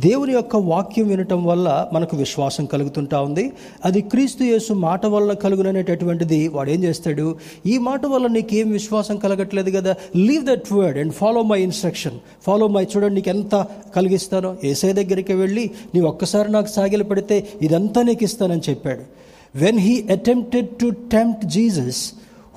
దేవుని 0.00 0.32
యొక్క 0.32 0.56
వాక్యం 0.56 1.08
వినటం 1.08 1.44
వల్ల 1.44 1.88
మనకు 1.92 2.16
విశ్వాసం 2.16 2.64
కలుగుతుంటా 2.64 3.20
ఉంది. 3.20 3.52
అది 3.84 4.00
క్రీస్తు 4.00 4.42
యేసు 4.42 4.72
మాట 4.72 5.06
వలన 5.06 5.32
కలుగును 5.32 5.68
అనేటటువంటిది 5.68 6.48
వాడు 6.48 6.70
ఏం 6.70 6.84
చేస్తాడు? 6.84 7.36
ఈ 7.66 7.78
మాట 7.78 8.06
వల్ల 8.06 8.26
నీకేం 8.26 8.70
విశ్వాసం 8.70 9.16
కలగట్లేదు 9.16 9.70
కదా? 9.70 9.94
Leave 10.16 10.44
that 10.44 10.72
word 10.72 10.98
and 10.98 11.12
follow 11.12 11.42
my 11.42 11.62
instruction 11.62 12.18
follow 12.42 12.68
my 12.68 12.84
చూడండి 12.84 13.14
నీకు 13.14 13.28
ఎంత 13.28 13.66
కలిగిస్తానో. 13.96 14.56
ఏసే 14.64 14.92
దగ్గరికి 14.92 15.32
వెళ్ళి 15.32 15.70
నీ 15.94 16.00
ఒక్కసారి 16.00 16.52
నాకు 16.52 16.66
సాగిలు 16.66 17.04
పెడితే 17.04 17.48
ఇదంతా 17.62 18.02
నీకు 18.02 18.24
ఇస్తానని 18.24 18.60
చెప్పాడు. 18.68 19.19
When 19.56 19.76
he 19.78 19.94
attempted 20.08 20.66
to 20.82 20.88
tempt 20.88 21.42
Jesus, 21.56 21.98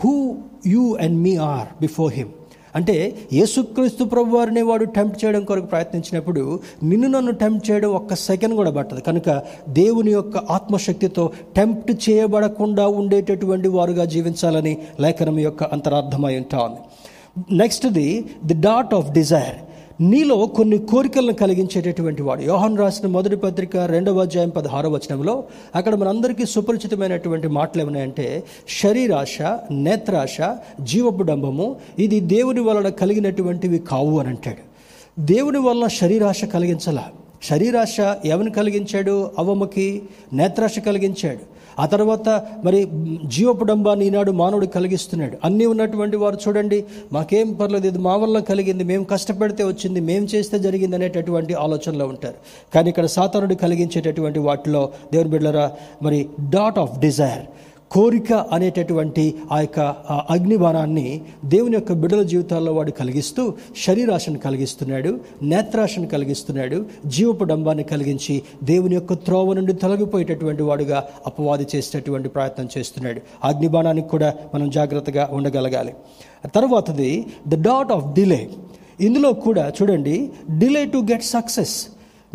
who 0.04 0.14
you 0.68 0.84
and 1.02 1.14
me 1.26 1.34
are 1.36 1.88
before 1.88 2.12
him. 2.20 2.28
అంటే 2.76 3.16
యేసుక్రీస్తు 3.34 4.04
ప్రభు 4.04 4.38
వారిని 4.38 4.62
వాడు 4.62 4.86
టెంప్ట్ 4.86 5.26
చేయడం 5.26 5.44
కొరకు 5.44 5.66
ప్రయత్నించినప్పుడు 5.66 6.60
నిన్ను 6.84 7.08
నన్ను 7.08 7.32
టెంప్ట్ 7.32 7.72
చేయడం 7.72 7.90
ఒక్క 7.90 8.16
సెకండ్ 8.16 8.56
కూడా 8.56 8.72
పట్టదు. 8.72 9.00
కనుక 9.00 9.44
దేవుని 9.70 10.12
యొక్క 10.12 10.38
ఆత్మశక్తితో 10.38 11.32
టెంప్ట్ 11.56 12.10
చేయబడకుండా 12.10 12.88
ఉండేటటువంటి 12.88 13.68
వారుగా 13.68 14.06
జీవించాలని 14.06 14.78
లేఖనం 15.00 15.40
యొక్క 15.40 15.64
అంతరార్థమై 15.64 16.38
ఉంటా. 16.38 16.60
ఉంది 16.60 16.80
నెక్స్ట్ది 17.56 18.26
ది 18.46 18.54
డాట్ 18.54 18.94
ఆఫ్ 18.94 19.12
డిజైర్ 19.12 19.56
నీలో 20.02 20.46
కొన్ని 20.46 20.78
కోరికలను 20.78 21.34
కలిగించేటటువంటి 21.34 22.22
వాడు. 22.22 22.42
యోహన్ 22.42 22.78
రాసిన 22.78 23.08
మొదటి 23.08 23.36
పత్రిక 23.36 23.78
రెండవ 23.78 24.22
అధ్యాయం 24.22 24.50
పదహారవ 24.50 24.90
వచనంలో 24.90 25.44
అక్కడ 25.76 25.96
మనందరికీ 25.96 26.46
సుపరిచితమైనటువంటి 26.46 27.48
మాటలు 27.48 27.82
ఏమన్నాయంటే 27.82 28.44
శరీరాశ 28.84 29.38
నేత్రాశ 29.72 30.38
జీవపుడంబము 30.82 31.76
ఇది 32.00 32.20
దేవుని 32.20 32.60
వలన 32.60 32.90
కలిగినటువంటివి 32.90 33.80
కావు 33.80 34.20
అని 34.20 34.30
అంటాడు. 34.30 34.64
దేవుని 35.22 35.60
వలన 35.60 35.88
శరీరాశ 35.88 36.46
కలిగించాల? 36.46 37.04
శరీరాశ 37.44 37.98
ఎవరిని 38.26 38.52
కలిగించాడు? 38.52 39.32
అవమ్మకి 39.38 40.02
నేత్రాశ 40.34 40.80
కలిగించాడు. 40.80 41.53
ఆ 41.80 41.86
తర్వాత 41.86 42.30
మరి 42.64 42.88
జీవపుడంబాన్ని 43.26 44.06
ఈనాడు 44.06 44.32
మానవుడు 44.32 44.66
కలిగిస్తున్నాడు. 44.66 45.38
అన్నీ 45.44 45.66
ఉన్నటువంటి 45.66 46.18
వారు 46.18 46.38
చూడండి 46.48 46.86
మాకేం 47.14 47.54
పర్లేదు 47.54 47.88
ఇది 47.88 47.98
మా 47.98 48.16
వల్ల 48.16 48.40
కలిగింది 48.40 48.84
మేము 48.84 49.04
కష్టపడితే 49.04 49.64
వచ్చింది 49.64 50.00
మేము 50.00 50.28
చేస్తే 50.36 50.60
జరిగింది 50.60 50.96
అనేటటువంటి 50.96 51.54
ఆలోచనలో 51.54 52.08
ఉంటారు. 52.08 52.36
కానీ 52.74 52.90
ఇక్కడ 52.90 53.06
సాతానుడు 53.06 53.56
కలిగించేటటువంటి 53.56 54.40
వాటిలో 54.40 54.90
దేవుని 55.14 55.30
బిడ్డలరా 55.30 55.72
మరి 56.02 56.28
డాట్ 56.50 56.80
ఆఫ్ 56.80 57.00
డిజైర్ 57.00 57.46
కోరిక 57.94 58.34
అనేటటువంటి 58.34 59.24
ఆ 59.52 59.60
యొక్క 59.60 59.80
అగ్నిబాణాన్ని 60.30 61.22
దేవుని 61.46 61.74
యొక్క 61.74 61.94
బిడ్డల 61.94 62.24
జీవితాల్లో 62.24 62.74
వాడు 62.74 62.92
కలిగిస్తూ 62.92 63.54
శరీరాశను 63.86 64.40
కలిగిస్తున్నాడు 64.40 65.20
నేత్రాశను 65.44 66.08
కలిగిస్తున్నాడు 66.08 66.86
జీవపు 67.06 67.44
డంబాన్ని 67.44 67.84
కలిగించి 67.84 68.42
దేవుని 68.64 68.96
యొక్క 68.96 69.14
త్రోవ 69.14 69.54
నుండి 69.54 69.74
తొలగిపోయేటటువంటి 69.74 70.64
వాడుగా 70.64 71.04
అపవాది 71.28 71.68
చేసేటటువంటి 71.76 72.30
ప్రయత్నం 72.30 72.70
చేస్తున్నాడు. 72.78 73.22
అగ్నిబాణానికి 73.44 74.10
కూడా 74.10 74.34
మనం 74.56 74.70
జాగ్రత్తగా 74.70 75.30
ఉండగలగాలి. 75.32 75.94
తర్వాతది 76.56 77.26
ద 77.48 77.62
డాట్ 77.62 77.92
ఆఫ్ 77.92 78.14
డిలే 78.14 78.50
ఇందులో 79.02 79.34
కూడా 79.34 79.72
చూడండి 79.82 80.16
డిలే 80.60 80.86
టు 80.86 80.98
గెట్ 80.98 81.24
సక్సెస్ 81.24 81.76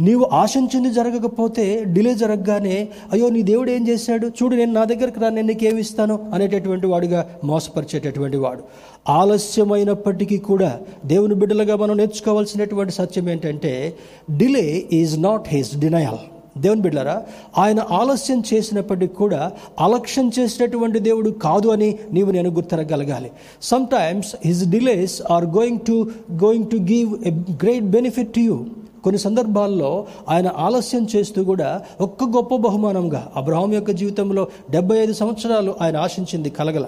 నీవు 0.01 0.29
ఆశించింది 0.33 0.91
జరగకపోతే 0.91 1.85
డిలే 1.85 2.15
జరగగానే 2.15 2.89
అయ్యో 3.13 3.29
నీ 3.29 3.43
దేవుడు 3.43 3.71
ఏం 3.71 3.89
చేశాడు? 3.89 4.27
చూడు 4.27 4.57
నేను 4.57 4.73
నా 4.73 4.85
దగ్గరికి 4.85 5.21
రా 5.21 5.29
నేను 5.29 5.49
నీకేమి 5.49 5.81
ఇస్తాను? 5.81 6.31
అనేటటువంటి 6.35 6.87
వాడుగా 6.87 7.27
మోసపరిచేటటువంటి 7.45 8.37
వాడు. 8.37 8.63
ఆలస్యమైనప్పటికీ 9.09 10.39
కూడా 10.39 10.81
దేవుని 11.07 11.35
బిడ్డలుగా 11.35 11.77
మనం 11.77 11.97
నేర్చుకోవాల్సినటువంటి 11.97 12.93
సత్యం 12.93 13.29
ఏంటంటే 13.29 13.97
delay 14.37 14.85
is 14.93 15.23
not 15.23 15.43
his 15.49 15.77
denial. 15.77 16.19
దేవుని 16.61 16.81
బిడ్డలారా 16.81 17.23
ఆయన 17.59 17.87
ఆలస్యం 17.91 18.43
చేసినప్పటికీ 18.55 19.15
కూడా 19.15 19.53
అలక్ష్యం 19.81 20.31
చేసినటువంటి 20.39 20.99
దేవుడు 20.99 21.31
కాదు 21.31 21.69
అని 21.69 21.99
నీవు 22.13 22.31
నేను 22.31 22.51
గుర్తరగలగాలి. 22.51 23.31
Sometimes 23.63 24.37
his 24.45 24.71
delays 24.71 25.23
are 25.31 25.45
going 25.45 25.79
to 25.79 26.11
going 26.33 26.67
to 26.67 26.77
give 26.77 27.25
a 27.25 27.31
great 27.31 27.85
benefit 27.85 28.35
to 28.35 28.41
you 28.41 28.67
కొన్ని 29.05 29.19
సందర్భాల్లో 29.19 30.07
ఆయన 30.29 30.51
ఆలస్యం 30.57 31.07
చేస్తూ 31.17 31.45
కూడా 31.45 31.83
ఒక్క 32.01 32.25
గొప్ప 32.25 32.57
బహుమానంగా 32.57 33.33
అబ్రహాం 33.37 33.73
యొక్క 33.73 33.91
జీవితంలో 33.91 34.49
డెబ్బై 34.71 34.99
ఐదు 34.99 35.13
సంవత్సరాలు 35.13 35.75
ఆయన 35.81 35.97
ఆశించింది 35.97 36.51
కలగల. 36.51 36.87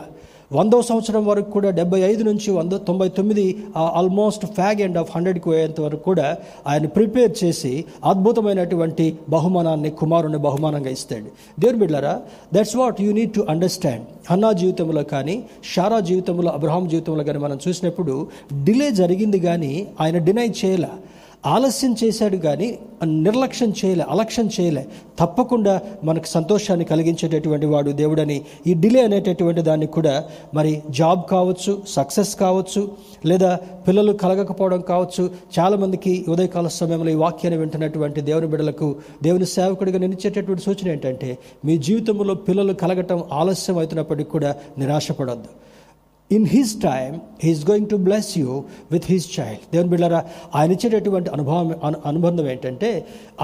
వందో 0.52 0.82
సంవత్సరం 0.82 1.26
వరకు 1.26 1.50
కూడా 1.50 1.70
డెబ్బై 1.70 2.00
ఐదు 2.00 2.22
నుంచి 2.22 2.50
వంద 2.50 2.72
తొంభై 2.72 3.08
తొమ్మిది 3.08 3.44
ఆల్మోస్ట్ 3.76 4.46
ఫ్యాగ్ 4.46 4.80
ఎండ్ 4.80 4.98
ఆఫ్ 4.98 5.10
హండ్రెడ్కి 5.16 5.44
పోయేంత 5.44 5.80
వరకు 5.80 6.02
కూడా 6.02 6.36
ఆయన 6.66 6.86
ప్రిపేర్ 6.86 7.44
చేసి 7.44 7.84
అద్భుతమైనటువంటి 8.04 9.16
బహుమానాన్ని 9.28 9.90
కుమారుని 9.90 10.38
బహుమానంగా 10.38 10.90
ఇస్తాడు. 10.90 11.28
దేవుని 11.60 11.78
బిడ్డారా 11.78 12.20
that's 12.54 12.76
what 12.76 13.00
you 13.02 13.12
need 13.12 13.32
to 13.32 13.46
understand 13.48 14.02
Hannah 14.30 14.52
జీవితంలో 14.52 15.02
కానీ 15.02 15.44
షారా 15.74 16.00
జీవితంలో 16.00 16.50
అబ్రహాం 16.50 16.88
జీవితంలో 16.88 17.24
కానీ 17.24 17.38
మనం 17.38 17.58
చూసినప్పుడు 17.68 18.26
డిలే 18.64 18.90
జరిగింది 18.90 19.40
కానీ 19.40 19.86
ఆయన 20.00 20.18
డినై 20.18 20.48
చేయలే. 20.64 20.92
ఆలస్యం 21.46 21.96
చేశాడు 22.04 22.36
కానీ 22.36 22.78
నిర్లక్ష్యం 23.04 23.72
చేయలే 23.84 24.04
అలక్ష్యం 24.08 24.50
చేయలే. 24.60 24.86
తప్పకుండా 25.18 25.80
మనకు 26.04 26.26
సంతోషాన్ని 26.26 26.84
కలిగించేటటువంటి 26.84 27.66
వాడు 27.66 27.90
దేవుడని 27.90 28.40
ఈ 28.66 28.74
డిలే 28.74 29.02
అనేటటువంటి 29.02 29.62
దాన్ని 29.62 29.86
కూడా 29.86 30.24
మరి 30.54 30.82
జాబ్ 30.90 31.20
కావచ్చు 31.30 31.82
సక్సెస్ 31.88 32.36
కావచ్చు 32.36 32.90
లేదా 33.24 33.58
పిల్లలు 33.88 34.12
కలగకపోవడం 34.12 34.80
కావచ్చు 34.80 35.30
చాలామందికి 35.58 36.24
ఉదయకాల 36.28 36.68
సమయంలో 36.68 37.10
ఈ 37.10 37.14
వాక్యాన్ని 37.14 37.60
వింటున్నటువంటి 37.60 38.20
దేవుని 38.20 38.46
బిడ్డలకు 38.46 38.96
దేవుని 39.22 39.46
సేవకుడిగా 39.46 39.98
నిలిచేటటువంటి 39.98 40.62
సూచన 40.62 40.88
ఏంటంటే 40.88 41.38
మీ 41.64 41.78
జీవితంలో 41.78 42.34
పిల్లలు 42.34 42.72
కలగటం 42.72 43.24
ఆలస్యం 43.32 43.78
అవుతున్నప్పటికీ 43.78 44.30
కూడా 44.30 44.56
నిరాశపడొద్దు. 44.78 45.69
In 46.30 46.44
his 46.48 46.72
time 46.82 47.14
he's 47.40 47.62
going 47.66 47.88
to 47.88 47.96
bless 48.04 48.30
you 48.38 48.48
with 48.90 49.06
his 49.08 49.26
child 49.30 49.62
దేవుని 49.70 49.90
బిళ్ళారా 49.92 50.18
ఆయన 50.54 50.70
ఇచ్చేటటువంటి 50.72 51.28
అనుభవం 51.30 51.56
అను- 51.82 52.00
అనుబంధం 52.04 52.46
ఏంటంటే 52.46 52.90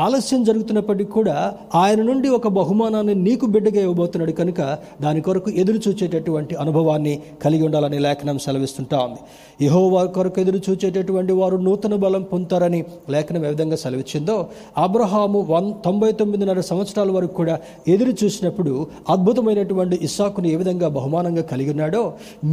ఆలస్యం 0.02 0.40
జరుగుతున్నప్పటికీ 0.48 1.10
కూడా 1.12 1.36
ఆయన 1.76 2.00
నుండి 2.08 2.28
ఒక 2.36 2.48
బహుమానాన్ని 2.56 3.14
నీకు 3.24 3.46
బిడ్డగా 3.54 3.80
ఇవ్వబోతున్నాడు 3.82 4.34
కనుక 4.40 4.60
దాని 5.02 5.20
కొరకు 5.22 5.50
ఎదురు 5.60 5.80
చూచేటటువంటి 5.86 6.54
అనుభవాన్ని 6.62 7.14
కలిగి 7.44 7.64
ఉండాలని 7.64 7.98
లేఖనం 8.06 8.38
సెలవిస్తుంటా 8.38 8.74
ఉంది. 9.06 9.20
యెహోవా 9.60 10.04
కొరకు 10.14 10.38
ఎదురు 10.40 10.60
చూచేటటువంటి 10.66 11.32
వారు 11.32 11.58
నూతన 11.62 11.94
బలం 12.00 12.22
పొందుతారని 12.30 12.80
లేఖనం 13.10 13.42
ఏ 13.44 13.52
విధంగా 13.52 13.78
సెలవిచ్చిందో 13.82 14.38
అబ్రహాము 14.78 15.40
వన్ 15.50 15.68
తొంభై 15.84 16.10
తొమ్మిదిన్నర 16.18 16.60
సంవత్సరాల 16.68 17.10
వరకు 17.12 17.34
కూడా 17.34 17.54
ఎదురు 17.88 18.14
చూసినప్పుడు 18.20 18.72
అద్భుతమైనటువంటి 19.10 19.98
ఇస్సాకును 20.06 20.48
ఏ 20.48 20.58
విధంగా 20.58 20.88
బహుమానంగా 20.96 21.44
కలిగి 21.48 21.70
ఉన్నాడో 21.70 22.04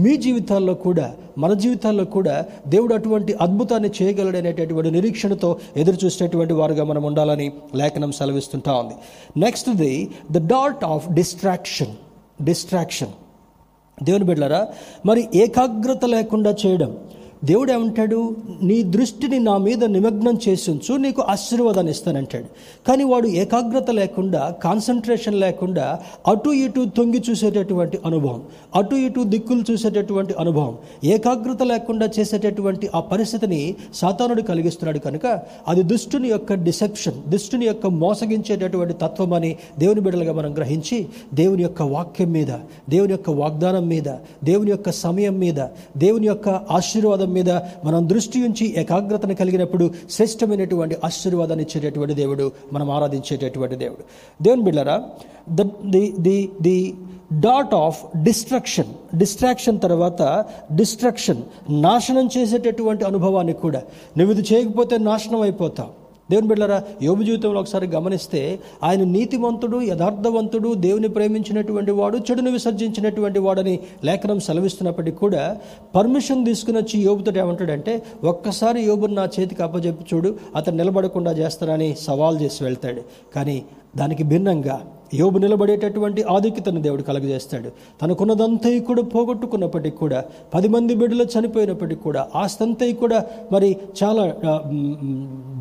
మీ 0.02 0.14
జీవితాల్లో 0.26 0.74
కూడా 0.86 1.08
మన 1.38 1.52
జీవితాల్లో 1.54 2.06
కూడా 2.16 2.36
దేవుడు 2.68 2.94
అటువంటి 2.96 3.32
అద్భుతాన్ని 3.42 3.90
చేయగలడనేటటువంటి 4.00 4.92
నిరీక్షణతో 4.92 5.50
ఎదురు 5.78 5.98
చూసేటువంటి 6.04 6.54
వారుగా 6.54 6.84
మనం 6.84 7.04
ఉండాలని 7.04 7.48
లేఖనం 7.76 8.12
సెలవిస్తుంటా 8.12 8.74
ఉంది. 8.74 8.96
నెక్స్ట్ది 9.40 9.92
ద 10.32 10.46
డాట్ 10.48 10.84
ఆఫ్ 10.86 11.06
డిస్ట్రాక్షన్ 11.14 11.94
డిస్ట్రాక్షన్ 12.42 13.14
దేవుని 13.98 14.26
బిడ్డలారా 14.26 14.62
మరి 15.06 15.22
ఏకాగ్రత 15.36 16.06
లేకుండా 16.06 16.52
చేయడం 16.64 16.92
దేవుడు 17.44 17.72
ఏమంటాడు 17.72 18.18
నీ 18.62 18.84
దృష్టిని 18.84 19.40
నా 19.40 19.58
మీద 19.58 19.84
నిమగ్నం 19.84 20.40
చేసించు 20.48 20.98
నీకు 20.98 21.22
ఆశీర్వాదాన్ని 21.22 21.92
ఇస్తానంటాడు. 21.92 22.48
కానీ 22.88 23.04
వాడు 23.04 23.28
ఏకాగ్రత 23.28 23.90
లేకుండా 23.92 24.56
కాన్సన్ట్రేషన్ 24.64 25.36
లేకుండా 25.36 25.86
అటు 26.28 26.50
ఇటు 26.50 26.86
తొంగి 26.98 27.22
చూసేటటువంటి 27.30 28.00
అనుభవం 28.06 28.42
అటు 28.76 28.96
ఇటు 28.96 29.24
దిక్కులు 29.24 29.64
చూసేటటువంటి 29.72 30.34
అనుభవం 30.40 30.78
ఏకాగ్రత 31.04 31.64
లేకుండా 31.64 32.08
చేసేటటువంటి 32.20 32.90
ఆ 32.96 33.00
పరిస్థితిని 33.00 33.62
సాతానుడు 33.94 34.42
కలిగిస్తున్నాడు 34.42 35.00
కనుక 35.00 35.26
అది 35.68 35.84
దుష్టుని 35.84 36.28
యొక్క 36.28 36.54
డిసెప్షన్ 36.54 37.20
దుష్టుని 37.28 37.66
యొక్క 37.66 37.88
మోసగించేటటువంటి 37.88 38.94
తత్వం 38.94 39.34
అని 39.34 39.56
దేవుని 39.80 40.02
బిడ్డలుగా 40.02 40.34
మనం 40.34 40.54
గ్రహించి 40.54 41.00
దేవుని 41.34 41.64
యొక్క 41.64 41.82
వాక్యం 41.82 42.32
మీద 42.32 42.52
దేవుని 42.90 43.12
యొక్క 43.12 43.30
వాగ్దానం 43.30 43.88
మీద 43.88 44.10
దేవుని 44.44 44.72
యొక్క 44.72 44.92
సమయం 44.92 45.40
మీద 45.40 45.60
దేవుని 45.98 46.28
యొక్క 46.28 46.50
ఆశీర్వాదం 46.72 47.30
మీద 47.34 47.50
మనం 47.86 48.10
దృష్టి 48.10 48.44
ఉంచి 48.46 48.74
ఏకాగ్రతను 48.78 49.36
కలిగినప్పుడు 49.36 49.92
శ్రేష్టమైనటువంటి 50.10 50.98
ఆశీర్వాదాన్ని 51.06 51.66
ఇచ్చేటటువంటి 51.66 52.14
దేవుడు 52.14 52.52
మనం 52.74 52.92
ఆరాధించేటటువంటి 52.92 53.76
దేవుడు. 53.76 54.04
దేవుని 54.44 54.62
బిళ్ళరా 54.62 54.98
ద 55.50 55.62
ది 55.90 56.14
ది 56.20 56.50
ది 56.62 56.96
డాట్ 57.34 57.74
ఆఫ్ 57.74 58.18
డిస్ట్రక్షన్ 58.24 59.18
డిస్ట్రాక్షన్ 59.18 59.80
తర్వాత 59.80 60.46
డిస్ట్రక్షన్ 60.76 61.42
నాశనం 61.70 62.30
చేసేటటువంటి 62.38 63.04
అనుభవానికి 63.06 63.60
కూడా. 63.60 63.82
నువ్వు 64.18 64.34
ఇది 64.34 64.54
చేయకపోతే 64.54 64.98
నాశనం 64.98 65.42
అయిపోతావు. 65.42 66.03
దేవుని 66.34 66.50
బిడ్డరా 66.52 66.78
యోబు 67.08 67.24
జీవితంలో 67.30 67.60
ఒకసారి 67.64 67.88
గమనిస్తే 67.96 68.44
ఆయన 68.88 69.04
నీతివంతుడు 69.16 69.80
యథార్థవంతుడు 69.90 70.70
దేవుని 70.86 71.10
ప్రేమించినటువంటి 71.18 71.94
వాడు 72.00 72.18
చెడును 72.28 72.52
విసర్జించినటువంటి 72.52 73.40
వాడని 73.46 73.76
లేఖనం 74.10 74.40
సెలవిస్తున్నప్పటికీ 74.48 75.18
కూడా 75.24 75.44
పర్మిషన్ 75.96 76.46
తీసుకుని 76.50 76.78
వచ్చి 76.82 76.98
యోబుతో 77.08 77.32
ఏమంటాడంటే 77.44 77.94
ఒక్కసారి 78.32 78.82
యోబుని 78.90 79.16
నా 79.20 79.26
చేతికి 79.36 79.64
అప్పజెప్పి 79.68 80.06
చూడు 80.12 80.32
అతను 80.56 80.78
నిలబడకుండా 80.82 81.34
చేస్తానని 81.42 81.90
సవాల్ 82.08 82.40
చేసి 82.44 82.62
వెళ్తాడు. 82.68 83.04
కానీ 83.36 83.58
దానికి 84.02 84.24
భిన్నంగా 84.34 84.78
యోబు 85.14 85.38
నిలబడేటటువంటి 85.40 86.22
ఆధిక్యతను 86.30 86.82
దేవుడు 86.82 87.04
కలగజేస్తాడు. 87.04 87.70
తనకున్నదంతా 88.02 88.52
కూడా 88.88 89.02
పోగొట్టుకున్నప్పటికీ 89.12 89.98
కూడా 89.98 90.20
పది 90.54 90.68
మంది 90.70 90.94
బిడ్డలు 90.96 91.26
చనిపోయినప్పటికీ 91.34 92.02
కూడా 92.02 92.22
ఆస్తంతా 92.36 92.72
కూడా 93.00 93.20
మరి 93.52 93.70
చాలా 94.00 94.24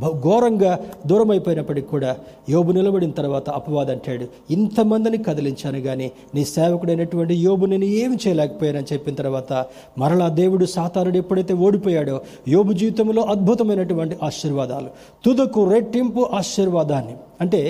భ- 0.03 0.14
ఘోరంగా 0.24 0.72
దూరం 1.07 1.30
అయిపోయినప్పటికీ 1.30 1.88
కూడా 1.88 2.11
యోబు 2.48 2.72
నిలబడిన 2.72 3.12
తర్వాత 3.12 3.48
అపవాదం 3.53 3.90
అంటాడు 3.92 4.26
ఇంతమందిని 4.50 5.18
కదిలించాను 5.22 5.80
కానీ 5.82 6.07
నీ 6.34 6.44
సేవకుడైనటువంటి 6.53 7.34
యోబు 7.42 7.66
నేను 7.66 7.88
ఏమి 7.98 8.16
చేయలేకపోయానని 8.22 8.88
చెప్పిన 8.92 9.14
తర్వాత 9.14 9.53
మరలా 9.98 10.28
దేవుడు 10.36 10.66
సాతానుడు 10.72 11.18
ఎప్పుడైతే 11.18 11.55
ఓడిపోయాడో 11.62 12.16
యోబు 12.48 12.72
జీవితంలో 12.74 13.22
అద్భుతమైనటువంటి 13.32 14.16
ఆశీర్వాదాలు 14.22 14.90
తుదకు 15.24 15.64
రెట్టింపు 15.70 16.22
ఆశీర్వాదాన్ని 16.34 17.14
అంటే 17.43 17.61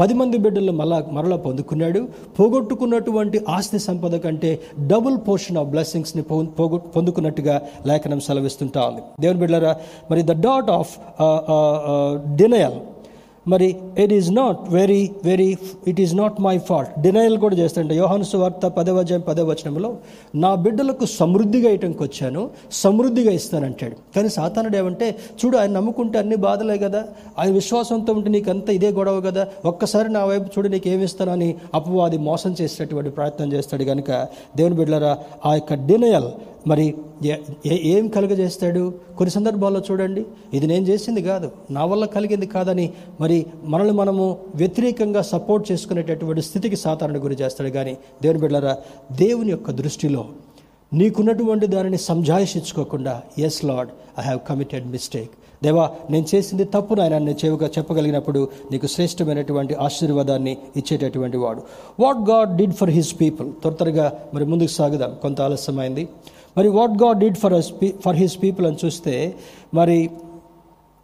పది 0.00 0.14
మంది 0.20 0.36
బిడ్డలు 0.44 0.72
మళ్ళా 0.80 0.98
మరలా 1.16 1.36
పొందుకున్నాడు. 1.44 2.00
పోగొట్టుకున్నటువంటి 2.38 3.38
ఆస్తి 3.56 3.78
సంపద 3.86 4.16
కంటే 4.24 4.50
డబుల్ 4.92 5.16
పోర్షన్ 5.28 5.58
ఆఫ్ 5.60 5.70
బ్లెస్సింగ్స్ని 5.74 6.24
పోగొ 6.58 6.76
పొందుకున్నట్టుగా 6.96 7.56
లేఖనం 7.86 8.20
సెలవిస్తుంటా 8.28 8.82
ఉంది. 8.88 9.02
దేవుని 9.20 9.40
బిడ్డలారా 9.40 9.72
మరి 10.10 10.22
ద 10.30 10.36
డాట్ 10.46 10.70
ఆఫ్ 10.78 10.92
డినయల్ 12.42 12.78
మరి 13.46 13.76
it 13.98 14.12
is 14.12 14.30
not 14.30 14.58
very 14.68 15.10
very 15.24 15.56
it 15.86 16.00
is 16.00 16.14
not 16.14 16.40
my 16.40 16.58
fault 16.58 17.00
denial 17.00 17.38
కూడా 17.38 17.56
చేస్తాడంట 17.56 17.92
యోహాను 17.92 18.24
సువార్త 18.24 18.66
పదవజయం 18.66 19.20
పదవచనంలో 19.20 19.98
నా 20.34 20.54
బిడ్డలకు 20.54 21.06
సమృద్ధిగా 21.06 21.70
ఇయటంకి 21.70 22.02
వచ్చాను 22.02 22.50
సమృద్ధిగా 22.70 23.32
ఇస్తానంటాడు. 23.32 23.96
కానీ 24.14 24.28
సాతానుడు 24.28 24.76
ఏమంటే 24.76 25.18
చూడు 25.44 25.56
ఆయన 25.56 25.72
నమ్ముకుంటే 25.72 26.18
అన్ని 26.18 26.36
బాధలే 26.36 26.78
కదా 26.78 27.04
ఆయన 27.38 27.52
విశ్వాసంతో 27.52 28.12
ఉంటే 28.12 28.30
నీకు 28.30 28.70
ఇదే 28.70 28.88
గొడవ 28.88 29.20
కదా 29.20 29.46
ఒక్కసారి 29.64 30.08
నా 30.08 30.24
వైపు 30.24 30.44
చూడు 30.44 30.68
నీకు 30.68 30.88
ఏమిస్తానని 30.88 31.54
అపవాది 31.74 32.18
మోసం 32.18 32.52
చేసేటటువంటి 32.60 33.10
ప్రయత్నం 33.10 33.52
చేస్తాడు 33.52 33.84
కనుక 33.84 34.10
దేవుని 34.56 34.74
బిడ్డలరా 34.74 35.16
ఆ 35.44 35.54
యొక్క 35.54 35.74
డినయల్ 35.74 36.30
మరి 36.66 36.94
ఏ- 37.24 37.36
ఏం 37.66 38.08
కలుగజేస్తాడు? 38.08 38.94
కొన్ని 39.18 39.30
సందర్భాల్లో 39.30 39.82
చూడండి 39.90 40.26
ఇది 40.54 40.66
నేను 40.66 40.86
చేసింది 40.86 41.22
కాదు 41.22 41.50
నా 41.70 41.84
వల్ల 41.84 42.04
కలిగింది 42.04 42.46
కాదని 42.46 42.92
మరి 43.20 43.46
మనల్ని 43.64 43.92
మనము 43.92 44.38
వ్యతిరేకంగా 44.54 45.22
సపోర్ట్ 45.22 45.72
చేసుకునేటటువంటి 45.72 46.42
స్థితికి 46.42 46.76
సాధారణ 46.76 47.24
గురి 47.24 47.34
చేస్తాడు. 47.34 47.70
కానీ 47.70 47.96
దేవుని 48.22 48.40
బిడ్డలారా 48.40 48.76
దేవుని 49.12 49.50
యొక్క 49.50 49.70
దృష్టిలో 49.70 50.26
నీకున్నటువంటి 50.92 51.66
దానిని 51.66 51.98
సంజాయిషించుకోకుండా 51.98 53.22
yes 53.38 53.64
Lord 53.64 53.92
I 54.18 54.22
have 54.22 54.40
committed 54.48 54.86
mistake 54.86 55.30
దేవా 55.64 55.90
నేను 56.10 56.26
చేసింది 56.34 56.64
తప్పు 56.64 56.94
నాయన 56.94 57.18
నేను 57.18 57.36
చెవుగా 57.44 57.66
చెప్పగలిగినప్పుడు 57.66 58.48
నీకు 58.72 58.86
శ్రేష్టమైనటువంటి 58.86 59.74
ఆశీర్వాదాన్ని 59.74 60.58
ఇచ్చేటటువంటి 60.76 61.36
వాడు. 61.36 61.62
What 62.00 62.30
God 62.30 62.56
did 62.56 62.72
for 62.72 62.90
his 62.90 63.20
people 63.20 63.52
త్వర 63.52 63.72
త్వరగా 63.72 64.12
మరి 64.34 64.44
ముందుకు 64.44 64.68
సాగుదాం. 64.68 65.16
కొంత 65.22 65.40
ఆలస్యమైంది. 65.40 66.08
మరి 66.56 66.68
what 66.68 66.94
God 67.04 67.18
did 67.18 67.38
for 67.38 67.54
us 67.54 67.70
for 68.04 68.16
his 68.16 68.36
people 68.42 68.66
అని 68.66 68.78
చూస్తే 68.84 69.34
మరి 69.74 69.98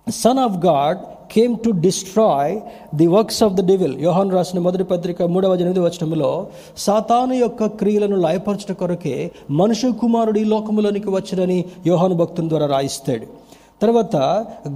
son 0.07 0.39
of 0.39 0.57
God 0.67 1.01
came 1.35 1.59
to 1.59 1.71
destroy 1.71 2.55
the 2.95 3.07
works 3.07 3.43
of 3.43 3.55
the 3.55 3.63
devil 3.67 3.95
యోహాన్ 4.01 4.31
రాసిన 4.31 4.59
మొదటి 4.59 4.85
పత్రిక 4.85 5.23
మూడవ 5.35 5.55
ఎనిమిది 5.55 5.81
వచనంలో 5.81 6.47
సాతాను 6.77 7.35
యొక్క 7.35 7.67
క్రియలను 7.67 8.17
లయపరచడం 8.17 8.75
కొరకే 8.75 9.31
మనుషు 9.51 9.89
కుమారుడు 10.01 10.39
ఈ 10.39 10.45
లోకంలోనికి 10.45 11.11
వచ్చడని 11.11 11.65
యోహాను 11.87 12.15
భక్తుని 12.15 12.49
ద్వారా 12.49 12.67
రాయిస్తాడు. 12.67 13.27
తర్వాత 13.83 14.17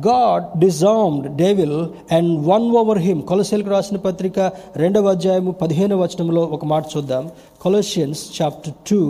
god 0.09 0.59
disarmed 0.59 1.37
devil 1.37 1.77
and 2.13 2.47
won 2.49 2.65
over 2.77 2.99
him 2.99 3.23
కొలసేలకు 3.23 3.71
రాసిన 3.71 3.97
పత్రిక 3.97 4.39
రెండవ 4.77 5.09
అధ్యాయము 5.09 5.53
పదిహేనవ 5.53 6.03
వచనంలో 6.03 6.43
ఒక 6.57 6.65
మాట 6.65 6.85
చూద్దాం. 6.97 7.31
కొలసియన్స్ 7.61 8.23
చాప్టర్ 8.39 8.75
టూ 8.91 9.01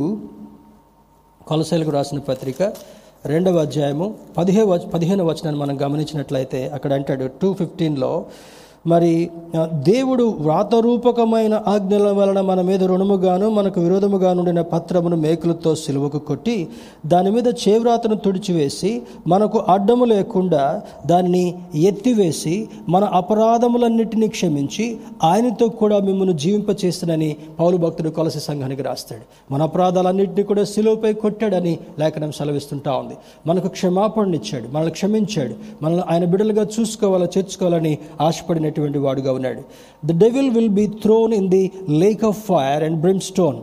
కొలసైలకు 1.47 1.90
రాసిన 1.90 2.18
పత్రిక 2.20 2.62
రెండవ 3.26 3.61
అధ్యాయము 3.61 4.07
పదిహే 4.36 4.62
పదిహేను 4.94 5.24
వచనాన్ని 5.24 5.61
మనం 5.61 5.76
గమనించినట్లయితే 5.82 6.61
అక్కడ 6.68 6.92
అంటాడు 6.92 7.26
టూ 7.40 7.49
ఫిఫ్టీన్లో 7.55 8.11
మరి 8.87 9.30
దేవుడు 9.72 10.24
వ్రాతరూపకమైన 10.41 11.62
ఆజ్ఞల 11.66 12.11
వలన 12.11 12.41
మన 12.41 12.61
మీద 12.61 12.84
రుణముగాను 12.84 13.51
మనకు 13.51 13.80
విరోధముగా 13.80 14.32
నుండిన 14.32 14.61
పత్రమును 14.61 15.16
మేకులతో 15.16 15.74
సిలువకు 15.74 16.18
కొట్టి 16.18 16.68
దాని 17.07 17.30
మీద 17.30 17.49
చేవ్రాతను 17.49 18.16
తుడిచివేసి 18.16 19.03
మనకు 19.26 19.59
అడ్డము 19.59 20.05
లేకుండా 20.05 20.82
దాన్ని 21.07 21.55
ఎత్తివేసి 21.74 22.68
మన 22.89 23.05
అపరాధములన్నిటినీ 23.05 24.28
క్షమించి 24.28 24.97
ఆయనతో 25.24 25.68
కూడా 25.68 25.99
మిమ్మల్ని 25.99 26.34
జీవింపచేస్తునని 26.34 27.37
పౌలు 27.61 27.76
భక్తుడు 27.76 28.11
కొలసి 28.11 28.41
సంఘానికి 28.41 28.82
రాస్తాడు. 28.82 29.53
మన 29.53 29.62
అపరాధాలన్నింటినీ 29.62 30.43
కూడా 30.43 30.64
సిలువపై 30.64 31.12
కొట్టాడని 31.12 31.78
లేఖనం 31.99 32.32
సెలవిస్తుంటా 32.32 32.93
ఉంది. 32.93 33.14
మనకు 33.47 33.68
క్షమాపణనిచ్చాడు 33.68 34.68
మనల్ని 34.72 34.93
క్షమించాడు 34.93 35.55
మనల్ని 35.82 36.03
ఆయన 36.11 36.24
బిడ్డలుగా 36.24 36.66
చూసుకోవాలో 36.80 37.24
చేర్చుకోవాలని 37.24 37.99
ఆశపడినట్టు 38.20 38.75
ఆశపడినటువంటి 38.76 38.98
వాడుగా 39.06 39.32
ఉన్నాడు. 39.38 39.62
The 40.02 40.18
devil 40.24 40.50
will 40.56 40.74
be 40.80 40.86
thrown 41.04 41.32
in 41.40 41.48
the 41.56 41.64
lake 42.02 42.22
of 42.30 42.38
fire 42.50 42.82
and 42.86 42.98
brimstone 43.04 43.58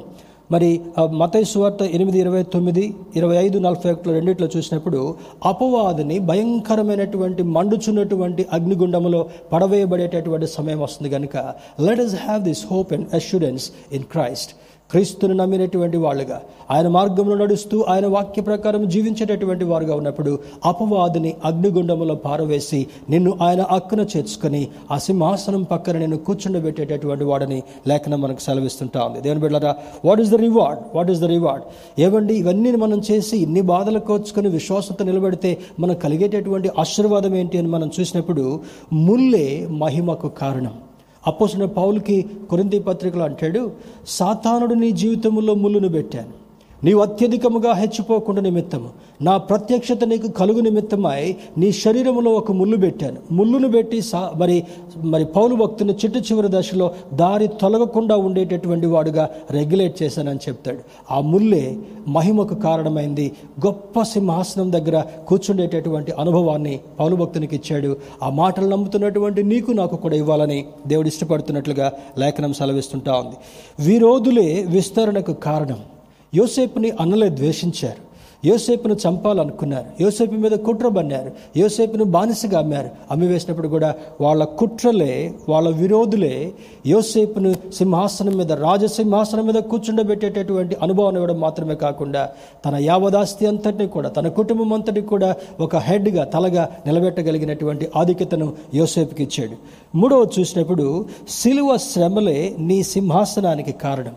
మరి 0.49 0.69
మతైశ్వార్త 1.21 1.83
ఎనిమిది 1.97 2.17
ఇరవై 2.23 2.41
తొమ్మిది 2.53 2.83
ఇరవై 3.19 3.37
ఐదు 3.43 3.57
నలభై 3.65 3.89
ఒకటిలో 3.91 4.11
రెండిట్లో 4.17 4.47
చూసినప్పుడు 4.55 4.99
అపవాదిని 5.51 6.17
భయంకరమైనటువంటి 6.29 7.43
మండుచున్నటువంటి 7.55 8.43
అగ్నిగుండములో 8.57 9.21
పడవేయబడేటటువంటి 9.53 10.49
సమయం 10.57 10.79
వస్తుంది 10.85 11.11
కనుక 11.15 11.37
let 11.87 12.03
us 12.05 12.15
have 12.25 12.43
this 12.49 12.63
hope 12.71 12.91
and 12.97 13.07
assurance 13.19 13.65
in 13.97 14.05
Christ 14.13 14.53
క్రీస్తును 14.93 15.33
నమ్మినటువంటి 15.33 15.97
వాళ్ళుగా 15.97 16.41
ఆయన 16.71 16.87
మార్గంలో 16.87 17.35
నడుస్తూ 17.35 17.81
ఆయన 17.89 18.07
వాక్య 18.07 18.41
ప్రకారం 18.41 18.89
జీవించేటటువంటి 18.89 19.65
వారుగా 19.65 19.95
ఉన్నప్పుడు 19.95 20.39
అపవాదిని 20.65 21.33
అగ్నిగుండములో 21.45 22.15
పారవేసి 22.15 22.87
నిన్ను 23.09 23.37
ఆయన 23.41 23.61
అక్కున 23.61 24.01
చేర్చుకొని 24.01 24.67
ఆ 24.91 24.97
సింహాసనం 24.97 25.63
పక్కన 25.63 25.97
నిన్ను 25.97 26.17
కూర్చుండబెట్టేటటువంటి 26.17 27.23
వాడని 27.23 27.63
లేఖనం 27.87 28.21
మనకు 28.21 28.39
సెలవిస్తుంటా 28.39 29.05
ఉంది. 29.05 29.21
దేవుని 29.21 29.41
బిడ్డరా 29.41 29.75
what 30.05 30.21
is 30.21 30.29
the 30.29 30.35
reward 30.35 30.79
what 30.95 31.11
is 31.11 31.19
the 31.19 31.23
reward 31.23 31.65
ఏమండి 32.01 32.33
ఇవన్నీ 32.33 32.71
మనం 32.71 33.01
చేసి 33.11 33.37
ఇన్ని 33.37 33.61
బాధలు 33.61 33.99
కోర్చుకొని 33.99 34.49
విశ్వాసంతో 34.49 35.05
నిలబెడితే 35.05 35.57
మనం 35.79 35.95
కలిగేటటువంటి 35.95 36.69
ఆశీర్వాదం 36.79 37.35
ఏంటి 37.35 37.57
అని 37.57 37.67
మనం 37.67 37.91
చూసినప్పుడు 37.99 38.59
ముల్లే 38.93 39.67
మహిమకు 39.71 40.27
కారణం. 40.27 40.73
అపోసిన 41.27 41.65
పౌలకి 41.65 42.25
కొరింది 42.49 42.79
పత్రికలో 42.79 43.25
అంటాడు 43.25 43.71
సాతానుడు 44.07 44.73
నీ 44.73 44.91
జీవితంలో 44.91 45.53
ముళ్ళును 45.53 45.89
పెట్టాను. 45.89 46.42
నీవు 46.83 47.01
అత్యధికముగా 47.01 47.73
హెచ్చిపోకుండా 47.73 48.41
నిమిత్తము. 48.41 48.89
నా 49.21 49.37
ప్రత్యక్షత 49.37 49.99
నీకు 50.05 50.27
కలుగు 50.27 50.59
నిమిత్తమై 50.59 51.35
నీ 51.57 51.71
శరీరంలో 51.71 52.31
ఒక 52.31 52.51
ముళ్ళు 52.51 52.77
పెట్టాను. 52.77 53.15
ముళ్ళును 53.31 53.71
పెట్టి 53.71 54.01
సా 54.01 54.31
మరి 54.35 54.63
మరి 54.97 55.25
పౌలు 55.25 55.55
భక్తుని 55.55 55.93
చిట్టు 55.93 56.19
చివరి 56.19 56.47
దశలో 56.51 56.91
దారి 57.13 57.47
తొలగకుండా 57.47 58.15
ఉండేటటువంటి 58.15 58.85
వాడుగా 58.85 59.29
రెగ్యులేట్ 59.51 60.03
చేశానని 60.03 60.39
చెప్తాడు. 60.49 60.79
ఆ 61.11 61.19
ముల్లే 61.19 61.77
మహిమకు 62.07 62.55
కారణమైంది. 62.55 63.31
గొప్ప 63.65 64.01
సింహాసనం 64.01 64.71
దగ్గర 64.71 65.03
కూర్చుండేటటువంటి 65.27 66.11
అనుభవాన్ని 66.11 66.79
పౌలు 66.99 67.15
భక్తునికి 67.15 67.55
ఇచ్చాడు. 67.55 67.97
ఆ 68.23 68.29
మాటలు 68.29 68.67
నమ్ముతున్నటువంటి 68.67 69.43
నీకు 69.43 69.71
నాకు 69.71 69.95
కూడా 69.95 70.15
ఇవ్వాలని 70.15 70.65
దేవుడు 70.87 71.07
ఇష్టపడుతున్నట్లుగా 71.07 71.93
లేఖనం 72.17 72.53
సెలవిస్తుంటా 72.53 73.13
ఉంది. 73.13 73.35
విరోధులే 73.79 74.65
విస్తరణకు 74.67 75.33
కారణం. 75.33 75.79
యోసేపుని 76.35 76.89
అన్నలే 76.89 77.29
ద్వేషించారు. 77.29 78.13
యోసేపును 78.45 78.95
చంపాలనుకున్నారు. 79.03 80.03
యోసేపు 80.03 80.33
మీద 80.35 80.51
కుట్ర 80.51 80.87
బన్నారు. 80.87 81.31
యోసేపును 81.57 82.03
బానిసగా 82.03 82.59
అమ్మారు. 82.59 82.89
అమ్మి 83.11 83.27
వేసినప్పుడు 83.27 83.67
కూడా 83.67 83.95
వాళ్ళ 84.21 84.43
కుట్రలే 84.43 85.33
వాళ్ళ 85.49 85.69
విరోధులే 85.69 86.51
యోసేపును 86.87 87.53
సింహాసనం 87.73 88.37
మీద 88.37 88.51
రాజసింహాసనం 88.51 89.45
మీద 89.45 89.55
కూర్చుండబెట్టేటటువంటి 89.55 90.75
అనుభవం 90.81 91.15
ఇవ్వడం 91.15 91.39
మాత్రమే 91.39 91.75
కాకుండా 91.75 92.29
తన 92.65 92.75
యావదాస్తి 92.75 93.45
అంతటిని 93.45 93.87
కూడా 93.87 94.09
తన 94.09 94.27
కుటుంబం 94.27 94.73
అంతటి 94.73 95.01
కూడా 95.01 95.35
ఒక 95.59 95.75
హెడ్గా 95.77 96.23
తలగా 96.23 96.69
నిలబెట్టగలిగినటువంటి 96.87 97.87
ఆధిక్యతను 97.95 98.53
యోసేపుకి 98.75 99.23
ఇచ్చాడు. 99.23 99.55
మూడవ 99.97 100.27
చూసినప్పుడు 100.39 101.05
సిలువ 101.29 101.77
శ్రమలే 101.77 102.55
నీ 102.59 102.83
సింహాసనానికి 102.83 103.71
కారణం. 103.71 104.15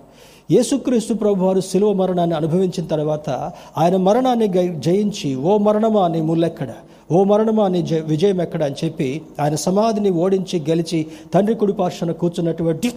యేసుక్రీస్తు 0.51 1.15
ప్రభు 1.15 1.45
వారు 1.45 1.61
శిలువ 1.61 1.93
మరణాన్ని 1.93 2.35
అనుభవించిన 2.35 2.87
తర్వాత 2.87 3.29
ఆయన 3.77 3.97
మరణాన్ని 3.99 4.49
జయించి 4.79 5.37
ఓ 5.45 5.59
మరణమా 5.59 6.09
నీ 6.09 6.21
ముల్లెక్కడ? 6.21 6.71
ఓ 7.11 7.25
మరణమా 7.25 7.69
నీ 7.69 7.83
జ 7.83 7.95
విజయం 8.07 8.41
ఎక్కడ 8.41 8.63
అని 8.63 8.77
చెప్పి 8.85 9.09
ఆయన 9.41 9.55
సమాధిని 9.65 10.11
ఓడించి 10.17 10.63
గెలిచి 10.69 11.01
తండ్రి 11.35 11.55
కుడి 11.55 11.73
పార్శ్వన 11.73 12.13
కూర్చున్నటువంటి 12.13 12.89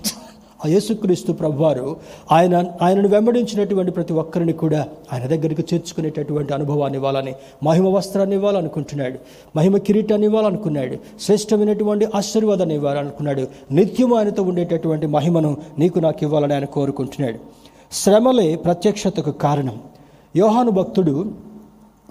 ఆ 0.66 0.68
యేసుక్రీస్తు 0.68 1.32
ప్రభువారు 1.32 1.98
ఆయన 2.32 2.66
ఆయనను 2.82 3.08
వెంబడించినటువంటి 3.08 3.92
ప్రతి 3.92 4.14
ఒక్కరిని 4.14 4.54
కూడా 4.54 4.88
ఆయన 5.14 5.26
దగ్గరికి 5.26 5.62
చేర్చుకునేటటువంటి 5.62 6.54
అనుభవాన్ని 6.54 6.98
ఇవ్వాలని 6.98 7.34
మహిమ 7.64 7.88
వస్త్రాన్ని 7.88 8.36
ఇవ్వాలనుకుంటున్నాడు. 8.36 9.20
మహిమ 9.56 9.78
కిరీటాన్ని 9.78 10.28
ఇవ్వాలనుకున్నాడు. 10.28 10.98
శ్రేష్టమైనటువంటి 11.22 12.08
ఆశీర్వాదాన్ని 12.16 12.76
ఇవ్వాలనుకున్నాడు. 12.76 13.48
నిత్యం 13.72 14.14
ఆయనతో 14.14 14.44
ఉండేటటువంటి 14.44 15.08
మహిమను 15.08 15.58
నీకు 15.80 16.00
నాకు 16.00 16.18
ఇవ్వాలని 16.22 16.54
ఆయన 16.54 16.66
కోరుకుంటున్నాడు. 16.66 17.40
శ్రమలే 17.92 18.56
ప్రత్యక్షతకు 18.56 19.32
కారణం. 19.32 19.78
యోహాను 20.36 20.72
భక్తుడు 20.72 21.32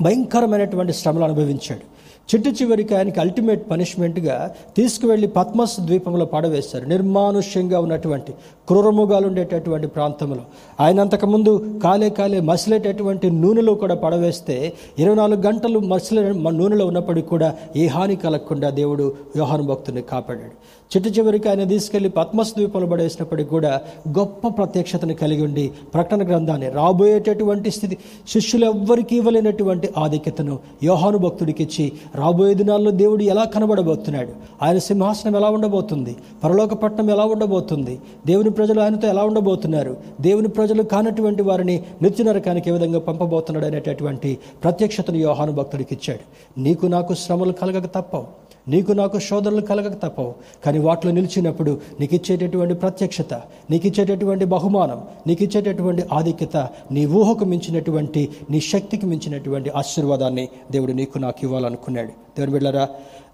భయంకరమైనటువంటి 0.03 0.93
శ్రమలు 0.93 1.25
అనుభవించాడు. 1.25 1.98
చిట్టు 2.31 2.51
చివరికి 2.59 2.93
ఆయనకి 2.97 3.21
అల్టిమేట్ 3.21 3.63
పనిష్మెంట్గా 3.71 4.35
తీసుకువెళ్ళి 4.77 5.29
పద్మస్ 5.37 5.77
ద్వీపంలో 5.81 6.25
పడవేశారు. 6.25 6.85
నిర్మానుష్యంగా 6.89 7.79
ఉన్నటువంటి 7.81 8.33
క్రూరముగాలు 8.69 9.27
ఉండేటటువంటి 9.27 9.87
ప్రాంతంలో. 9.87 10.43
ఆయన 10.81 11.01
అంతకుముందు 11.01 11.53
కాలే 11.85 12.11
కాలే 12.11 12.41
మసిలేటటువంటి 12.41 13.31
నూనెలో 13.43 13.75
కూడా 13.75 13.95
పడవేస్తే 13.95 14.57
ఇరవై 14.99 15.15
నాలుగు 15.15 15.41
గంటలు 15.43 15.79
మసిలే 15.93 16.23
నూనెలో 16.33 16.87
ఉన్నప్పటికీ 16.87 17.29
కూడా 17.29 17.49
ఏ 17.77 17.87
హాని 17.87 18.17
కలగకుండా 18.17 18.71
దేవుడు 18.71 19.07
యోహాను 19.37 19.63
భక్తుని 19.63 20.03
కాపాడాడు. 20.03 20.57
చిట్టు 20.97 21.09
చివరికి 21.09 21.49
ఆయన 21.49 21.65
తీసుకెళ్ళి 21.65 22.09
పద్మస్ 22.09 22.53
ద్వీపంలో 22.53 22.87
పడేసినప్పటికీ 22.87 23.49
కూడా 23.49 23.81
గొప్ప 24.19 24.49
ప్రత్యక్షతను 24.49 25.15
కలిగి 25.15 25.43
ఉండి 25.43 25.71
ప్రకటన 25.95 26.27
గ్రంథాన్ని 26.29 26.69
రాబోయేటటువంటి 26.69 27.71
స్థితి 27.71 27.97
శిష్యులు 28.29 28.65
ఎవ్వరికి 28.65 29.17
ఇవ్వలేనటువంటి 29.17 29.89
ఆధిక్యతను 29.99 30.59
యోహాను 30.83 31.19
భక్తుడికి 31.19 31.63
ఇచ్చి 31.63 31.93
రాబోయే 32.15 32.55
దినాల్లో 32.55 32.91
దేవుడు 32.91 33.23
ఎలా 33.23 33.45
కనబడబోతున్నాడు? 33.45 34.33
ఆయన 34.63 34.79
సింహాసనం 34.79 35.37
ఎలా 35.37 35.49
ఉండబోతుంది? 35.49 36.17
పరలోక 36.45 36.75
పట్టణం 36.75 37.11
ఎలా 37.11 37.25
ఉండబోతుంది? 37.25 37.99
దేవుని 38.27 38.51
ప్రజలు 38.51 38.81
ఆయనతో 38.81 39.09
ఎలా 39.09 39.25
ఉండబోతున్నారు? 39.25 39.97
దేవుని 40.21 40.49
ప్రజలు 40.49 40.83
కానటువంటి 40.83 41.43
వారిని 41.43 41.85
నిత్య 42.03 42.25
నరకానికి 42.25 42.71
ఏ 42.71 42.73
విధంగా 42.73 42.99
పంపబోతున్నాడు 42.99 43.67
అనేటటువంటి 43.67 44.39
ప్రత్యక్షతను 44.65 45.17
యోహాను 45.17 45.53
భక్తుడికి 45.53 45.95
ఇచ్చాడు. 45.95 46.61
నీకు 46.61 46.87
నాకు 46.87 47.15
శ్రమలు 47.15 47.53
కలగక 47.53 47.87
తప్పవు. 47.95 48.48
నీకు 48.69 48.93
నాకు 48.93 49.19
శోధనలు 49.19 49.61
కలగక 49.61 50.03
తప్పవు. 50.03 50.35
కానీ 50.65 50.79
వాటిలో 50.79 51.13
నిలిచినప్పుడు 51.13 51.81
నీకు 52.01 52.15
ఇచ్చేటటువంటి 52.15 52.75
ప్రత్యక్షత 52.75 53.35
నీకు 53.71 53.87
ఇచ్చేటటువంటి 53.87 54.45
బహుమానం 54.45 55.03
నీకు 55.27 55.43
ఇచ్చేటటువంటి 55.43 56.05
ఆధిక్యత 56.13 56.69
నీ 56.91 57.07
ఊహకు 57.07 57.45
మించినటువంటి 57.45 58.29
నీ 58.51 58.61
శక్తికి 58.61 59.07
మించినటువంటి 59.07 59.71
ఆశీర్వాదాన్ని 59.71 60.49
దేవుడు 60.73 60.93
నీకు 60.93 61.19
నాకు 61.19 61.39
ఇవ్వాలనుకున్నాడు. 61.43 62.09
దేవుని 62.09 62.53
బిళ్ళరా 62.53 62.89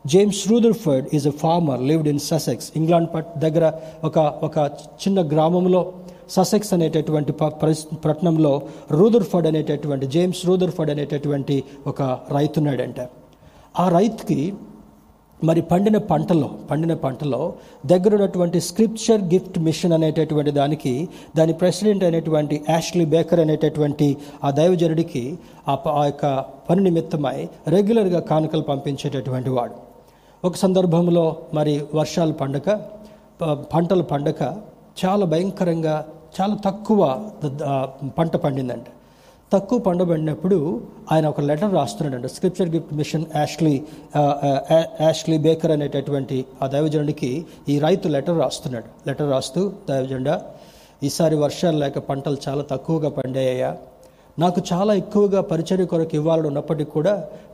James 0.07 0.49
Rutherford 0.49 1.09
is 1.15 1.27
a 1.27 1.31
farmer 1.31 1.83
lived 1.83 2.09
in 2.09 2.19
Sussex 2.19 2.73
England 2.77 3.09
పట్ 3.15 3.27
దగ్గర 3.39 3.73
ఒక 4.05 4.19
ఒక 4.19 4.59
చిన్న 4.77 5.29
గ్రామంలో 5.29 5.93
ససెక్స్ 6.31 6.75
అనేటటువంటి 6.75 7.33
ప- 7.33 7.45
పరిస్- 7.45 7.97
పట్టణంలో 7.97 8.63
రూదర్ఫర్డ్ 8.91 9.47
అనేటటువంటి 9.47 10.07
జేమ్స్ 10.07 10.47
రూదర్ఫర్డ్ 10.47 10.91
అనేటటువంటి 10.91 11.65
ఒక 11.87 12.03
రైతున్నాడంట. 12.03 12.97
ఆ 13.81 13.89
రైతుకి 13.89 14.55
మరి 15.45 15.61
పండిన 15.63 15.99
పంటలో 15.99 16.51
పండిన 16.71 16.95
పంటలో 16.95 17.41
దగ్గర 17.87 18.15
ఉన్నటువంటి 18.15 18.61
స్క్రిప్చర్ 18.61 19.23
గిఫ్ట్ 19.23 19.59
మిషన్ 19.59 19.93
అనేటటువంటి 19.93 20.51
దానికి 20.51 21.09
దాని 21.37 21.53
ప్రెసిడెంట్ 21.53 22.05
అనేటువంటి 22.05 22.65
యాష్లీ 22.71 23.05
బేకర్ 23.05 23.41
అనేటటువంటి 23.41 24.17
ఆ 24.45 24.51
దైవజనుడికి 24.51 25.39
ఆ 25.69 25.75
ప- 25.75 25.89
ఆ 25.89 26.05
యొక్క 26.05 26.45
పని 26.71 26.81
నిమిత్తమై 26.81 27.39
రెగ్యులర్గా 27.69 28.21
కానుకలు 28.21 28.63
పంపించేటటువంటి 28.63 29.51
వాడు. 29.51 29.75
ఒక 30.47 30.57
సందర్భంలో 30.57 31.25
మరి 31.55 31.85
వర్షాలు 31.95 32.33
పండక 32.33 32.69
పంటలు 33.75 34.03
పండక 34.03 34.43
చాలా 35.05 35.25
భయంకరంగా 35.27 35.95
చాలా 36.41 36.55
తక్కువ 36.65 37.01
పంట 38.19 38.37
పండిందంట. 38.37 38.87
తక్కువ 39.53 39.79
పండబడినప్పుడు 39.79 40.81
ఆయన 41.13 41.29
ఒక 41.29 41.41
లెటర్ 41.41 41.75
రాస్తున్నాడంట. 41.75 42.27
స్క్రిప్చర్ 42.27 42.69
గిఫ్ట్ 42.69 42.95
మిషన్ 42.95 43.25
యాష్లీ 43.37 43.83
యా- 44.17 44.85
యాష్లీ 45.01 45.39
బేకర్ 45.39 45.71
అనేటటువంటి 45.71 46.45
ఆ 46.63 46.67
దైవజనుడికి 46.67 47.47
ఈ 47.69 47.79
రైతు 47.79 48.09
లెటర్ 48.09 48.39
రాస్తున్నాడు. 48.39 49.09
లెటర్ 49.09 49.31
రాస్తూ 49.31 49.73
దైవజెండ 49.89 50.41
ఈసారి 51.03 51.37
వర్షాలు 51.37 51.79
లేక 51.79 51.99
పంటలు 51.99 52.37
చాలా 52.49 52.63
తక్కువగా 52.63 53.09
పండాయ్యా. 53.09 53.77
నాకు 54.39 54.61
చాలా 54.71 54.93
ఎక్కువగా 54.95 55.41
పరిచర్య 55.51 55.85
కొరకు 55.85 56.15
ఇవ్వాలని 56.17 56.47
ఉన్నప్పటికీ 56.47 56.91
కూడా 56.91 57.13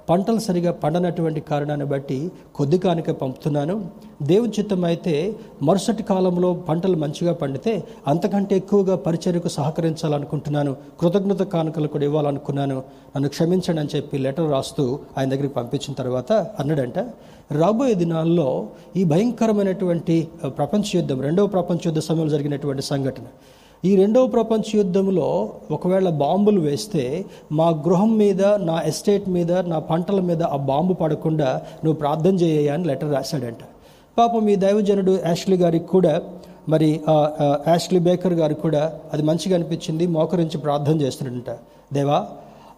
పంటలు 0.09 0.41
సరిగా 0.45 0.71
పండనటువంటి 0.83 1.41
కారణాన్ని 1.51 1.87
బట్టి 1.87 2.17
కొద్ది 2.55 2.79
కానుక 2.79 3.11
పంపుతున్నాను. 3.21 3.75
దేవుని 4.23 4.53
చిత్తం 4.59 4.85
అయితే 4.85 5.15
మరుసటి 5.63 6.03
కాలంలో 6.03 6.49
పంటలు 6.69 6.97
మంచిగా 6.97 7.33
పండితే 7.43 7.73
అంతకంటే 8.07 8.55
ఎక్కువగా 8.57 8.95
పరిచర్యకు 9.07 9.51
సహకరించాలనుకుంటున్నాను. 9.59 10.73
కృతజ్ఞత 11.01 11.43
కానుకలు 11.55 11.89
కూడా 11.89 12.05
ఇవ్వాలనుకున్నాను. 12.05 12.79
నన్ను 13.15 13.29
క్షమించండి 13.29 13.81
అని 13.81 13.93
చెప్పి 13.97 14.19
లెటర్ 14.19 14.51
రాస్తూ 14.51 14.87
ఆయన 15.17 15.29
దగ్గరికి 15.31 15.55
పంపించిన 15.55 15.95
తర్వాత 15.95 16.33
అన్నాడంట 16.33 16.99
రాబోయే 17.61 17.95
దినాల్లో 17.95 18.49
ఈ 18.97 19.05
భయంకరమైనటువంటి 19.05 20.17
ప్రపంచ 20.59 20.85
యుద్ధం 20.99 21.21
రెండవ 21.21 21.47
ప్రపంచ 21.57 21.81
యుద్ధ 21.87 22.03
సమయంలో 22.09 22.33
జరిగినటువంటి 22.37 22.83
సంఘటన 22.83 23.27
ఈ 23.89 23.91
రెండవ 24.01 24.25
ప్రపంచ 24.35 24.65
యుద్ధంలో 24.79 25.29
ఒకవేళ 25.77 26.09
బాంబులు 26.23 26.61
వేస్తే 26.67 27.05
మా 27.59 27.69
గృహం 27.85 28.11
మీద 28.23 28.43
నా 28.69 28.75
ఎస్టేట్ 28.91 29.27
మీద 29.37 29.53
నా 29.73 29.79
పంటల 29.91 30.19
మీద 30.31 30.43
ఆ 30.55 30.57
బాంబు 30.71 30.95
పడకుండా 31.03 31.49
నువ్వు 31.85 31.97
ప్రార్థన 32.03 32.35
చేయ 32.43 32.67
అని 32.75 32.85
లెటర్ 32.91 33.13
రాశాడంట. 33.17 33.63
పాపం 34.19 34.49
ఈ 34.55 34.57
దైవజనుడు 34.65 35.15
యాష్లీ 35.31 35.57
గారికి 35.63 35.89
కూడా 35.95 36.15
మరి 36.73 36.91
యాష్లీ 37.71 38.01
బేకర్ 38.09 38.37
గారు 38.41 38.57
కూడా 38.65 38.83
అది 39.13 39.23
మంచిగా 39.31 39.57
అనిపించింది 39.59 40.07
మోకరించి 40.17 40.59
ప్రార్థన 40.67 40.97
చేస్తున్నాడంట. 41.05 41.51
దేవా 41.99 42.19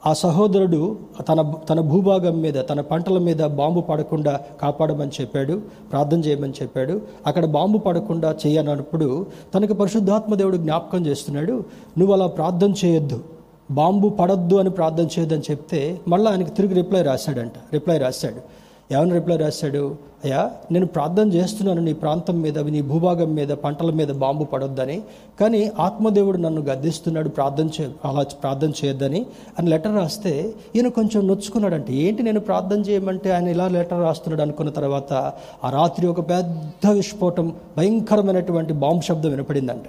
ఆ 0.07 0.13
సహోదరుడు 0.13 0.99
తన 1.29 1.41
తన 1.71 1.81
భూభాగం 1.81 2.41
మీద 2.41 2.55
తన 2.71 2.81
పంటల 2.81 3.19
మీద 3.19 3.43
బాంబు 3.59 3.81
పడకుండా 3.81 4.41
కాపాడమని 4.63 5.11
చెప్పాడు 5.21 5.61
ప్రార్థన 5.91 6.21
చేయమని 6.21 6.53
చెప్పాడు. 6.63 7.01
అక్కడ 7.27 7.45
బాంబు 7.45 7.79
పడకుండా 7.79 8.35
చేయనప్పుడు 8.47 9.27
తనకు 9.55 9.73
పరిశుద్ధాత్మ 9.73 10.35
దేవుడు 10.35 10.57
జ్ఞాపకం 10.57 11.07
చేస్తున్నాడు 11.07 11.65
నువ్వు 11.99 12.15
అలా 12.15 12.27
ప్రార్థన 12.27 12.73
చేయొద్దు. 12.85 13.19
బాంబు 13.71 14.09
పడద్దు 14.09 14.57
అని 14.57 14.71
ప్రార్థన 14.71 15.05
చేయొద్దని 15.05 15.47
చెప్తే 15.51 16.01
మళ్ళీ 16.09 16.31
ఆయనకు 16.31 16.51
తిరిగి 16.51 16.75
రిప్లై 16.75 17.03
రాశాడంట 17.03 17.53
రిప్లై 17.73 17.99
రాశాడు. 17.99 18.62
ఏమని 18.97 19.13
రిప్లై 19.19 19.37
రాశాడు? 19.43 19.85
అయ్యా 20.25 20.41
నేను 20.73 20.87
ప్రార్థన 20.87 21.27
చేస్తున్నాను 21.37 21.81
నీ 21.87 21.93
ప్రాంతం 22.03 22.37
మీద 22.43 22.59
నీ 22.75 22.81
భూభాగం 22.91 23.31
మీద 23.39 23.53
పంటల 23.63 23.91
మీద 24.01 24.11
బాంబు 24.23 24.45
పడొద్దని 24.53 24.97
కానీ 25.41 25.63
ఆత్మదేవుడు 25.87 26.39
నన్ను 26.39 26.63
గద్దిస్తున్నాడు 26.69 27.31
ప్రార్థన 27.39 27.69
చే 27.77 27.85
అలా 28.09 28.23
ప్రార్థన 28.43 28.73
చేయొద్దని 28.81 29.21
అని 29.59 29.71
లెటర్ 29.73 29.97
రాస్తే 30.01 30.35
ఈయన 30.77 30.91
కొంచెం 30.99 31.27
నొచ్చుకున్నాడంటే 31.31 31.95
ఏంటి 32.05 32.23
నేను 32.23 32.43
ప్రార్థన 32.51 32.81
చేయమంటే 32.89 33.31
ఆయన 33.37 33.49
ఇలా 33.49 33.67
లెటర్ 33.79 34.05
రాస్తున్నాడు 34.09 34.45
అనుకున్న 34.47 34.73
తర్వాత 34.79 35.13
ఆ 35.65 35.71
రాత్రి 35.79 36.07
ఒక 36.07 36.25
పెద్ద 36.31 36.93
విస్ఫోటం 36.99 37.49
భయంకరమైనటువంటి 37.79 38.73
బాంబు 38.85 39.05
శబ్దం 39.09 39.31
వినపడిందంట. 39.31 39.87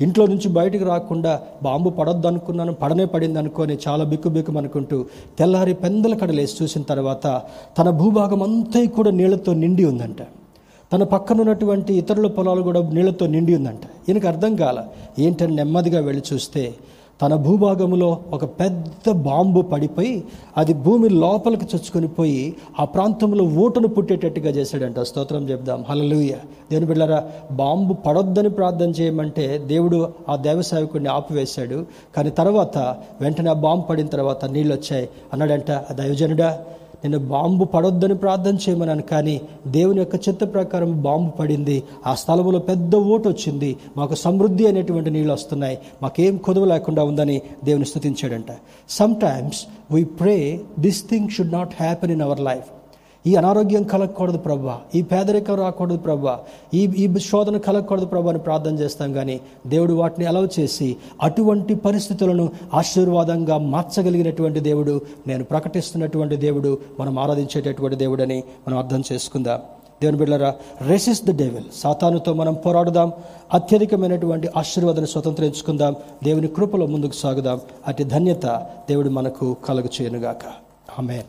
ఇంట్లో 0.00 0.24
నుంచి 0.26 0.48
బయటకు 0.58 0.84
రాకుండా 0.84 1.32
బాంబు 1.62 1.90
పడొద్దు 1.90 2.26
అనుకున్నాను 2.30 2.72
పడనే 2.82 3.04
పడింది 3.12 3.38
అనుకొని 3.38 3.74
చాలా 3.88 4.04
బిక్కుబిక్కుమనుకుంటూ 4.04 4.96
అనుకుంటూ 4.98 5.36
తెల్లారి 5.38 5.74
పెందల 5.74 6.14
కడలేసి 6.14 6.54
చూసిన 6.60 6.82
తర్వాత 6.82 7.26
తన 7.78 7.90
భూభాగం 7.90 8.42
అంతా 8.42 8.80
కూడా 8.96 9.10
నీళ్ళతో 9.10 9.52
నిండి 9.62 9.84
ఉందంట. 9.84 10.20
తన 10.92 11.02
పక్కన 11.12 11.38
ఉన్నటువంటి 11.40 11.92
ఇతరుల 12.00 12.26
పొలాలు 12.26 12.62
కూడా 12.62 12.80
నీళ్ళతో 12.96 13.26
నిండి 13.34 13.52
ఉందంట. 13.58 13.84
ఈయనకు 14.08 14.26
అర్థం 14.32 14.52
కాల 14.56 14.78
ఏంటని 15.18 15.54
నెమ్మదిగా 15.60 16.00
వెళ్ళి 16.00 16.22
చూస్తే 16.30 16.62
తన 17.22 17.34
భూభాగంలో 17.34 18.18
ఒక 18.32 18.44
పెద్ద 18.44 19.10
బాంబు 19.10 19.60
పడిపోయి 19.62 20.24
అది 20.56 20.74
భూమి 20.74 21.08
లోపలికి 21.08 21.64
చొచ్చుకొని 21.64 22.08
పోయి 22.08 22.56
ఆ 22.80 22.84
ప్రాంతంలో 22.84 23.44
ఓటును 23.44 23.88
పుట్టేటట్టుగా 23.88 24.50
చేశాడంట. 24.50 25.00
స్తోత్రం 25.00 25.50
చెప్దాం. 25.50 25.84
హలలుయ 25.88 26.32
దేవుని 26.70 26.86
బిళ్ళరా 26.86 27.24
బాంబు 27.52 27.94
పడొద్దని 27.94 28.50
ప్రార్థన 28.50 28.90
చేయమంటే 28.90 29.58
దేవుడు 29.58 30.08
ఆ 30.28 30.36
దైవసేవకుడిని 30.36 31.10
ఆపివేశాడు. 31.10 31.86
కానీ 32.16 32.30
తర్వాత 32.30 32.78
వెంటనే 33.20 33.50
ఆ 33.50 33.52
బాంబు 33.52 33.82
పడిన 33.82 34.06
తర్వాత 34.06 34.44
నీళ్ళు 34.44 34.74
వచ్చాయి 34.74 35.08
అన్నాడంట 35.32 35.70
ఆ 35.70 35.92
దైవజనుడా 35.92 36.58
నేను 37.04 37.18
బాంబు 37.18 37.64
పడొద్దని 37.64 38.14
ప్రార్థన 38.14 38.54
చేయమన్నాను 38.54 39.02
కానీ 39.02 39.40
దేవుని 39.66 39.98
యొక్క 39.98 40.14
చిత్త 40.28 40.44
ప్రకారం 40.44 41.02
బాంబు 41.02 41.30
పడింది. 41.30 41.82
ఆ 42.06 42.14
స్థలంలో 42.14 42.58
పెద్ద 42.58 42.96
ఓటు 42.96 43.28
వచ్చింది. 43.28 43.76
మాకు 43.96 44.14
సమృద్ధి 44.14 44.66
అనేటువంటి 44.66 45.10
నీళ్ళు 45.10 45.32
వస్తున్నాయి. 45.32 45.78
మాకేం 46.02 46.36
కొదవ 46.36 46.64
లేకుండా 46.64 47.04
ఉందని 47.04 47.42
దేవుని 47.64 47.84
స్థుతించాడంట. 47.84 48.50
Sometimes 49.14 49.66
we 49.90 50.04
pray 50.04 50.60
this 50.78 51.08
thing 51.10 51.28
should 51.28 51.52
not 51.52 51.74
happen 51.80 52.12
in 52.12 52.22
our 52.22 52.40
life 52.40 52.64
ఈ 53.26 53.34
అనారోగ్యం 53.34 53.82
కలగకూడదు 53.82 54.38
ప్రభా. 54.38 54.80
ఈ 54.94 55.02
పేదరికం 55.02 55.54
రాకూడదు 55.54 55.96
ప్రభా. 55.96 56.40
ఈ 56.74 56.78
ఈ 56.78 57.18
శోధన 57.18 57.56
కలగకూడదు 57.56 58.06
ప్రభా 58.06 58.30
అని 58.30 58.38
ప్రార్థన 58.38 58.74
చేస్తాం 58.78 59.12
కానీ 59.12 59.40
దేవుడు 59.66 59.94
వాటిని 59.94 60.26
అలవ్ 60.26 60.48
చేసి 60.60 60.96
అటువంటి 61.22 61.74
పరిస్థితులను 61.74 62.50
ఆశీర్వాదంగా 62.74 63.58
మార్చగలిగినటువంటి 63.58 64.60
దేవుడు 64.60 65.00
నేను 65.26 65.44
ప్రకటిస్తున్నటువంటి 65.44 66.36
దేవుడు 66.36 66.78
మనం 67.00 67.18
ఆరాధించేటటువంటి 67.18 67.96
దేవుడని 67.96 68.44
మనం 68.68 68.78
అర్థం 68.78 69.02
చేసుకుందాం. 69.12 69.58
దేవుని 70.02 70.18
బిడ్డరా 70.18 70.54
రెసిస్ 70.86 71.24
ద 71.24 71.38
డెవిల్ 71.38 71.64
సాతానుతో 71.74 72.32
మనం 72.32 72.54
పోరాడుదాం. 72.54 73.12
అత్యధికమైనటువంటి 73.54 74.48
ఆశీర్వాదాన్ని 74.56 75.10
స్వతంత్రించుకుందాం 75.10 75.96
దేవుని 76.24 76.48
కృపలో 76.48 76.86
ముందుకు 76.86 77.12
సాగుదాం. 77.12 77.60
అటు 77.88 78.02
ధన్యత 78.02 78.46
దేవుడు 78.88 79.08
మనకు 79.08 79.56
కలుగు 79.68 80.02
చేయనుగాక. 80.02 80.46
ఆమె 80.98 81.22